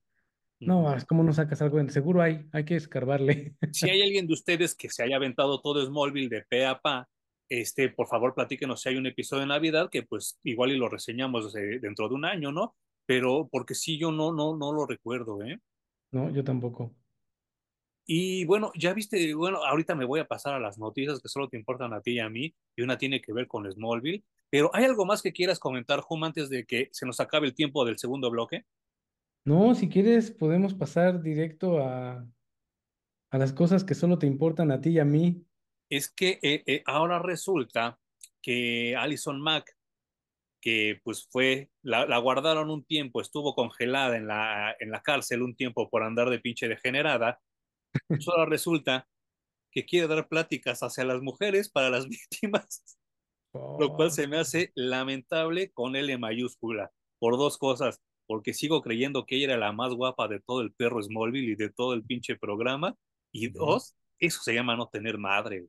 [0.60, 1.80] No, es como no sacas algo.
[1.80, 3.56] en- Seguro hay, hay que escarbarle.
[3.74, 7.08] Si hay alguien de ustedes que se haya aventado todo Smallville de pe a pa,
[7.50, 10.90] este, por favor platíquenos si hay un episodio de Navidad que pues igual y lo
[10.90, 12.76] reseñamos eh, dentro de un año, ¿no?
[13.06, 15.60] Pero porque sí, yo no, no, no lo recuerdo, ¿eh?
[16.12, 16.94] No, yo tampoco.
[18.06, 21.48] Y bueno, ya viste, bueno, ahorita me voy a pasar a las noticias que solo
[21.48, 24.24] te importan a ti y a mí, y una tiene que ver con Smallville.
[24.50, 27.54] Pero ¿hay algo más que quieras comentar, Jum, antes de que se nos acabe el
[27.54, 28.66] tiempo del segundo bloque?
[29.46, 32.28] No, si quieres, podemos pasar directo a,
[33.32, 35.46] a las cosas que solo te importan a ti y a mí.
[35.90, 38.00] Es que eh, eh, ahora resulta
[38.42, 39.76] que Alison Mack,
[40.62, 45.42] que pues fue, la, la, guardaron un tiempo, estuvo congelada en la, en la cárcel
[45.42, 47.40] un tiempo por andar de pinche degenerada,
[48.08, 49.08] pues ahora resulta
[49.72, 53.00] que quiere dar pláticas hacia las mujeres para las víctimas.
[53.54, 58.84] lo cual Oh, se me hace lamentable con L mayúscula, por dos cosas, porque sigo
[58.84, 61.96] creyendo que ella era la más guapa de todo el perro Smallville y de todo
[61.96, 62.96] el pinche programa,
[63.32, 65.66] y dos, eso se llama no tener madre.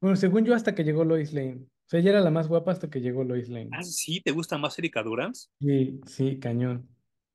[0.00, 1.58] Bueno, según yo, hasta que llegó Lois Lane.
[1.60, 3.68] O sea, ella era la más guapa hasta que llegó Lois Lane.
[3.70, 5.50] Ah, sí, ¿te gusta más Erika Durance?
[5.60, 6.88] Sí, sí, cañón.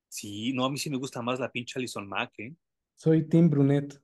[0.07, 2.55] Sí, no, a mí sí me gusta más la pinche Alison Mack, ¿eh?
[2.95, 4.01] Soy Tim Brunet.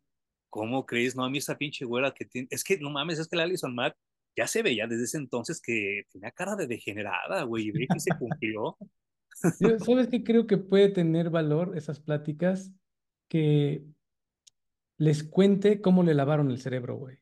[0.52, 1.16] ¿Cómo crees?
[1.16, 3.44] No, a mí esa pinche güera que tiene, es que no mames, es que la
[3.44, 3.98] Alison Mack
[4.38, 8.00] ya se veía desde ese entonces que tenía cara de degenerada, güey, y ve que
[8.00, 8.78] se cumplió.
[9.60, 12.72] Yo, ¿sabes qué creo que puede tener valor esas pláticas?
[13.28, 13.86] Que
[14.98, 17.18] les cuente cómo le lavaron el cerebro, güey.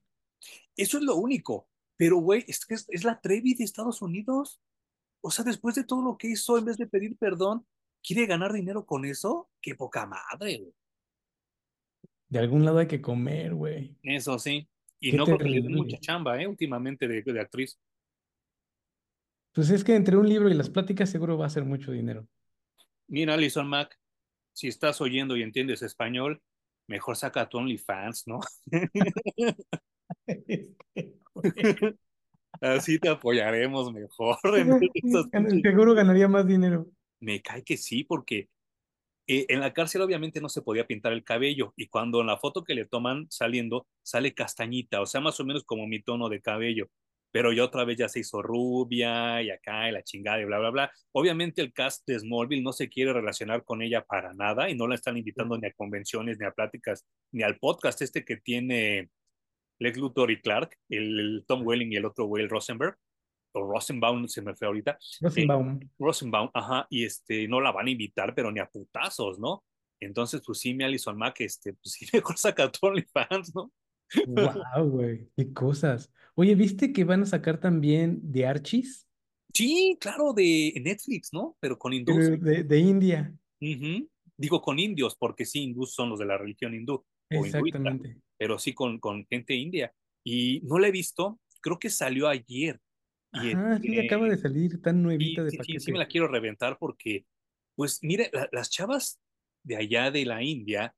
[0.76, 1.69] Eso es lo único.
[1.95, 4.61] Pero, güey, es, es, es la Trevi de Estados Unidos.
[5.22, 7.65] O sea, después de todo lo que hizo, en vez de pedir perdón,
[8.03, 9.49] ¿quiere ganar dinero con eso?
[9.61, 10.73] Qué poca madre, güey.
[12.30, 13.95] De algún lado hay que comer, güey.
[14.02, 14.68] Eso sí.
[14.99, 16.48] Y no creo que le den mucha chamba, ¿eh?
[16.48, 17.80] Últimamente de, de actriz.
[19.54, 22.28] Pues es que entre un libro y las pláticas seguro va a ser mucho dinero.
[23.08, 24.00] Mira, Alison Mack,
[24.52, 26.42] si estás oyendo y entiendes español,
[26.88, 28.40] mejor saca tu OnlyFans, ¿no?
[32.62, 34.38] Así te apoyaremos mejor.
[35.64, 36.88] Seguro ganaría más dinero.
[37.20, 38.50] Me cae que sí, porque
[39.28, 42.38] eh, en la cárcel obviamente no se podía pintar el cabello y cuando en la
[42.38, 46.30] foto que le toman saliendo sale castañita, o sea, más o menos como mi tono
[46.30, 46.90] de cabello,
[47.34, 50.60] pero ya otra vez ya se hizo rubia y acá y la chingada y bla,
[50.60, 50.91] bla, bla.
[51.14, 54.88] Obviamente el cast de Smallville no se quiere relacionar con ella para nada y no
[54.88, 59.10] la están invitando ni a convenciones, ni a pláticas, ni al podcast este que tiene
[59.80, 62.97] Lex Luthor y Clark, el, el Tom Welling y el otro Will Rosenberg,
[63.53, 64.91] o Rosenbaum se me fue ahorita.
[64.91, 65.80] Eh, Rosenbaum.
[65.97, 69.64] Rosenbaum, ajá, y este, no la van a invitar, pero ni a putazos, ¿no?
[69.99, 73.72] Entonces, pues sí, mi Alison Mack, este, pues sí, mejor saca tu OnlyFans, ¿no?
[74.27, 75.30] Wow, güey.
[75.35, 76.11] Qué cosas.
[76.35, 79.07] Oye, ¿viste que van a sacar también de Archies?
[79.53, 81.56] Sí, claro, de Netflix, ¿no?
[81.60, 82.15] Pero con hindús.
[82.18, 83.34] Pero de, de India.
[84.35, 88.18] Digo con indios, porque sí, hindús son los de la religión hindú o Exactamente.
[88.38, 89.94] pero sí con, con gente india.
[90.23, 92.80] Y no la he visto, creo que salió ayer.
[93.31, 96.07] Y Ajá, sí, acaba de este, salir tan nuevita de sí, sí, sí me la
[96.07, 97.26] quiero reventar porque,
[97.76, 99.19] pues mire, la- las chavas
[99.64, 100.95] de allá de la India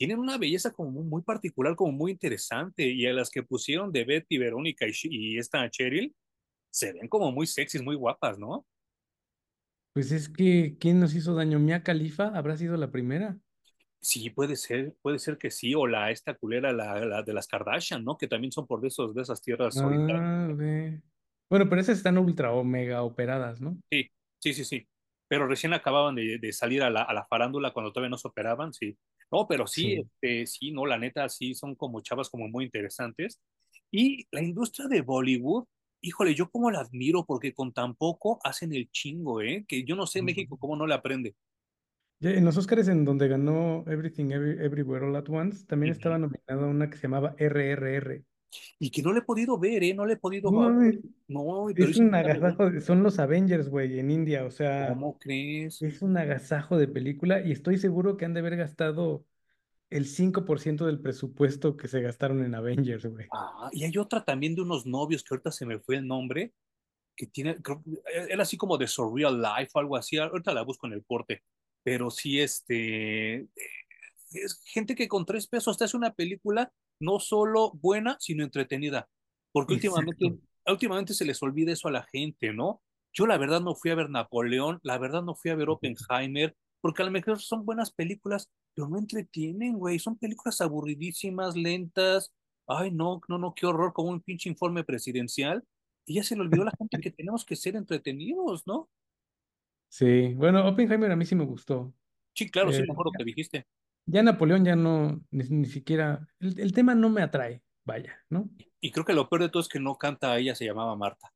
[0.00, 3.92] tienen una belleza como muy, muy particular, como muy interesante, y a las que pusieron
[3.92, 6.16] de Betty, Verónica y, esta Cheryl,
[6.70, 8.64] se ven como muy sexys, muy guapas, ¿no?
[9.92, 11.58] Pues es que, ¿quién nos hizo daño?
[11.58, 13.38] ¿Mia Khalifa habrá sido la primera?
[14.00, 17.46] Sí, puede ser, puede ser que sí, o la esta culera, la, la de las
[17.46, 18.16] Kardashian, ¿no?
[18.16, 19.76] Que también son por de esos, de esas tierras.
[19.76, 21.02] Ah, ve.
[21.50, 23.76] Bueno, pero esas están ultra o mega operadas, ¿no?
[23.90, 24.88] Sí, sí, sí, sí.
[25.28, 28.28] Pero recién acababan de, de salir a la, a la farándula cuando todavía no se
[28.28, 28.96] operaban, sí.
[29.32, 29.94] No, pero sí, Sí.
[30.00, 33.40] este, sí, no, la neta, sí, son como chavas como muy interesantes.
[33.90, 35.64] Y la industria de Bollywood,
[36.02, 39.64] híjole, yo como la admiro porque con tan poco hacen el chingo, ¿eh?
[39.68, 41.34] Que yo no sé México cómo no le aprende.
[42.22, 46.18] Ya En los Oscars, en donde ganó Everything Every- Everywhere All at Once, también estaba
[46.18, 48.24] nominada una que se llamaba RRR.
[48.78, 49.94] Y que no le he podido ver, ¿eh?
[49.94, 50.50] No le he podido...
[50.50, 50.98] No mames,
[51.28, 55.18] No, pero es un agasajo, de- son los Avengers, güey, en India, o sea, ¿Cómo
[55.18, 55.80] crees?
[55.82, 59.24] es un agasajo de película y estoy seguro que han de haber gastado
[59.90, 63.26] el 5% del presupuesto que se gastaron en Avengers, güey.
[63.32, 66.52] Ah, y hay otra también de unos novios que ahorita se me fue el nombre,
[67.16, 67.82] que tiene, creo,
[68.28, 71.42] era así como de Surreal Life o algo así, ahorita la busco en el corte,
[71.82, 73.48] pero sí, este,
[74.32, 79.08] es gente que con tres pesos te hace una película no solo buena, sino entretenida,
[79.52, 82.82] porque últimamente, últimamente se les olvida eso a la gente, ¿no?
[83.12, 86.56] Yo la verdad no fui a ver Napoleón, la verdad no fui a ver Oppenheimer,
[86.80, 92.32] porque a lo mejor son buenas películas, pero no entretienen, güey, son películas aburridísimas, lentas,
[92.66, 95.64] ay, no, no, no, qué horror, como un pinche informe presidencial,
[96.06, 98.88] y ya se le olvidó a la gente que tenemos que ser entretenidos, ¿no?
[99.88, 101.92] Sí, bueno, Oppenheimer a mí sí me gustó.
[102.34, 103.66] Sí, claro, sí, Eh, me acuerdo que dijiste.
[104.06, 108.50] Ya Napoleón ya no, ni, ni siquiera, el, el tema no me atrae, vaya, ¿no?
[108.80, 111.32] Y creo que lo peor de todo es que no canta ella, se llamaba Marta.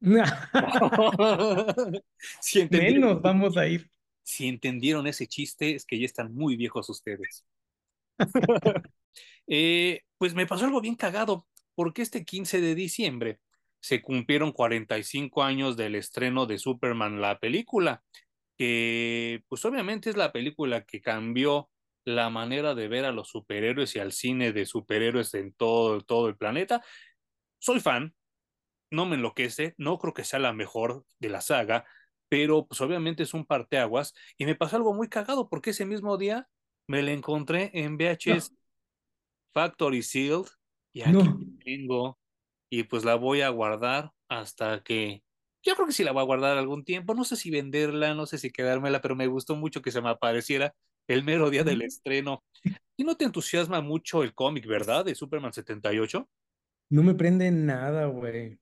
[2.40, 3.90] si entendieron, Menos vamos a ir.
[4.24, 7.44] si entendieron ese chiste, es que ya están muy viejos ustedes.
[9.48, 13.40] Eh, pues me pasó algo bien cagado, porque este 15 de diciembre
[13.80, 18.04] se cumplieron 45 años del estreno de Superman, la película,
[18.56, 21.70] que pues obviamente es la película que cambió
[22.04, 26.28] la manera de ver a los superhéroes y al cine de superhéroes en todo, todo
[26.28, 26.82] el planeta.
[27.60, 28.14] Soy fan,
[28.90, 31.86] no me enloquece, no creo que sea la mejor de la saga,
[32.28, 36.18] pero pues obviamente es un parteaguas y me pasó algo muy cagado porque ese mismo
[36.18, 36.48] día
[36.88, 38.52] me la encontré en VHS
[39.54, 40.46] Factory Sealed
[40.92, 42.18] y aquí No, tengo
[42.70, 45.24] y pues la voy a guardar hasta que
[45.64, 48.26] yo creo que sí la voy a guardar algún tiempo, no sé si venderla, no
[48.26, 50.74] sé si quedármela, pero me gustó mucho que se me apareciera
[51.08, 52.44] el mero día del estreno.
[52.96, 55.04] Y no te entusiasma mucho el cómic, ¿verdad?
[55.04, 56.28] De Superman 78.
[56.90, 58.58] no me prende nada, güey.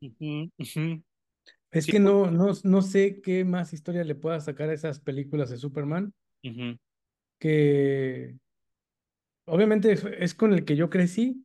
[1.73, 4.75] Es Sí, que pues, no, no, no sé qué más historia le pueda sacar a
[4.75, 6.12] esas películas de Superman,
[7.39, 8.37] que
[9.47, 11.45] obviamente es, con el que yo crecí,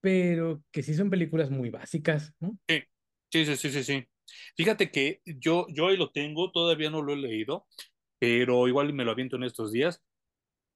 [0.00, 2.56] pero que sí son películas muy básicas, ¿no?
[2.68, 2.82] Sí,
[3.30, 4.08] sí, sí, sí, sí, sí.
[4.56, 7.66] Fíjate que yo, yo ahí lo tengo, todavía no lo he leído,
[8.18, 10.02] pero igual me lo aviento en estos días.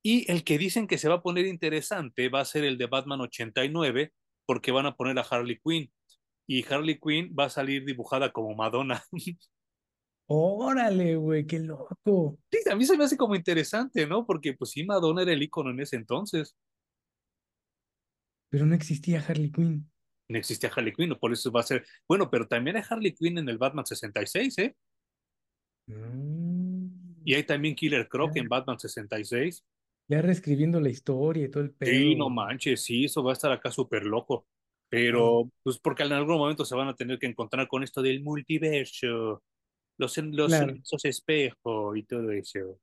[0.05, 2.87] Y el que dicen que se va a poner interesante va a ser el de
[2.87, 4.13] Batman 89,
[4.47, 5.93] porque van a poner a Harley Quinn.
[6.49, 9.03] Y Harley Quinn va a salir dibujada como Madonna.
[10.27, 12.39] Órale, güey, qué loco.
[12.51, 14.27] Sí, a mí se me hace como interesante, ¿no?
[14.27, 16.57] Porque pues sí, Madonna era el ícono en ese entonces.
[18.49, 19.91] pero no existía Harley Quinn.
[20.29, 21.87] No existía Harley Quinn, por eso va a ser.
[22.09, 24.77] Bueno, pero también hay Harley Quinn en el Batman 66, ¿eh?
[25.87, 26.52] Mm,
[27.25, 29.65] Y hay también Killer Croc en Batman 66.
[30.09, 32.17] ya reescribiendo la historia y todo el Sí, pedo.
[32.17, 34.47] no manches, sí, eso va a estar acá súper loco.
[34.89, 38.23] Pero, pues porque en algún momento se van a tener que encontrar con esto del
[38.23, 39.43] multiverso,
[39.99, 40.63] los, los Claro.
[40.63, 42.81] universos espejo y todo eso.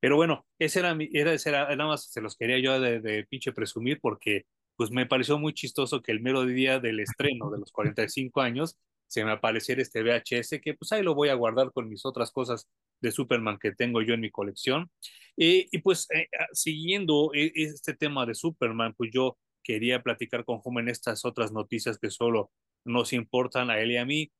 [0.00, 3.00] Pero bueno, ese era mi, era, ese era, nada más se los quería yo de,
[3.00, 4.46] de pinche presumir porque
[4.76, 8.78] pues me pareció muy chistoso que el mero día del estreno de los 45 años
[9.12, 12.30] se me apareciera este VHS que pues ahí lo voy a guardar con mis otras
[12.30, 12.66] cosas
[13.02, 14.90] de Superman que tengo yo en mi colección.
[15.36, 20.60] Eh, y pues eh, siguiendo eh, este tema de Superman, pues yo quería platicar con
[20.60, 22.52] Jumen estas otras noticias que solo
[22.86, 24.32] nos importan a él y a mí.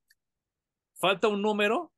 [0.98, 1.92] Falta un número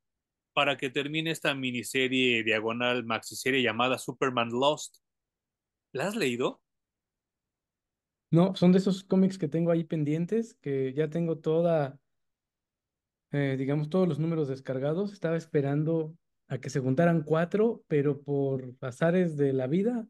[0.52, 4.96] para que termine esta miniserie diagonal maxiserie llamada Superman Lost.
[5.92, 6.60] ¿La has leído?
[8.32, 12.00] No, son de esos cómics que tengo ahí pendientes, que ya tengo toda,
[13.34, 15.12] eh, digamos, todos los números descargados.
[15.12, 16.16] Estaba esperando
[16.46, 20.06] a que se juntaran cuatro, pero por azares de la vida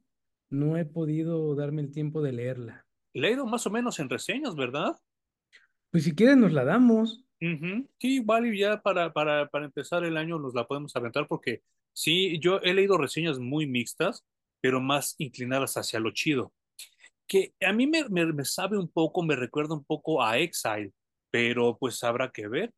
[0.51, 2.87] no he podido darme el tiempo de leerla.
[3.15, 4.99] Leído más o menos en reseñas, ¿verdad?
[5.91, 7.25] Pues si quieres nos la damos.
[7.41, 7.89] Ujú.
[7.99, 11.63] Sí, vale, ya para, para, para empezar el año nos la podemos aventar porque
[11.95, 14.27] sí, yo he leído reseñas muy mixtas,
[14.61, 16.53] pero más inclinadas hacia lo chido.
[17.27, 20.93] Que a mí me, me, me sabe un poco, me recuerda un poco a Exile,
[21.31, 22.71] pero pues habrá que ver.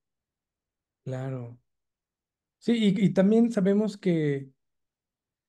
[1.07, 1.59] Claro.
[2.59, 4.53] Sí, y, y también sabemos que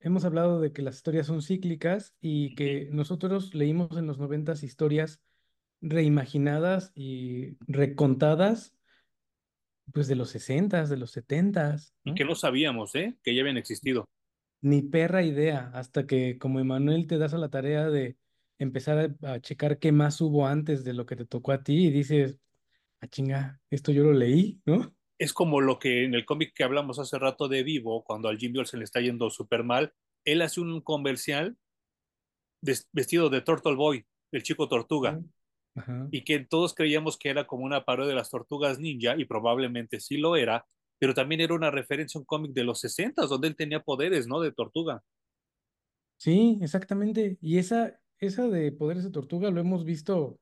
[0.00, 2.56] hemos hablado de que las historias son cíclicas y Ujú.
[2.56, 5.22] que nosotros leímos en los noventas historias
[5.82, 8.74] reimaginadas y recontadas,
[9.92, 12.14] pues de los sesentas, de los setentas, Y ¿no?
[12.14, 13.16] que no sabíamos, ¿eh?
[13.22, 14.04] Que ya habían existido.
[14.60, 18.18] Ni perra idea, hasta que como Emanuel te das a la tarea de
[18.58, 21.86] empezar a, a checar qué más hubo antes de lo que te tocó a ti
[21.86, 22.40] y dices,
[23.00, 24.96] ah, chinga, esto yo lo leí, ¿no?
[25.18, 28.38] Es como lo que en el cómic que hablamos hace rato de Vivo, cuando al
[28.38, 29.92] Jim se le está yendo súper mal,
[30.24, 31.56] él hace un comercial
[32.92, 35.20] vestido de Turtle Boy, el chico tortuga,
[36.10, 40.00] y que todos creíamos que era como una parodia de las tortugas ninja, y probablemente
[40.00, 40.66] sí lo era,
[40.98, 44.26] pero también era una referencia a un cómic de los 60 donde él tenía poderes,
[44.26, 44.40] ¿no?
[44.40, 45.02] De tortuga.
[46.16, 47.38] Sí, exactamente.
[47.40, 50.40] Y esa, esa de poderes de tortuga lo hemos visto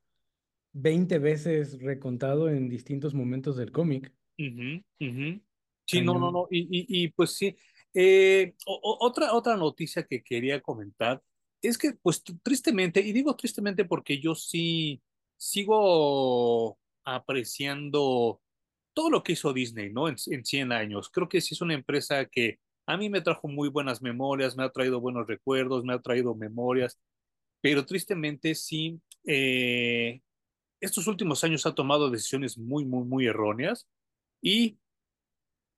[0.72, 4.12] 20 veces recontado en distintos momentos del cómic.
[4.38, 5.40] Ujú, ujú.
[5.86, 7.56] Sí, no, no, no, y, y, y pues sí.
[7.94, 11.22] Eh, o- otra, otra noticia que quería comentar
[11.62, 15.00] es que, pues tristemente, y digo tristemente porque yo sí
[15.36, 18.42] sigo apreciando
[18.94, 20.08] todo lo que hizo Disney, ¿no?
[20.08, 21.08] En, en 100 años.
[21.10, 24.64] Creo que sí es una empresa que a mí me trajo muy buenas memorias, me
[24.64, 26.98] ha traído buenos recuerdos, me ha traído memorias,
[27.60, 30.20] pero tristemente sí, eh,
[30.80, 33.86] estos últimos años ha tomado decisiones muy, muy, muy erróneas
[34.42, 34.78] y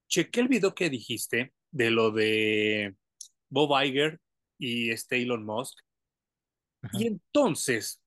[0.09, 2.97] chequé el video que dijiste de lo de
[3.51, 4.21] Bob Iger
[4.59, 5.79] y este Elon Musk.
[6.83, 6.97] Ajá.
[6.99, 8.03] Y entonces,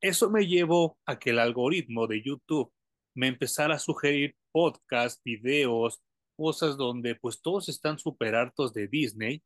[0.00, 2.72] eso me llevó a que el algoritmo de YouTube
[3.14, 6.00] me empezara a sugerir podcasts, videos,
[6.36, 9.42] cosas donde pues todos están súper hartos de Disney.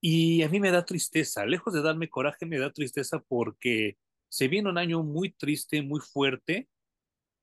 [0.00, 3.96] Y a mí me da tristeza, lejos de darme coraje, me da tristeza porque
[4.28, 6.68] se viene un año muy triste, muy fuerte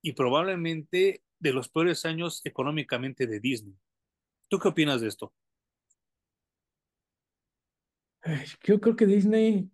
[0.04, 3.76] y probablemente de los peores años económicamente de Disney.
[4.48, 5.34] ¿Tú qué opinas de esto?
[8.64, 9.70] Yo creo que Disney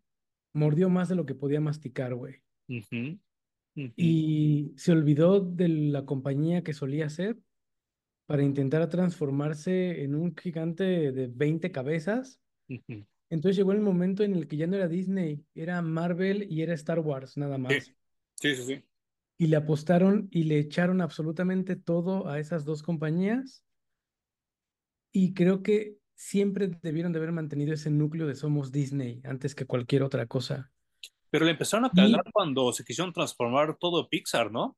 [0.54, 2.42] mordió más de lo que podía masticar, güey.
[3.96, 7.38] Y se olvidó de la compañía que solía ser
[8.26, 12.42] para intentar transformarse en un gigante de 20 cabezas.
[13.30, 16.74] Entonces llegó el momento en el que ya no era Disney, era Marvel y era
[16.74, 17.94] Star Wars, nada Sí, más.
[18.36, 18.84] sí, sí, sí.
[19.38, 23.64] Y le apostaron y le echaron absolutamente todo a esas dos compañías.
[25.12, 29.66] Y creo que siempre debieron de haber mantenido ese núcleo de somos Disney antes que
[29.66, 30.72] cualquier otra cosa.
[31.30, 34.78] Pero le empezaron a cagar Y cuando se quisieron transformar todo Pixar, ¿no?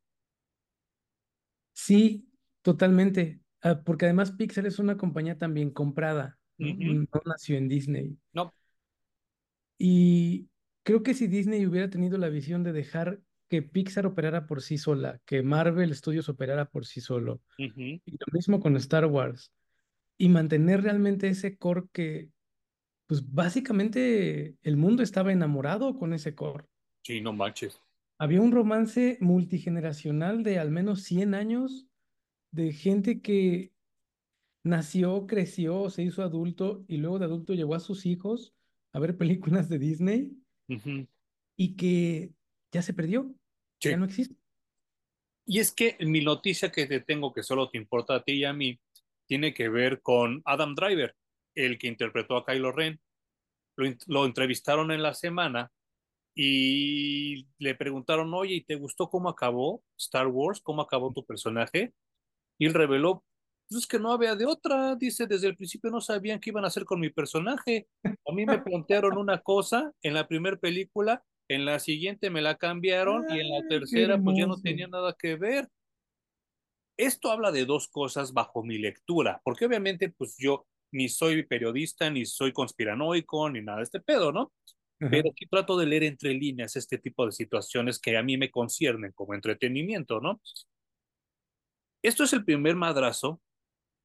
[1.73, 2.27] sí,
[2.61, 3.41] totalmente.
[3.61, 8.18] Ah, porque además Pixar es una compañía también comprada, No nació en Disney.
[8.34, 8.53] No.
[9.77, 10.49] Y
[10.84, 14.78] creo que si Disney hubiera tenido la visión de dejar que Pixar operara por sí
[14.78, 19.54] sola, que Marvel Studios operara por sí solo, Ujú, y lo mismo con Star Wars,
[20.18, 22.32] y mantener realmente ese core que,
[23.08, 26.66] pues básicamente el mundo estaba enamorado con ese core.
[27.04, 27.82] Sí, no manches.
[28.18, 31.88] Había un romance multigeneracional de al menos 100 años
[32.52, 33.74] de gente que
[34.64, 38.56] nació, creció, se hizo adulto y luego de adulto llevó a sus hijos
[38.94, 40.38] a ver películas de Disney
[40.70, 41.08] Ujú,
[41.58, 42.34] y que
[42.72, 43.36] ya se perdió,
[43.80, 43.89] Sí.
[43.89, 44.35] ya no existe.
[45.45, 48.45] Y es que mi noticia que te tengo, que solo te importa a ti y
[48.45, 48.80] a mí,
[49.26, 51.15] tiene que ver con Adam Driver,
[51.56, 52.99] el que interpretó a Kylo Ren.
[53.76, 55.72] Lo, lo entrevistaron en la semana
[56.35, 60.61] y le preguntaron, oye, ¿y te gustó cómo acabó Star Wars?
[60.61, 61.93] ¿Cómo acabó tu personaje?
[62.57, 63.23] Y él reveló,
[63.68, 66.64] pues es que no había de otra, dice, desde el principio no sabían qué iban
[66.64, 67.88] a hacer con mi personaje.
[68.03, 72.56] A mí me plantearon una cosa en la primera película, en la siguiente me la
[72.56, 75.68] cambiaron y en la qué tercera pues ya no tenía nada que ver.
[76.96, 82.10] Esto habla de dos cosas bajo mi lectura, porque obviamente pues yo ni soy periodista,
[82.10, 84.52] ni soy conspiranoico, ni nada de este pedo, ¿no?
[85.02, 88.38] Ajá, Pero sí trato de leer entre líneas este tipo de situaciones que a mí
[88.38, 90.42] me conciernen como entretenimiento, ¿no?
[92.04, 93.42] Esto es el primer madrazo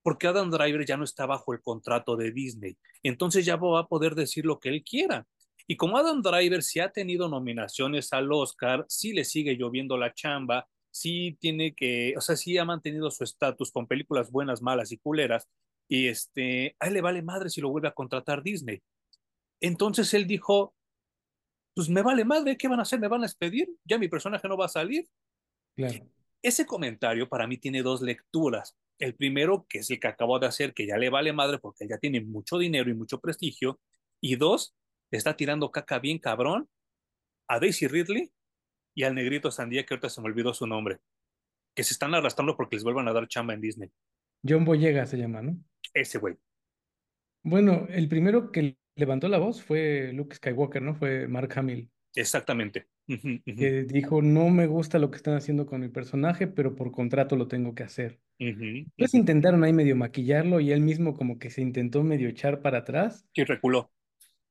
[0.02, 2.76] porque Adam Driver ya no está bajo el contrato de Disney.
[3.02, 5.26] Entonces ya va a poder decir lo que él quiera.
[5.66, 10.12] Y como Adam Driver sí ha tenido nominaciones al Oscar, sí le sigue lloviendo la
[10.12, 14.92] chamba, sí tiene que, o sea, sí ha mantenido su estatus con películas buenas, malas
[14.92, 15.48] y culeras,
[15.88, 18.82] y este, a él le vale madre si lo vuelve a contratar Disney.
[19.60, 20.74] Entonces él dijo,
[21.74, 23.00] pues me vale madre, ¿qué van a hacer?
[23.00, 23.68] ¿Me van a despedir?
[23.84, 25.08] Ya mi personaje no va a salir.
[25.76, 26.06] claro.
[26.42, 28.76] Ese comentario para mí tiene dos lecturas.
[28.98, 31.88] El primero, que es el que acabo de hacer, que ya le vale madre porque
[31.88, 33.80] ya tiene mucho dinero y mucho prestigio.
[34.20, 34.74] Y dos,
[35.10, 36.68] está tirando caca bien cabrón
[37.48, 38.32] a Daisy Ridley
[38.94, 41.00] y al negrito Sandía, que ahorita se me olvidó su nombre,
[41.74, 43.90] que se están arrastrando porque les vuelvan a dar chamba en Disney.
[44.46, 45.58] John Boyega se llama, ¿no?
[45.92, 46.36] Ese güey.
[47.42, 50.94] Bueno, el primero que levantó la voz fue Luke Skywalker, ¿no?
[50.94, 52.86] Fue Mark Hamill, Exactamente.
[53.44, 57.36] Que dijo, no me gusta lo que están haciendo con mi personaje, pero por contrato
[57.36, 58.20] lo tengo que hacer.
[58.38, 59.16] Pues ujú.
[59.18, 63.26] intentaron ahí medio maquillarlo y él mismo como que se intentó medio echar para atrás,
[63.34, 63.90] Y reculó.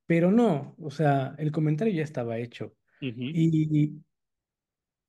[0.06, 2.76] Pero no, o sea, el comentario ya estaba hecho.
[3.00, 3.94] Y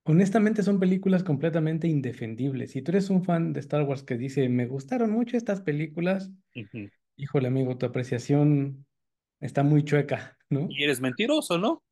[0.05, 2.73] honestamente son películas completamente indefendibles.
[2.73, 6.31] Si tú eres un fan de Star Wars que dice, me gustaron mucho estas películas,
[7.17, 8.87] híjole amigo, tu apreciación
[9.41, 10.67] está muy chueca, ¿no?
[10.71, 11.83] Y eres mentiroso, ¿no?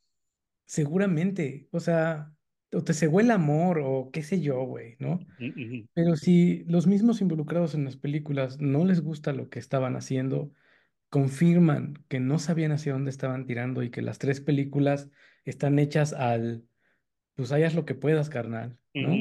[0.64, 2.32] Seguramente, o sea,
[2.72, 5.20] o te cegó el amor o qué sé yo, güey, ¿no?
[5.92, 10.50] Pero si los mismos involucrados en las películas no les gusta lo que estaban haciendo,
[11.12, 15.10] confirman que no sabían hacia dónde estaban tirando y que las tres películas
[15.44, 16.64] están hechas al,
[17.34, 19.14] pues hayas lo que puedas, carnal, ¿no?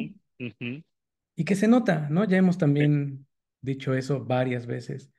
[1.35, 2.23] Y que se nota, ¿no?
[2.23, 3.27] Ya hemos también
[3.59, 5.11] dicho eso varias veces.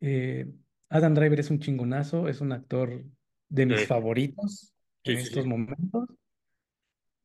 [0.00, 0.46] Eh,
[0.88, 3.04] Adam Driver es un chingonazo, es un actor
[3.48, 4.72] de mis sí, favoritos
[5.02, 5.48] en sí, estos sí.
[5.48, 6.10] momentos.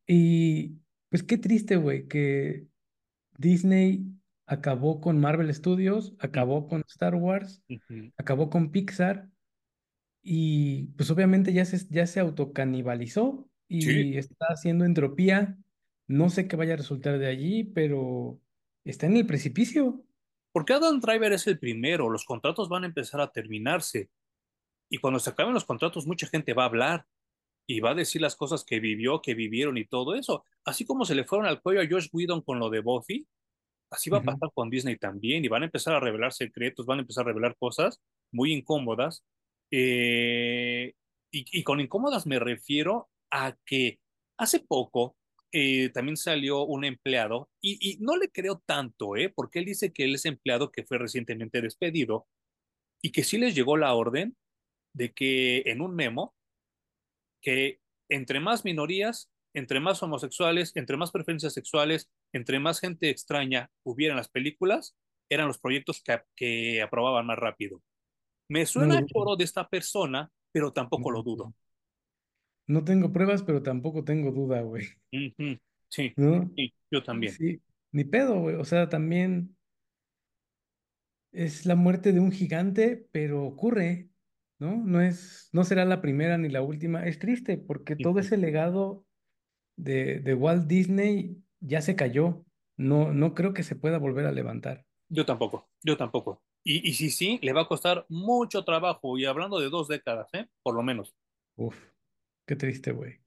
[0.08, 0.80] Y
[1.10, 2.66] pues qué triste, güey, que
[3.38, 4.17] Disney
[4.48, 7.62] acabó con Marvel Studios, acabó con Star Wars,
[8.18, 9.30] acabó con Pixar
[10.24, 15.58] y pues obviamente ya se, ya se autocanibalizó Sí, y está haciendo entropía.
[16.08, 18.40] No sé qué vaya a resultar de allí, pero
[18.86, 20.04] está en el precipicio.
[20.54, 24.10] porque Adam Driver es el primero, los contratos van a empezar a terminarse
[24.90, 27.06] y cuando se acaben los contratos mucha gente va a hablar
[27.68, 30.46] y va a decir las cosas que vivió, que vivieron y todo eso.
[30.64, 33.28] Así como se le fueron al cuello a Josh Whedon con lo de Buffy,
[33.90, 37.00] así va a pasar con Disney también y van a empezar a revelar secretos, van
[37.00, 38.02] a empezar a revelar cosas
[38.32, 39.24] muy incómodas.
[39.72, 40.94] Eh,
[41.32, 44.00] y, y con incómodas me refiero a que
[44.38, 45.16] hace poco
[45.52, 49.32] eh, también salió un empleado y, y no le creo tanto, ¿eh?
[49.34, 52.28] porque él dice que él es empleado que fue recientemente despedido
[53.02, 54.36] y que sí les llegó la orden
[54.94, 56.36] de que en un memo,
[57.42, 63.72] que entre más minorías, entre más homosexuales, entre más preferencias sexuales, entre más gente extraña
[63.84, 64.96] hubiera en las películas,
[65.30, 67.82] eran los proyectos que, que aprobaban más rápido.
[68.50, 71.54] Me No suena el choro de esta persona, pero tampoco lo lo dudo.
[72.68, 74.86] No tengo pruebas, pero tampoco tengo duda, güey.
[75.90, 76.52] Sí, ¿No?
[76.56, 77.34] sí, yo también.
[77.34, 77.60] Sí,
[77.92, 78.56] ni pedo, güey.
[78.58, 79.58] O sea, también
[81.32, 84.10] es la muerte de un gigante, pero ocurre,
[84.60, 84.76] ¿no?
[84.78, 87.08] No es, no será la primera ni la última.
[87.08, 89.07] Es triste porque todo ese legado
[89.78, 92.44] de, de Walt Disney ya se cayó.
[92.76, 94.86] No, no creo que se pueda volver a levantar.
[95.10, 96.44] Yo tampoco, yo tampoco.
[96.64, 100.28] Y, y sí, sí, le va a costar mucho trabajo, y hablando de dos décadas,
[100.34, 100.48] ¿eh?
[100.62, 101.16] Por lo menos.
[101.56, 101.78] Uf,
[102.46, 103.20] qué triste, güey.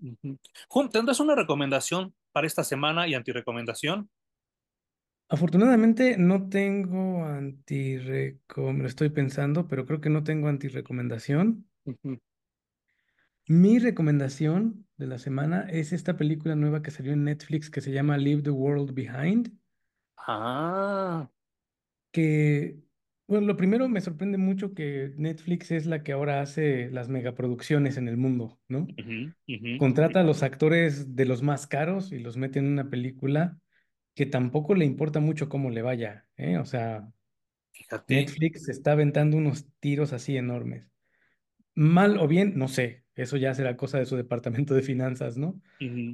[0.69, 4.11] Jun, ¿tendrás una recomendación para esta semana y antirecomendación?
[5.29, 11.69] Afortunadamente no tengo antirrecom, lo estoy pensando, pero creo que no tengo antirecomendación.
[11.85, 12.19] Ujú.
[13.51, 17.91] Mi recomendación de la semana es esta película nueva que salió en Netflix que se
[17.91, 19.53] llama Leave the World Behind,
[20.17, 21.29] Ah,
[22.13, 22.77] que
[23.27, 27.97] Bueno, lo primero me sorprende mucho que Netflix es la que ahora hace las megaproducciones
[27.97, 28.87] en el mundo, ¿no?
[29.81, 33.59] Contrata a los actores de los más caros y los mete en una película
[34.15, 36.57] que tampoco le importa mucho cómo le vaya, ¿eh?
[36.59, 37.09] O sea,
[37.73, 38.15] Fíjate.
[38.15, 40.89] Netflix se está aventando unos tiros así enormes.
[41.75, 45.61] Mal o bien, no sé, eso ya será cosa de su departamento de finanzas, ¿no?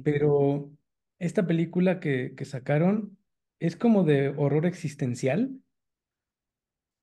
[0.03, 0.71] Pero
[1.19, 3.17] esta película que, que sacaron
[3.59, 5.51] es como de horror existencial,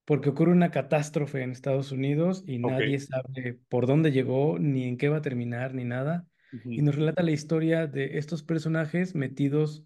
[0.05, 4.97] porque ocurre una catástrofe en Estados Unidos y nadie sabe por dónde llegó, ni en
[4.97, 6.27] qué va a terminar, ni nada.
[6.63, 9.83] Y nos relata la historia de estos personajes metidos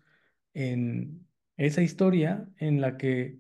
[0.54, 1.26] en
[1.58, 3.38] esa historia en la que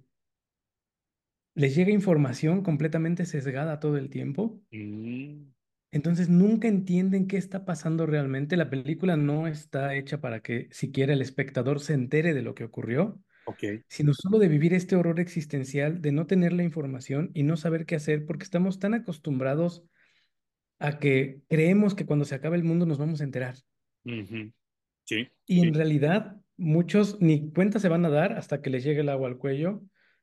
[1.53, 5.51] les llega información completamente sesgada todo el tiempo mm,
[5.91, 8.57] Entonces nunca entienden qué está pasando realmente.
[8.57, 12.63] La película no está hecha para que siquiera el espectador se entere de lo que
[12.63, 13.63] ocurrió, ok.
[13.87, 17.85] sino solo de vivir este horror existencial, de no tener la información y no saber
[17.85, 19.83] qué hacer, porque estamos tan acostumbrados
[20.79, 23.55] a que creemos que cuando se acabe el mundo nos vamos a enterar.
[25.05, 29.01] Sí, Y en realidad muchos ni cuenta se van a dar hasta que les llegue
[29.01, 29.81] el agua al cuello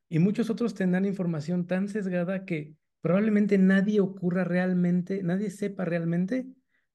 [0.08, 2.74] y muchos otros tendrán información tan sesgada que
[3.06, 6.44] probablemente nadie ocurra realmente, nadie sepa realmente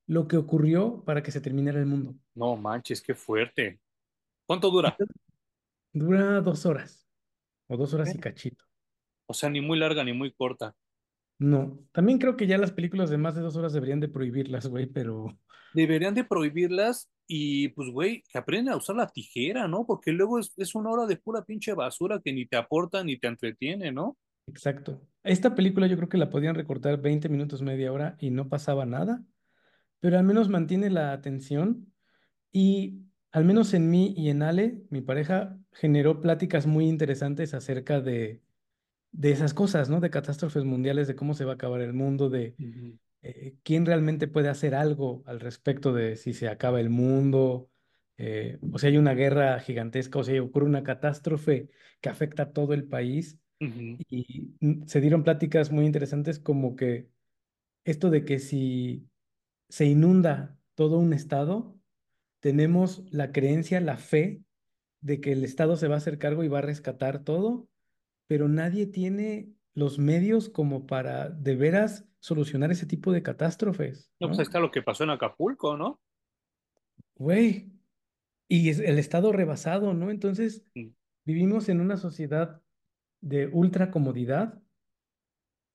[0.08, 2.16] lo que ocurrió para que se terminara el mundo.
[2.36, 3.80] No manches, qué fuerte.
[4.46, 4.98] ¿Cuánto dura?
[5.94, 7.08] dura dos horas
[7.68, 8.66] o dos horas y cachito.
[9.26, 10.76] O sea, ni muy larga ni muy corta.
[11.40, 14.68] No, también creo que ya las películas de más de dos horas deberían de prohibirlas,
[14.68, 15.28] güey, pero
[15.74, 19.86] Deberían de prohibirlas y pues, güey, que aprendan a usar la tijera, ¿no?
[19.86, 23.18] Porque luego es, es una hora de pura pinche basura que ni te aporta ni
[23.18, 24.18] te entretiene, ¿no?
[24.48, 25.02] Exacto.
[25.24, 28.86] Esta película yo creo que la podían recortar 20 minutos, media hora y no pasaba
[28.86, 29.24] nada,
[30.00, 31.94] pero al menos mantiene la atención
[32.52, 38.02] Y al menos en mí y en Ale, mi pareja, generó pláticas muy interesantes acerca
[38.02, 38.44] de,
[39.12, 40.02] de esas cosas, ¿no?
[40.02, 42.58] De catástrofes mundiales, de cómo se va a acabar el mundo, de
[43.24, 47.72] eh, quién realmente puede hacer algo al respecto de si se acaba el mundo,
[48.18, 51.70] eh, o si hay una guerra gigantesca, o si ocurre una catástrofe
[52.02, 53.41] que afecta a todo el país.
[54.10, 54.56] Y
[54.88, 57.10] se dieron pláticas muy interesantes como que
[57.84, 59.08] esto de que si
[59.70, 61.78] se inunda todo un estado,
[62.40, 64.44] tenemos la creencia, la fe
[65.02, 67.68] de que el Estado se va a hacer cargo y va a rescatar todo,
[68.28, 74.28] pero nadie tiene los medios como para de veras solucionar ese tipo de catástrofes, No,
[74.28, 76.00] pues está lo que pasó en Acapulco, ¿no?
[77.16, 77.72] Güey,
[78.48, 80.12] y es el Estado rebasado, ¿no?
[80.12, 80.90] Entonces, Mm,
[81.26, 82.62] vivimos en una sociedad
[83.22, 84.62] de ultra comodidad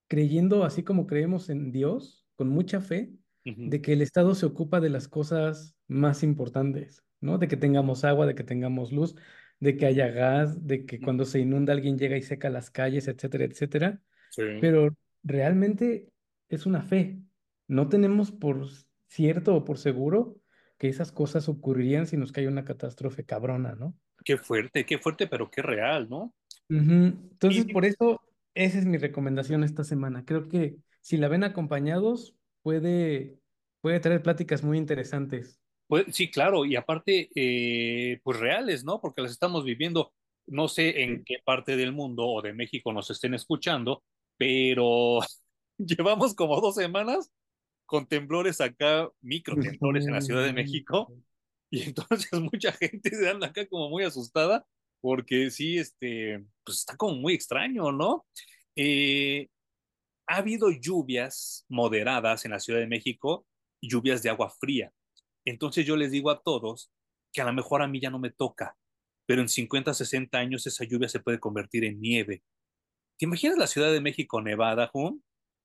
[0.08, 3.12] creyendo, así como creemos en Dios, con mucha fe,
[3.44, 7.38] de que el Estado se ocupa de las cosas más importantes, ¿no?
[7.38, 9.14] De que tengamos agua, de que tengamos luz,
[9.60, 13.06] de que haya gas, de que cuando se inunda alguien llega y seca las calles,
[13.06, 14.02] etcétera, etcétera.
[14.30, 14.42] Sí.
[14.60, 16.08] Pero realmente
[16.48, 17.20] es una fe.
[17.68, 18.66] No tenemos por
[19.06, 20.40] cierto o por seguro
[20.76, 23.94] que esas cosas ocurrirían si nos cae una catástrofe cabrona, ¿no?
[24.24, 26.34] Qué fuerte, qué fuerte, pero qué real, ¿no?
[26.68, 26.82] Ujú.
[27.32, 28.20] Entonces, Y por eso,
[28.54, 30.24] esa es mi recomendación esta semana.
[30.24, 33.38] Creo que si la ven acompañados, puede,
[33.80, 35.60] puede traer pláticas muy interesantes.
[35.86, 39.00] pues sí, claro, y aparte, eh, pues reales, ¿no?
[39.00, 40.12] Porque las estamos viviendo,
[40.46, 44.02] no sé en qué parte del mundo o de México nos estén escuchando,
[44.36, 45.20] pero
[45.78, 47.30] llevamos como dos semanas
[47.86, 50.52] con temblores acá, micro temblores en la Ciudad de.
[50.52, 51.14] México,
[51.70, 54.66] y entonces mucha gente se anda acá como muy asustada,
[55.00, 58.26] porque sí, este, pues está como muy extraño, ¿no?
[58.74, 59.48] Eh,
[60.26, 63.46] ha habido lluvias moderadas en la Ciudad de México,
[63.80, 64.92] lluvias de agua fría.
[65.44, 66.92] Entonces yo les digo a todos
[67.32, 68.76] que a lo mejor a mí ya no me toca,
[69.26, 72.42] pero en 50, 60 años esa lluvia se puede convertir en nieve.
[73.18, 75.22] ¿Te imaginas la Ciudad de México nevada, Jun?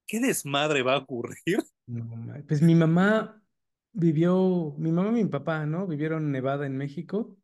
[0.07, 1.60] ¿Qué desmadre va a ocurrir?
[2.48, 3.44] Pues mi mamá
[3.91, 5.88] vivió, mi mamá y mi papá, ¿no?
[5.88, 7.38] Vivieron Nevada en México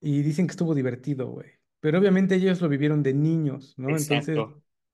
[0.00, 1.57] y dicen que estuvo divertido, güey.
[1.80, 3.96] Pero obviamente ellos lo vivieron de niños, ¿no?
[3.96, 4.38] Entonces,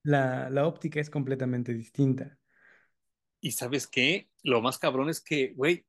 [0.03, 2.39] la, la óptica es completamente distinta.
[3.41, 4.29] Y sabes qué?
[4.43, 5.85] Lo más cabrón es que, güey,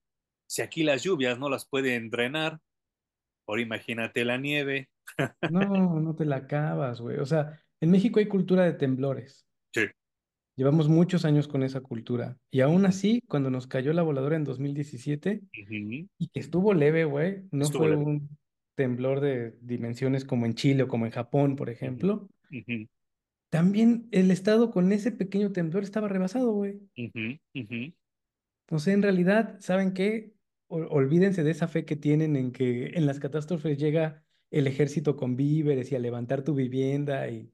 [0.48, 2.60] si aquí las lluvias no las pueden drenar,
[3.48, 4.90] ahora imagínate la nieve.
[5.48, 7.18] No, no te la acabas, güey.
[7.20, 9.46] O sea, en México hay cultura de temblores.
[9.74, 9.86] Sí.
[10.56, 12.38] Llevamos muchos años con esa cultura.
[12.50, 16.08] Y aún así, cuando nos cayó la voladora en 2017, Ujú.
[16.18, 18.06] y que estuvo leve, güey, no Estuvo fue leve.
[18.06, 18.38] un
[18.76, 22.88] temblor de dimensiones como en Chile o como en Japón, por ejemplo, ujú,
[23.50, 26.80] también el estado con ese pequeño temblor estaba rebasado, güey.
[28.72, 30.34] O sea, en realidad, ¿saben qué?
[30.68, 35.16] O- olvídense de esa fe que tienen en que en las catástrofes llega el ejército
[35.18, 37.52] con víveres y a levantar tu vivienda y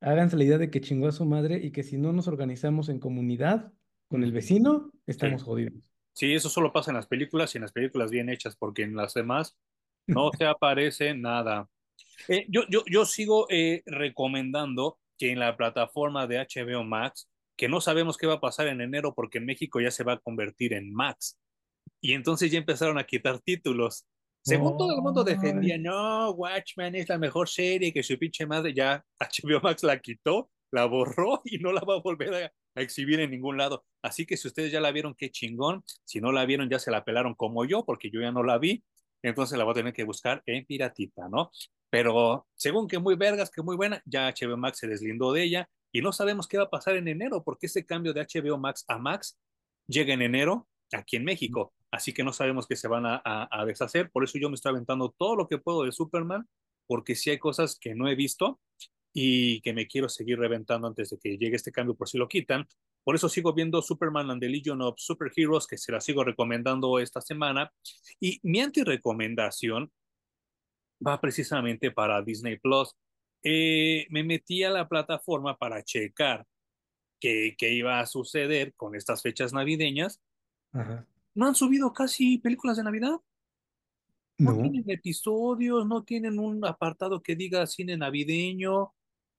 [0.00, 2.88] háganse la idea de que chingó a su madre y que si no nos organizamos
[2.88, 3.72] en comunidad
[4.08, 5.46] con el vecino, estamos Sí.
[5.46, 5.74] jodidos.
[6.12, 8.96] Sí, eso solo pasa en las películas y en las películas bien hechas, porque en
[8.96, 9.56] las demás
[10.06, 11.68] no se aparece nada.
[12.28, 17.68] Eh, yo, yo, yo sigo eh, recomendando que en la plataforma de HBO Max, que
[17.68, 20.18] no sabemos qué va a pasar en enero porque en México ya se va a
[20.18, 21.38] convertir en Max.
[22.00, 24.06] Y entonces ya empezaron a quitar títulos.
[24.42, 28.72] Según todo el mundo defendía, no, Watchmen es la mejor serie, que su pinche madre
[28.72, 32.80] ya HBO Max la quitó, la borró y no la va a volver a, a
[32.80, 33.84] exhibir en ningún lado.
[34.02, 35.84] Así que si ustedes ya la vieron, qué chingón.
[36.04, 38.56] Si no la vieron, ya se la pelaron como yo, porque yo ya no la
[38.56, 38.82] vi.
[39.22, 41.50] Entonces la voy a tener que buscar en piratita, ¿no?
[41.90, 45.68] Pero según que muy vergas, que muy buena, ya HBO Max se deslindó de ella
[45.92, 48.84] y no sabemos qué va a pasar en enero, porque ese cambio de HBO Max
[48.88, 49.38] a Max
[49.86, 51.72] llega en enero aquí en México.
[51.90, 54.10] Así que no sabemos qué se van a, a, a deshacer.
[54.10, 56.48] Por eso yo me estoy aventando todo lo que puedo de Superman,
[56.86, 58.60] porque sí hay cosas que no he visto
[59.12, 62.28] y que me quiero seguir reventando antes de que llegue este cambio por si lo
[62.28, 62.66] quitan.
[63.02, 66.98] Por eso sigo viendo Superman and the Legion of Superheroes, que se la sigo recomendando
[66.98, 67.72] esta semana.
[68.20, 69.90] Y mi anti-recomendación
[71.06, 72.94] va precisamente para Disney Plus.
[73.42, 76.46] Eh, me metí a la plataforma para checar
[77.18, 80.20] qué, qué iba a suceder con estas fechas navideñas.
[80.72, 81.06] Ajá.
[81.34, 83.20] No han subido casi películas de Navidad.
[84.38, 88.92] No, No, tienen episodios, no tienen un apartado que diga cine navideño.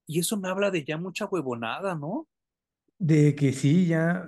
[0.08, 2.28] Y eso me habla de ya mucha huevonada, ¿no?
[3.02, 4.28] De que sí, ya.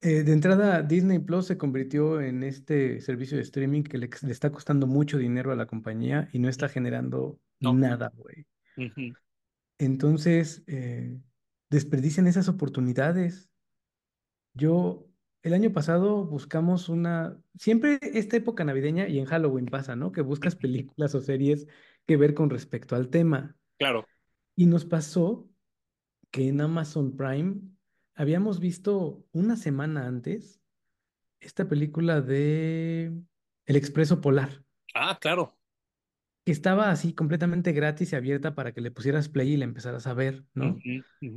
[0.00, 4.32] eh, de entrada, Disney Plus se convirtió en este servicio de streaming que le, le
[4.32, 7.72] está costando mucho dinero a la compañía y no está generando No.
[7.72, 8.46] nada, güey.
[8.76, 9.14] Ujú.
[9.78, 11.20] Entonces, eh,
[11.70, 13.48] desperdician esas oportunidades.
[14.54, 15.06] Yo,
[15.42, 20.12] el año pasado buscamos una, siempre esta época navideña y en Halloween pasa, ¿no?
[20.12, 21.66] Que buscas películas o series
[22.06, 23.56] que ver con respecto al tema.
[23.78, 24.06] Claro.
[24.56, 25.48] Y nos pasó
[26.30, 27.60] que en Amazon Prime
[28.14, 30.60] habíamos visto una semana antes
[31.40, 33.12] esta película de
[33.66, 34.64] El Expreso Polar,
[34.94, 35.56] Ah, claro.
[36.44, 40.06] que estaba así completamente gratis y abierta para que le pusieras play y la empezaras
[40.06, 40.78] a ver, ¿no?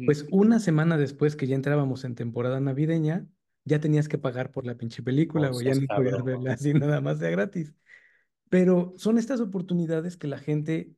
[0.06, 3.27] Pues una semana después que ya entrábamos en temporada navideña,
[3.65, 6.73] ya tenías que pagar por la pinche película, No güey, ya ni podías verla así
[6.73, 7.73] nada más de gratis.
[8.49, 10.91] Pero son estas oportunidades que la gente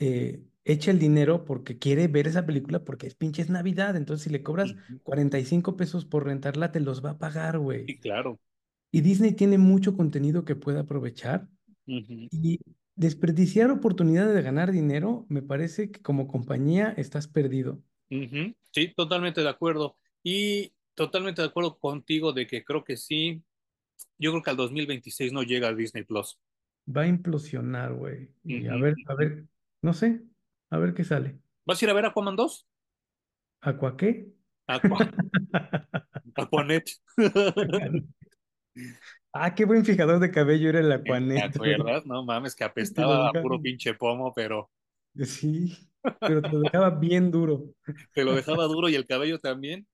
[0.00, 3.96] eh, echa el dinero porque quiere ver esa película porque es pinche es Navidad.
[3.96, 5.00] Entonces, si le cobras Ujú.
[5.04, 7.86] 45 pesos por rentarla, te los va a pagar, güey.
[7.86, 8.38] Sí, claro.
[8.92, 11.48] Y Disney tiene mucho contenido que puede aprovechar.
[11.86, 12.60] Y
[12.96, 17.80] desperdiciar oportunidades de ganar dinero, me parece que como compañía estás perdido.
[18.72, 19.96] Sí, totalmente de acuerdo.
[20.22, 23.42] Y totalmente de acuerdo contigo de que creo que sí.
[24.18, 26.38] Yo creo que al 2026 no llega a Disney Plus.
[26.86, 28.34] Va a implosionar, güey.
[28.44, 29.46] Y a ver, a ver,
[29.82, 30.22] no sé,
[30.70, 31.40] a ver qué sale.
[31.66, 32.66] ¿Vas a ir a ver Aquaman 2?
[33.62, 34.10] ¿Aqua qué?
[34.66, 35.00] Aqua,
[36.36, 36.86] Aquanet.
[39.32, 40.92] Ah, qué buen fijador de cabello era el
[41.32, 42.06] ¿Te Aquanet, acuerdas?
[42.06, 44.70] No mames, que apestaba a puro pinche pomo, pero
[45.24, 45.76] Sí,
[46.24, 47.74] pero te lo dejaba bien duro.
[48.14, 49.86] te lo dejaba duro y el cabello también.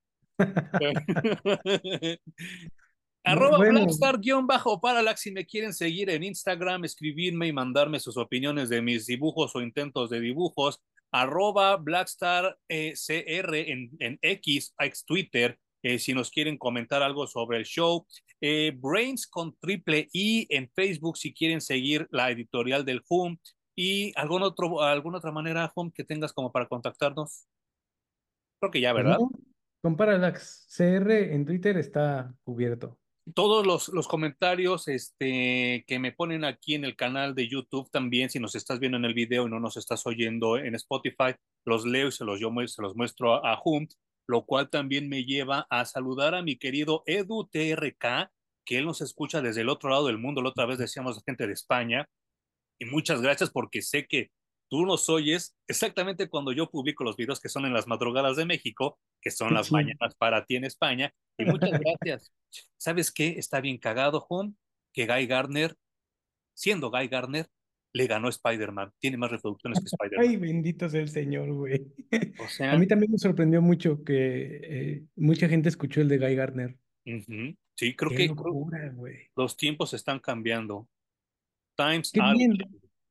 [3.27, 8.81] Arroba bueno, Blackstar-Parallax si me quieren seguir en Instagram, escribirme y mandarme sus opiniones de
[8.81, 10.81] mis dibujos o intentos de dibujos.
[11.11, 17.27] Arroba Blackstar eh, CR en, en X, ex Twitter, eh, si nos quieren comentar algo
[17.27, 18.07] sobre el show.
[18.41, 23.39] Eh, Brains con triple I en Facebook si quieren seguir la editorial del Hum.
[23.75, 27.49] Y algún otro, alguna otra manera, Hum, que tengas como para contactarnos.
[28.61, 29.19] Creo que ya, ¿verdad?
[29.19, 29.31] no,
[29.83, 32.97] con Parallax CR en Twitter está cubierto.
[33.35, 38.31] Todos los, los comentarios este, que me ponen aquí en el canal de YouTube también,
[38.31, 41.35] si nos estás viendo en el video y no nos estás oyendo en Spotify,
[41.65, 43.93] los leo y se los, yo se los muestro a, a Hunt,
[44.29, 48.31] lo cual también me lleva a saludar a mi querido Edu TRK,
[48.65, 51.47] que él nos escucha desde el otro lado del mundo, la otra vez decíamos gente
[51.47, 52.09] de España,
[52.79, 54.31] y muchas gracias porque sé que
[54.69, 58.47] tú nos oyes exactamente cuando yo publico los videos que son en las madrugadas de
[58.47, 62.33] México, que son las mañanas para ti en España, y muchas gracias.
[62.77, 63.39] ¿Sabes qué?
[63.39, 64.55] Está bien cagado, Home,
[64.93, 65.77] que Guy Gardner,
[66.55, 67.47] siendo Guy Gardner,
[67.93, 68.93] le ganó Spider-Man.
[68.99, 70.29] Tiene más reproducciones que Spider-Man.
[70.29, 71.87] Ay, bendito sea el Señor, güey.
[72.39, 76.35] O A mí también me sorprendió mucho que eh, mucha gente escuchó el de Guy
[76.35, 76.77] Gardner.
[77.05, 78.95] sí, creo Qué que locura,
[79.35, 80.89] los tiempos están cambiando.
[81.75, 82.57] Times Qué are bien.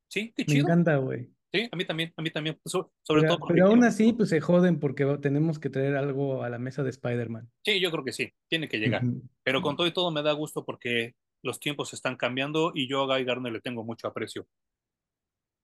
[0.07, 0.65] Sí, qué me chido.
[0.67, 1.34] encanta, güey.
[1.53, 2.59] Sí, a mí también, a mí también.
[2.65, 5.95] So- sobre Pero, todo porque pero aún así, pues se joden porque tenemos que traer
[5.95, 7.49] algo a la mesa de Spider-Man.
[7.63, 9.03] Sí, yo creo que sí, tiene que llegar.
[9.43, 13.03] Pero con todo y todo me da gusto porque los tiempos están cambiando y yo
[13.03, 14.47] a Guy Gardner le tengo mucho aprecio.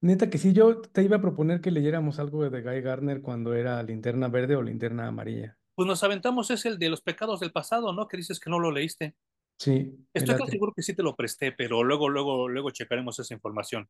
[0.02, 3.54] Neta que sí, yo te iba a proponer que leyéramos algo de Guy Gardner cuando
[3.54, 5.58] era Linterna Verde o Linterna Amarilla.
[5.76, 8.08] Pues nos aventamos, es el de los pecados del pasado, ¿no?
[8.08, 9.16] Que dices que no lo leíste.
[9.60, 13.34] Sí, Estoy casi seguro que sí te lo presté, pero luego, luego, luego checaremos esa
[13.36, 13.88] información.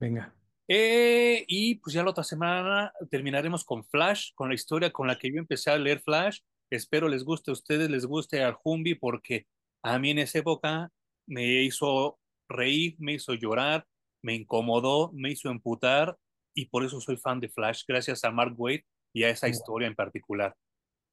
[0.00, 0.34] Venga.
[0.68, 5.18] Eh, y pues ya la otra semana terminaremos con Flash, con la historia con la
[5.18, 6.40] que yo empecé a leer Flash.
[6.70, 9.46] Espero les guste a ustedes, les guste a Jumbi, porque
[9.82, 10.90] a mí en esa época
[11.26, 12.18] me hizo
[12.48, 13.86] reír, me hizo llorar,
[14.22, 16.16] me incomodó, me hizo emputar,
[16.54, 18.82] y por eso soy fan de Flash, gracias a Mark Waid
[19.12, 20.56] y a esa historia en particular.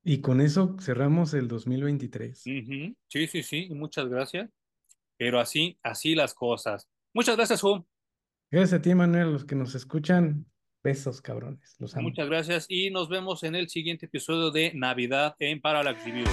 [0.04, 2.44] Y con eso cerramos el 2023.
[2.46, 4.50] Ujú, Sí, sí, sí, muchas gracias.
[5.18, 6.88] Pero así, así las cosas.
[7.14, 7.86] Muchas gracias, Hum.
[8.52, 10.46] Gracias a ti, Manuel, los que nos escuchan.
[10.84, 11.76] Besos, cabrones.
[11.80, 12.10] Los amo.
[12.10, 16.26] Muchas gracias y nos vemos en el siguiente episodio de Navidad en Parallax Review.